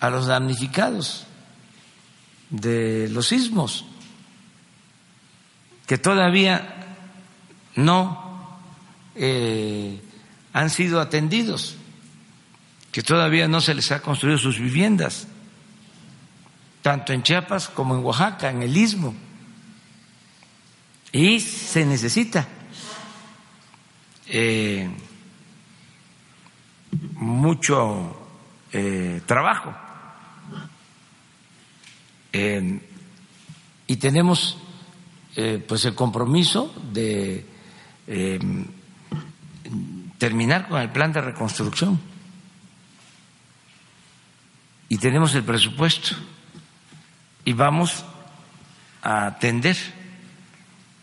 a 0.00 0.10
los 0.10 0.26
damnificados 0.26 1.26
de 2.50 3.08
los 3.10 3.28
sismos, 3.28 3.84
que 5.86 5.98
todavía 5.98 6.96
no 7.76 8.58
eh, 9.14 10.00
han 10.52 10.70
sido 10.70 11.00
atendidos, 11.00 11.76
que 12.90 13.02
todavía 13.02 13.46
no 13.46 13.60
se 13.60 13.74
les 13.74 13.92
ha 13.92 14.00
construido 14.00 14.38
sus 14.38 14.58
viviendas 14.58 15.28
tanto 16.82 17.12
en 17.12 17.22
Chiapas 17.22 17.68
como 17.68 17.94
en 17.94 18.04
Oaxaca, 18.04 18.50
en 18.50 18.62
el 18.62 18.76
istmo. 18.76 19.14
Y 21.12 21.40
se 21.40 21.84
necesita 21.84 22.46
eh, 24.26 24.88
mucho 27.14 28.28
eh, 28.72 29.20
trabajo. 29.26 29.74
Eh, 32.32 32.80
y 33.86 33.96
tenemos 33.96 34.56
pues 35.66 35.84
el 35.86 35.94
compromiso 35.94 36.74
de 36.92 37.46
terminar 40.18 40.68
con 40.68 40.80
el 40.80 40.90
plan 40.90 41.12
de 41.12 41.20
reconstrucción. 41.22 41.98
Y 44.88 44.98
tenemos 44.98 45.34
el 45.34 45.44
presupuesto. 45.44 46.14
Y 47.44 47.54
vamos 47.54 48.04
a 49.02 49.26
atender 49.26 49.76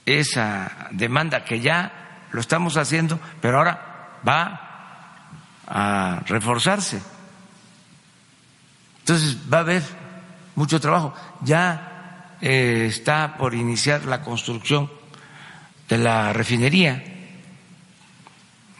esa 0.06 0.88
demanda 0.92 1.44
que 1.44 1.60
ya 1.60 2.28
lo 2.32 2.40
estamos 2.40 2.78
haciendo, 2.78 3.20
pero 3.42 3.58
ahora 3.58 4.20
va 4.28 4.62
a 5.66 6.22
reforzarse. 6.28 7.02
Entonces 9.00 9.38
va 9.52 9.58
a 9.58 9.62
haber 9.62 9.84
mucho 10.58 10.82
trabajo. 10.82 11.14
Ya 11.42 12.36
eh, 12.42 12.88
está 12.90 13.38
por 13.38 13.56
iniciar 13.56 14.04
la 14.04 14.22
construcción 14.22 14.92
de 15.88 15.98
la 15.98 16.34
refinería 16.34 17.02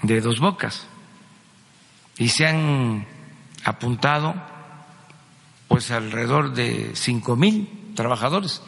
de 0.02 0.22
Dos 0.22 0.42
Bocas 0.42 0.88
y 2.18 2.28
se 2.28 2.48
han 2.48 3.08
apuntado 3.64 4.36
pues 5.70 5.90
alrededor 5.92 6.54
de 6.54 6.92
cinco 6.96 7.38
mil 7.38 7.94
trabajadores 7.96 8.62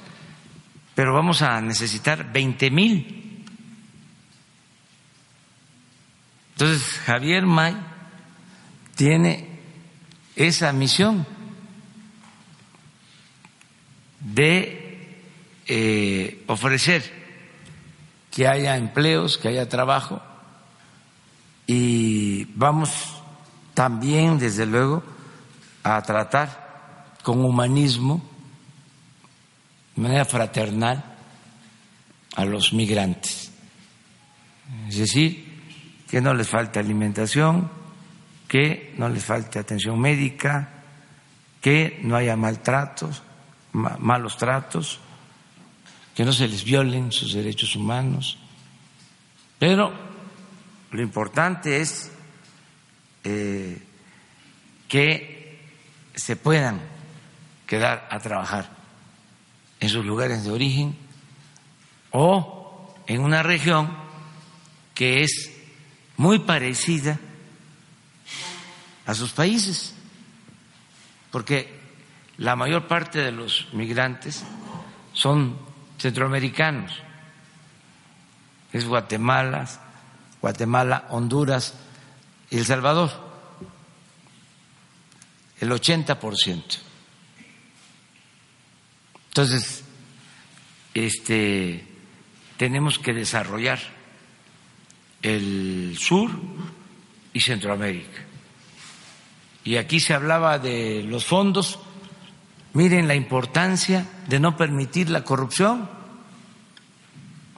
pero 1.00 1.14
vamos 1.14 1.42
a 1.42 1.62
necesitar 1.62 2.30
20 2.30 2.72
mil. 2.72 3.46
Entonces, 6.52 7.00
Javier 7.06 7.46
May 7.46 7.74
tiene 8.96 9.48
esa 10.36 10.74
misión 10.74 11.26
de 14.20 15.18
eh, 15.68 16.44
ofrecer 16.48 17.04
que 18.32 18.48
haya 18.48 18.78
empleos, 18.78 19.38
que 19.38 19.50
haya 19.50 19.68
trabajo 19.70 20.22
y 21.72 22.46
vamos 22.56 23.22
también, 23.76 24.40
desde 24.40 24.66
luego, 24.66 25.04
a 25.84 26.02
tratar 26.02 27.14
con 27.22 27.46
humanismo 27.46 28.28
de 29.96 30.02
manera 30.02 30.26
fraternal 30.26 31.04
a 32.36 32.46
los 32.46 32.74
migrantes. 32.74 33.52
Es 34.88 34.98
decir, 34.98 35.46
que 36.10 36.22
no 36.22 36.34
les 36.34 36.48
falte 36.48 36.80
alimentación, 36.80 37.70
que 38.48 38.96
no 38.98 39.08
les 39.08 39.24
falte 39.24 39.60
atención 39.60 40.00
médica, 40.00 40.70
que 41.62 42.00
no 42.02 42.16
haya 42.16 42.36
maltratos, 42.36 43.22
malos 43.74 44.38
tratos, 44.38 45.00
que 46.16 46.26
no 46.26 46.34
se 46.34 46.48
les 46.48 46.64
violen 46.64 47.12
sus 47.12 47.34
derechos 47.34 47.76
humanos. 47.76 48.38
Pero 49.58 49.94
lo 50.92 51.02
importante 51.02 51.82
es 51.82 52.12
eh, 53.24 53.82
que 54.88 55.70
se 56.16 56.36
puedan 56.36 56.82
quedar 57.68 58.08
a 58.10 58.20
trabajar 58.20 58.70
en 59.80 59.90
sus 59.90 60.06
lugares 60.06 60.44
de 60.44 60.52
origen 60.52 60.98
o 62.12 62.96
en 63.08 63.22
una 63.22 63.44
región 63.44 63.90
que 64.94 65.24
es 65.24 65.52
muy 66.18 66.40
parecida 66.40 67.20
a 69.06 69.16
sus 69.16 69.32
países, 69.32 69.94
porque 71.32 71.79
la 72.40 72.56
mayor 72.56 72.88
parte 72.88 73.20
de 73.20 73.32
los 73.32 73.68
migrantes 73.74 74.44
son 75.14 75.58
centroamericanos, 75.98 76.94
es 78.72 78.86
Guatemala, 78.86 79.68
Guatemala, 80.42 81.08
Honduras 81.10 81.76
y 82.50 82.58
El 82.58 82.66
Salvador, 82.66 83.12
el 85.60 85.72
80 85.72 86.20
por 86.20 86.38
ciento. 86.38 86.78
Entonces, 89.28 89.84
este, 90.94 91.86
tenemos 92.56 93.00
que 93.00 93.14
desarrollar 93.14 93.80
el 95.22 95.98
sur 96.00 96.32
y 97.34 97.42
Centroamérica. 97.42 98.26
Y 99.66 99.76
aquí 99.76 100.00
se 100.00 100.14
hablaba 100.14 100.58
de 100.58 101.04
los 101.04 101.26
fondos. 101.26 101.80
Miren 102.74 103.08
la 103.08 103.16
importancia 103.16 104.06
de 104.28 104.40
no 104.40 104.56
permitir 104.56 105.10
la 105.10 105.24
corrupción. 105.24 105.90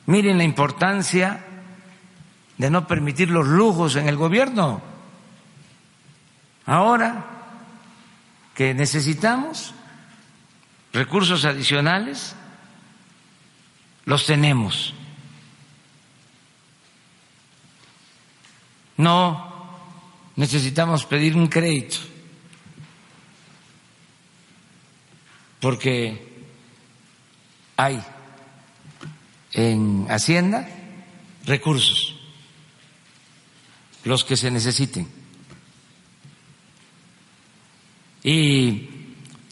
Miren 0.05 0.38
la 0.38 0.43
importancia 0.43 1.45
de 2.57 2.70
no 2.70 2.88
permitir 2.88 3.30
los 3.30 3.47
lujos 3.47 3.95
en 3.95 4.07
el 4.07 4.16
gobierno. 4.16 4.82
Ahora 6.66 7.26
que 8.53 8.74
necesitamos 8.74 9.74
recursos 10.93 11.45
adicionales, 11.45 12.36
los 14.05 14.26
tenemos. 14.26 14.93
No 18.97 19.51
necesitamos 20.36 21.05
pedir 21.05 21.36
un 21.36 21.47
crédito, 21.47 21.97
porque 25.62 26.28
hay 27.78 28.03
en 29.53 30.07
Hacienda 30.09 30.68
recursos, 31.45 32.16
los 34.03 34.26
que 34.26 34.36
se 34.36 34.51
necesiten. 34.51 35.07
Y 38.24 38.89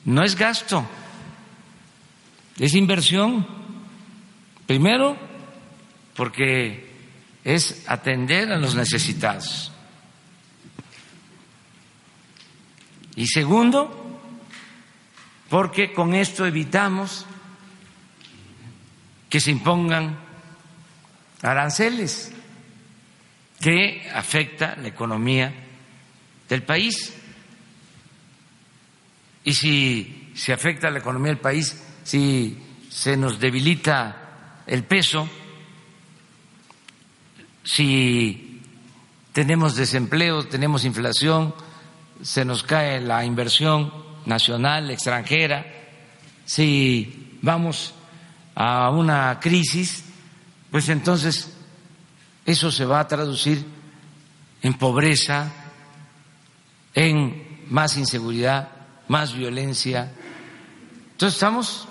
no 0.04 0.24
es 0.24 0.36
gasto 0.36 0.86
es 2.60 2.76
inversión, 2.76 3.48
primero, 4.68 5.18
porque 6.14 6.90
es 7.46 7.86
atender 7.88 8.52
a 8.52 8.58
los 8.58 8.76
necesitados. 8.76 9.72
Y 13.16 13.28
segundo, 13.28 14.09
porque 15.50 15.94
con 15.94 16.14
esto 16.14 16.46
evitamos 16.46 17.26
que 19.30 19.40
se 19.40 19.52
impongan 19.52 20.18
aranceles 21.42 22.32
que 23.60 24.10
afecta 24.14 24.76
la 24.76 24.88
economía 24.88 25.54
del 26.48 26.64
país. 26.64 27.14
Y 29.44 29.54
si 29.54 30.32
se 30.36 30.54
afecta 30.54 30.90
la 30.90 31.00
economía 31.00 31.32
del 31.32 31.42
país, 31.42 31.84
si 32.04 32.58
se 32.90 33.18
nos 33.18 33.40
debilita 33.40 34.64
el 34.68 34.84
peso, 34.84 35.28
si 37.64 38.62
tenemos 39.34 39.76
desempleo, 39.76 40.48
tenemos 40.48 40.86
inflación, 40.86 41.54
se 42.22 42.46
nos 42.46 42.64
cae 42.64 43.02
la 43.02 43.26
inversión 43.26 44.09
nacional, 44.26 44.90
extranjera, 44.92 45.66
si 46.46 47.38
vamos 47.42 47.94
a 48.56 48.90
una 48.90 49.40
crisis, 49.40 50.04
pues 50.72 50.90
entonces 50.90 51.56
eso 52.46 52.72
se 52.72 52.86
va 52.86 53.00
a 53.00 53.08
traducir 53.08 53.64
en 54.62 54.74
pobreza, 54.74 55.52
en 56.94 57.66
más 57.70 57.98
inseguridad, 57.98 58.70
más 59.08 59.36
violencia. 59.36 60.12
Entonces 61.12 61.36
estamos 61.36 61.88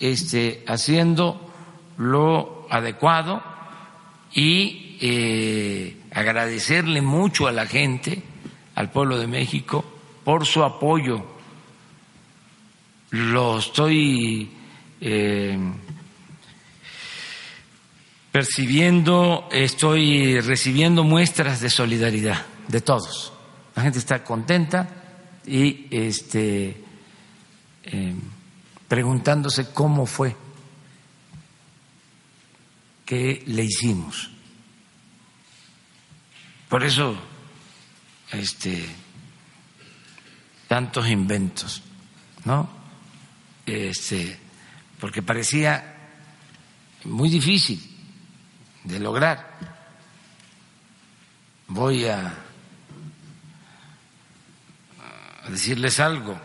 este, 0.00 0.64
haciendo 0.66 1.52
lo 1.98 2.66
adecuado 2.70 3.42
y 4.32 4.98
eh, 5.00 6.00
agradecerle 6.10 7.02
mucho 7.02 7.46
a 7.46 7.52
la 7.52 7.66
gente, 7.66 8.22
al 8.74 8.90
pueblo 8.90 9.18
de 9.18 9.26
México, 9.26 9.84
por 10.24 10.46
su 10.46 10.62
apoyo. 10.64 11.35
Lo 13.10 13.58
estoy 13.58 14.50
eh, 15.00 15.58
percibiendo, 18.32 19.48
estoy 19.52 20.40
recibiendo 20.40 21.04
muestras 21.04 21.60
de 21.60 21.70
solidaridad 21.70 22.44
de 22.68 22.80
todos. 22.80 23.32
La 23.74 23.82
gente 23.82 23.98
está 23.98 24.24
contenta 24.24 24.88
y 25.46 25.86
este. 25.90 26.82
Eh, 27.84 28.14
preguntándose 28.88 29.72
cómo 29.72 30.06
fue 30.06 30.36
que 33.04 33.42
le 33.46 33.64
hicimos. 33.64 34.30
Por 36.68 36.82
eso, 36.82 37.16
este, 38.32 38.86
tantos 40.66 41.08
inventos, 41.08 41.82
¿no? 42.44 42.68
Este, 43.66 44.38
porque 45.00 45.22
parecía 45.22 45.96
muy 47.04 47.28
difícil 47.28 47.82
de 48.84 49.00
lograr. 49.00 49.58
Voy 51.66 52.06
a, 52.06 52.32
decirles 55.48 56.00
algo 56.00 56.36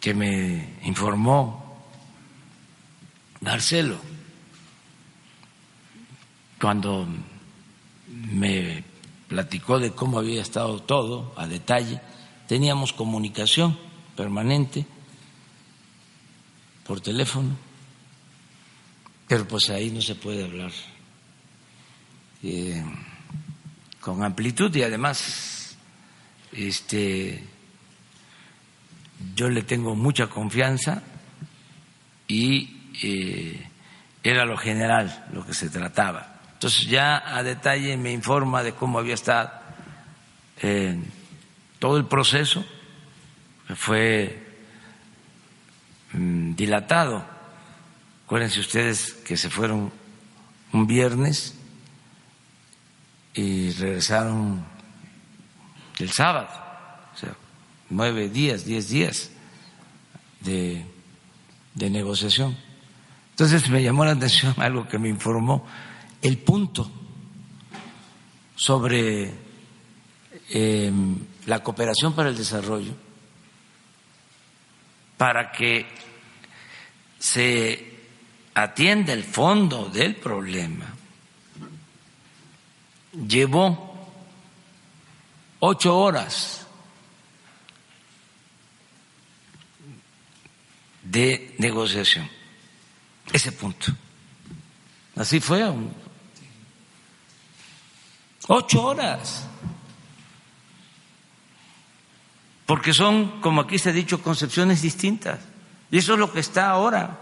que 0.00 0.14
me 0.14 0.78
informó 0.82 1.88
Marcelo 3.40 3.98
cuando 6.60 7.06
me 8.08 8.84
platicó 9.28 9.78
de 9.78 9.92
cómo 9.92 10.18
había 10.18 10.42
estado 10.42 10.80
todo 10.80 11.34
a 11.36 11.46
detalle, 11.46 12.00
teníamos 12.46 12.92
comunicación 12.92 13.78
permanente 14.16 14.86
por 16.86 17.00
teléfono, 17.00 17.56
pero 19.26 19.46
pues 19.46 19.70
ahí 19.70 19.90
no 19.90 20.00
se 20.00 20.14
puede 20.14 20.44
hablar 20.44 20.70
eh, 22.42 22.84
con 24.00 24.22
amplitud 24.22 24.74
y 24.74 24.82
además 24.82 25.76
este 26.52 27.44
yo 29.34 29.48
le 29.48 29.62
tengo 29.62 29.96
mucha 29.96 30.28
confianza 30.28 31.02
y 32.28 32.92
eh, 33.02 33.68
era 34.22 34.44
lo 34.44 34.56
general 34.56 35.26
lo 35.32 35.44
que 35.44 35.54
se 35.54 35.70
trataba. 35.70 36.40
Entonces 36.52 36.86
ya 36.86 37.36
a 37.36 37.42
detalle 37.42 37.96
me 37.96 38.12
informa 38.12 38.62
de 38.62 38.72
cómo 38.72 38.98
había 38.98 39.14
estado 39.14 39.50
eh, 40.62 40.98
todo 41.78 41.96
el 41.96 42.06
proceso, 42.06 42.64
fue 43.74 44.45
dilatado. 46.12 47.24
Acuérdense 48.24 48.60
ustedes 48.60 49.12
que 49.12 49.36
se 49.36 49.50
fueron 49.50 49.92
un 50.72 50.86
viernes 50.86 51.54
y 53.34 53.70
regresaron 53.72 54.64
el 55.98 56.10
sábado, 56.10 56.48
o 57.14 57.18
sea, 57.18 57.36
nueve 57.90 58.28
días, 58.28 58.64
diez 58.64 58.88
días 58.88 59.30
de, 60.40 60.84
de 61.74 61.90
negociación. 61.90 62.56
Entonces 63.30 63.68
me 63.68 63.82
llamó 63.82 64.04
la 64.04 64.12
atención 64.12 64.54
algo 64.58 64.88
que 64.88 64.98
me 64.98 65.08
informó 65.08 65.66
el 66.22 66.38
punto 66.38 66.90
sobre 68.56 69.34
em, 70.50 71.18
la 71.46 71.62
cooperación 71.62 72.14
para 72.14 72.30
el 72.30 72.36
desarrollo 72.36 73.05
para 75.16 75.52
que 75.52 75.86
se 77.18 77.96
atienda 78.54 79.12
el 79.12 79.24
fondo 79.24 79.88
del 79.88 80.16
problema. 80.16 80.86
Llevó 83.12 84.12
ocho 85.60 85.98
horas 85.98 86.66
de 91.02 91.54
negociación. 91.58 92.28
Ese 93.32 93.52
punto. 93.52 93.92
Así 95.16 95.40
fue 95.40 95.64
Ocho 98.48 98.82
horas. 98.82 99.46
Porque 102.66 102.92
son, 102.92 103.40
como 103.40 103.62
aquí 103.62 103.78
se 103.78 103.90
ha 103.90 103.92
dicho, 103.92 104.22
concepciones 104.22 104.82
distintas. 104.82 105.40
Y 105.90 105.98
eso 105.98 106.14
es 106.14 106.18
lo 106.18 106.32
que 106.32 106.40
está 106.40 106.70
ahora 106.70 107.18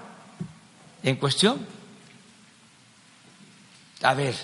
en 1.02 1.16
cuestión. 1.16 1.64
A 4.02 4.14
ver, 4.14 4.34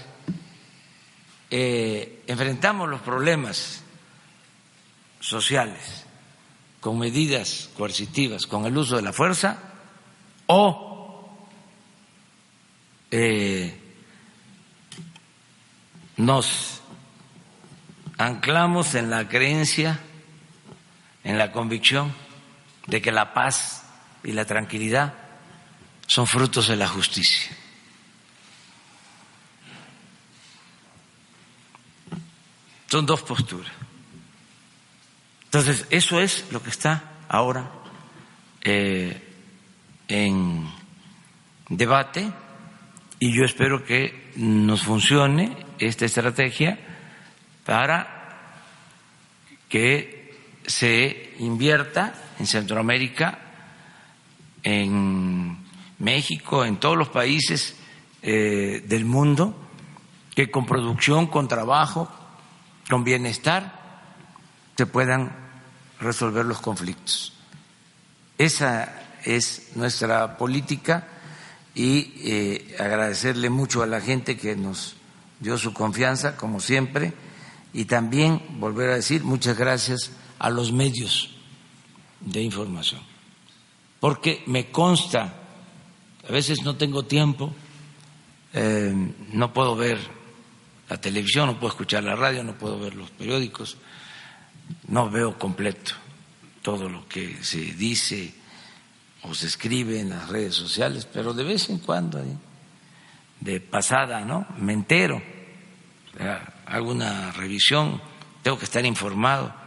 eh, 1.51 2.23
enfrentamos 2.27 2.89
los 2.89 3.01
problemas 3.01 3.83
sociales 5.21 6.05
con 6.81 6.99
medidas 6.99 7.71
coercitivas, 7.77 8.47
con 8.47 8.65
el 8.67 8.77
uso 8.77 8.97
de 8.97 9.03
la 9.03 9.13
fuerza, 9.13 9.59
o 10.47 11.39
eh, 13.11 13.79
nos 16.17 16.81
anclamos 18.17 18.95
en 18.95 19.11
la 19.11 19.29
creencia, 19.29 20.01
en 21.25 21.39
la 21.39 21.53
convicción 21.53 22.15
de 22.87 23.01
que 23.01 23.13
la 23.13 23.35
paz 23.35 23.85
y 24.25 24.33
la 24.33 24.45
tranquilidad 24.45 25.15
son 26.07 26.27
frutos 26.27 26.69
de 26.69 26.77
la 26.77 26.89
justicia. 26.89 27.57
Son 32.89 33.07
dos 33.07 33.23
posturas. 33.23 33.71
Entonces, 35.45 35.87
eso 35.91 36.21
es 36.21 36.47
lo 36.51 36.63
que 36.63 36.71
está 36.71 37.05
ahora 37.29 37.71
eh, 38.63 39.21
en 40.09 40.69
debate 41.69 42.31
y 43.21 43.37
yo 43.37 43.45
espero 43.45 43.85
que 43.85 44.33
nos 44.37 44.83
funcione 44.83 45.57
esta 45.79 46.07
estrategia 46.07 46.79
para 47.65 48.57
que 49.69 50.20
se 50.67 51.35
invierta 51.39 52.15
en 52.39 52.47
Centroamérica, 52.47 53.39
en 54.63 55.59
México, 55.99 56.65
en 56.65 56.79
todos 56.79 56.97
los 56.97 57.09
países 57.09 57.77
eh, 58.23 58.83
del 58.87 59.05
mundo, 59.05 59.55
que 60.35 60.51
con 60.51 60.67
producción, 60.67 61.27
con 61.27 61.49
trabajo, 61.49 62.11
con 62.89 63.05
bienestar, 63.05 63.79
se 64.77 64.87
puedan 64.87 65.33
resolver 66.01 66.47
los 66.47 66.61
conflictos. 66.61 67.35
Esa 68.39 69.03
es 69.25 69.73
nuestra 69.75 70.39
política 70.39 71.07
y 71.75 72.15
eh, 72.25 72.77
agradecerle 72.79 73.51
mucho 73.51 73.83
a 73.83 73.87
la 73.87 74.01
gente 74.01 74.37
que 74.37 74.57
nos 74.57 74.97
dio 75.41 75.59
su 75.59 75.73
confianza, 75.73 76.37
como 76.37 76.61
siempre, 76.61 77.13
y 77.73 77.85
también 77.85 78.43
volver 78.59 78.91
a 78.91 78.95
decir 78.97 79.23
muchas 79.25 79.57
gracias 79.57 80.11
a 80.41 80.51
los 80.51 80.73
medios 80.73 81.29
de 82.21 82.43
información, 82.43 83.01
porque 84.01 84.43
me 84.47 84.71
consta, 84.71 85.35
a 86.29 86.33
veces 86.33 86.63
no 86.63 86.77
tengo 86.77 87.05
tiempo, 87.05 87.53
eh, 88.53 88.93
no 89.33 89.53
puedo 89.53 89.77
ver 89.77 89.99
la 90.89 91.01
televisión, 91.01 91.47
no 91.47 91.61
puedo 91.61 91.73
escuchar 91.73 92.03
la 92.03 92.17
radio, 92.17 92.43
no 92.43 92.55
puedo 92.55 92.81
ver 92.81 92.95
los 92.95 93.11
periódicos, 93.11 93.77
no 94.89 95.11
veo 95.11 95.39
completo 95.39 95.93
todo 96.63 96.89
lo 96.89 97.07
que 97.07 97.45
se 97.45 97.59
dice 97.59 98.35
o 99.23 99.35
se 99.35 99.47
escribe 99.47 100.01
en 100.01 100.09
las 100.09 100.29
redes 100.29 100.55
sociales, 100.55 101.07
pero 101.11 101.35
de 101.35 101.45
vez 101.45 101.69
en 101.69 101.79
cuando 101.79 102.19
de 103.41 103.61
pasada, 103.61 104.25
¿no? 104.25 104.47
Me 104.59 104.73
entero, 104.73 105.21
hago 106.67 106.91
una 106.91 107.31
revisión, 107.33 108.01
tengo 108.43 108.59
que 108.59 108.65
estar 108.65 108.85
informado, 108.87 109.60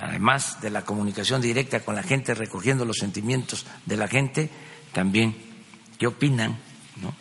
además 0.00 0.60
de 0.60 0.70
la 0.70 0.84
comunicación 0.84 1.42
directa 1.42 1.80
con 1.80 1.94
la 1.94 2.02
gente, 2.02 2.34
recogiendo 2.34 2.84
los 2.84 2.96
sentimientos 2.96 3.66
de 3.86 3.96
la 3.96 4.08
gente, 4.08 4.50
también 4.92 5.36
qué 5.98 6.06
opinan, 6.06 6.58
¿no? 7.00 7.14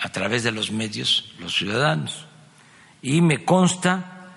A 0.00 0.10
través 0.10 0.42
de 0.42 0.52
los 0.52 0.70
medios, 0.70 1.32
los 1.38 1.54
ciudadanos. 1.56 2.26
Y 3.00 3.20
me 3.22 3.44
consta 3.44 4.30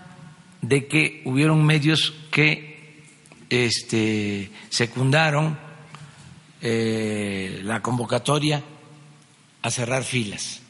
de 0.61 0.88
que 0.88 1.22
hubieron 1.26 1.65
medios 1.65 2.13
que 2.32 3.03
este, 3.49 4.51
secundaron 4.70 5.57
eh, 6.61 7.61
la 7.63 7.82
convocatoria 7.82 8.63
a 9.61 9.72
cerrar 9.72 10.03
filas, 10.03 10.61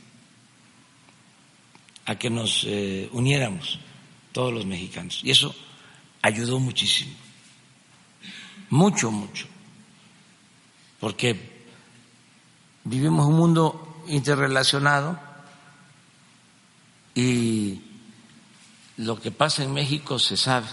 a 2.06 2.18
que 2.18 2.30
nos 2.30 2.66
eh, 2.68 3.10
uniéramos 3.12 3.80
todos 4.32 4.54
los 4.54 4.66
mexicanos. 4.66 5.22
Y 5.24 5.32
eso 5.32 5.56
ayudó 6.28 6.60
muchísimo, 6.60 7.14
mucho, 8.70 9.12
mucho, 9.12 9.48
porque 11.00 11.66
vivimos 12.84 13.26
un 13.28 13.36
mundo 13.36 14.04
interrelacionado 14.08 15.20
y 17.16 17.82
lo 18.98 19.20
que 19.20 19.32
pasa 19.32 19.64
en 19.64 19.74
México 19.74 20.20
se 20.20 20.38
sabe 20.38 20.68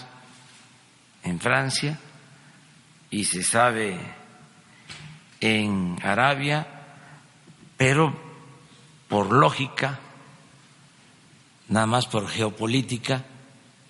en 1.23 1.39
Francia 1.39 1.99
y 3.09 3.25
se 3.25 3.43
sabe 3.43 3.99
en 5.39 5.97
Arabia 6.03 6.75
pero 7.77 8.13
por 9.07 9.31
lógica, 9.31 9.99
nada 11.67 11.85
más 11.85 12.07
por 12.07 12.27
geopolítica, 12.27 13.23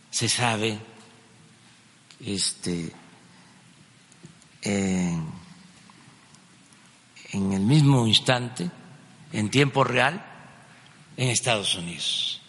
se 0.09 0.29
sabe 0.29 0.79
este, 2.19 2.91
en, 4.61 5.31
el 7.31 7.61
mismo 7.61 8.07
instante, 8.07 8.69
en 9.31 9.49
tiempo 9.49 9.83
real, 9.83 10.23
en 11.17 11.29
Estados 11.29 11.75
Unidos. 11.75 12.41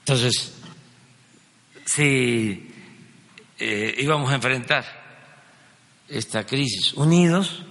Entonces, 0.00 0.54
si 1.84 2.70
eh, 3.58 3.94
íbamos 3.98 4.30
a 4.30 4.36
enfrentar 4.36 4.84
esta 6.08 6.44
crisis 6.46 6.92
unidos, 6.94 7.64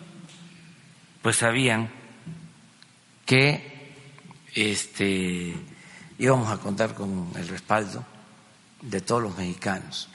pues 1.22 1.38
sabían 1.38 1.90
que 3.26 3.94
este, 4.54 5.56
íbamos 6.20 6.52
a 6.52 6.58
contar 6.58 6.94
con 6.94 7.32
el 7.36 7.48
respaldo 7.48 8.06
de 8.86 9.02
todos 9.02 9.24
los 9.24 9.38
mexicanos. 9.38 10.10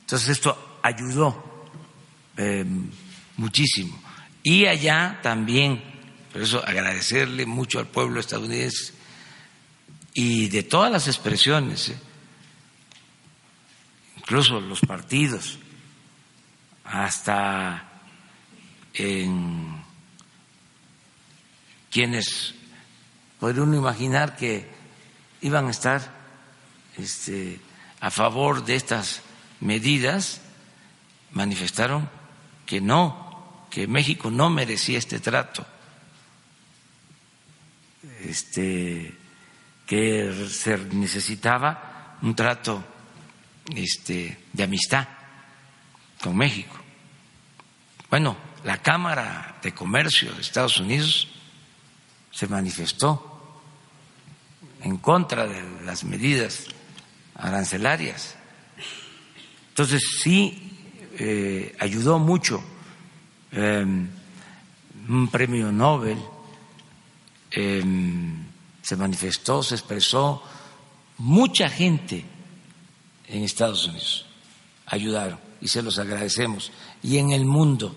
Entonces 0.00 0.28
esto 0.28 0.78
ayudó 0.82 1.68
eh, 2.36 2.64
muchísimo. 3.36 4.00
Y 4.42 4.66
allá 4.66 5.18
también, 5.22 5.82
por 6.32 6.42
eso 6.42 6.64
agradecerle 6.64 7.46
mucho 7.46 7.78
al 7.78 7.86
pueblo 7.86 8.20
estadounidense 8.20 8.92
y 10.14 10.48
de 10.48 10.62
todas 10.62 10.92
las 10.92 11.08
expresiones. 11.08 11.88
¿eh? 11.88 11.98
incluso 14.26 14.60
los 14.60 14.80
partidos, 14.80 15.56
hasta 16.84 17.88
en 18.92 19.84
quienes 21.90 22.54
puede 23.38 23.60
uno 23.60 23.76
imaginar 23.76 24.36
que 24.36 24.68
iban 25.46 25.68
a 25.68 25.70
estar 25.70 26.02
este, 26.98 27.60
a 28.00 28.10
favor 28.10 28.64
de 28.64 28.74
estas 28.74 29.22
medidas, 29.60 30.40
manifestaron 31.30 32.10
que 32.66 32.80
no, 32.80 33.66
que 33.70 33.86
México 33.86 34.30
no 34.30 34.50
merecía 34.50 34.98
este 34.98 35.20
trato, 35.20 35.64
este, 38.24 39.14
que 39.86 40.48
se 40.50 40.78
necesitaba 40.78 42.18
un 42.22 42.34
trato 42.34 42.84
este, 43.74 44.46
de 44.52 44.62
amistad 44.64 45.06
con 46.20 46.36
México. 46.36 46.76
Bueno, 48.10 48.36
la 48.64 48.82
Cámara 48.82 49.58
de 49.62 49.72
Comercio 49.72 50.32
de 50.32 50.40
Estados 50.40 50.78
Unidos 50.80 51.28
se 52.32 52.48
manifestó 52.48 53.35
en 54.86 54.98
contra 54.98 55.48
de 55.48 55.62
las 55.84 56.04
medidas 56.04 56.66
arancelarias. 57.34 58.36
Entonces 59.70 60.00
sí 60.22 60.70
eh, 61.18 61.74
ayudó 61.80 62.20
mucho 62.20 62.62
em, 63.50 64.08
un 65.08 65.28
premio 65.28 65.72
Nobel, 65.72 66.18
em, 67.50 68.44
se 68.80 68.96
manifestó, 68.96 69.62
se 69.64 69.74
expresó, 69.74 70.42
mucha 71.18 71.68
gente 71.68 72.24
en 73.26 73.42
Estados 73.42 73.86
Unidos. 73.88 74.26
Ayudaron 74.86 75.40
y 75.60 75.66
se 75.66 75.82
los 75.82 75.98
agradecemos. 75.98 76.70
Y 77.02 77.18
en 77.18 77.32
el 77.32 77.44
mundo. 77.44 77.96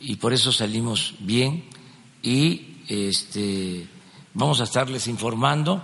Y 0.00 0.16
por 0.16 0.34
eso 0.34 0.52
salimos 0.52 1.14
bien 1.20 1.64
y 2.22 2.82
este, 2.88 3.88
vamos 4.34 4.60
a 4.60 4.64
estarles 4.64 5.06
informando 5.06 5.82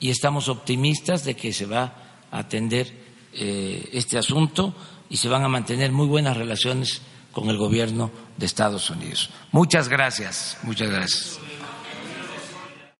y 0.00 0.10
estamos 0.10 0.48
optimistas 0.48 1.24
de 1.24 1.34
que 1.34 1.52
se 1.52 1.66
va 1.66 1.94
a 2.30 2.38
atender 2.38 2.92
eh, 3.32 3.88
este 3.92 4.18
asunto 4.18 4.74
y 5.10 5.16
se 5.16 5.28
van 5.28 5.44
a 5.44 5.48
mantener 5.48 5.92
muy 5.92 6.06
buenas 6.06 6.36
relaciones 6.36 7.02
con 7.32 7.48
el 7.50 7.56
gobierno 7.56 8.10
de 8.36 8.46
Estados 8.46 8.90
Unidos. 8.90 9.30
Muchas 9.52 9.88
gracias, 9.88 10.58
muchas 10.62 10.90
gracias. 10.90 11.47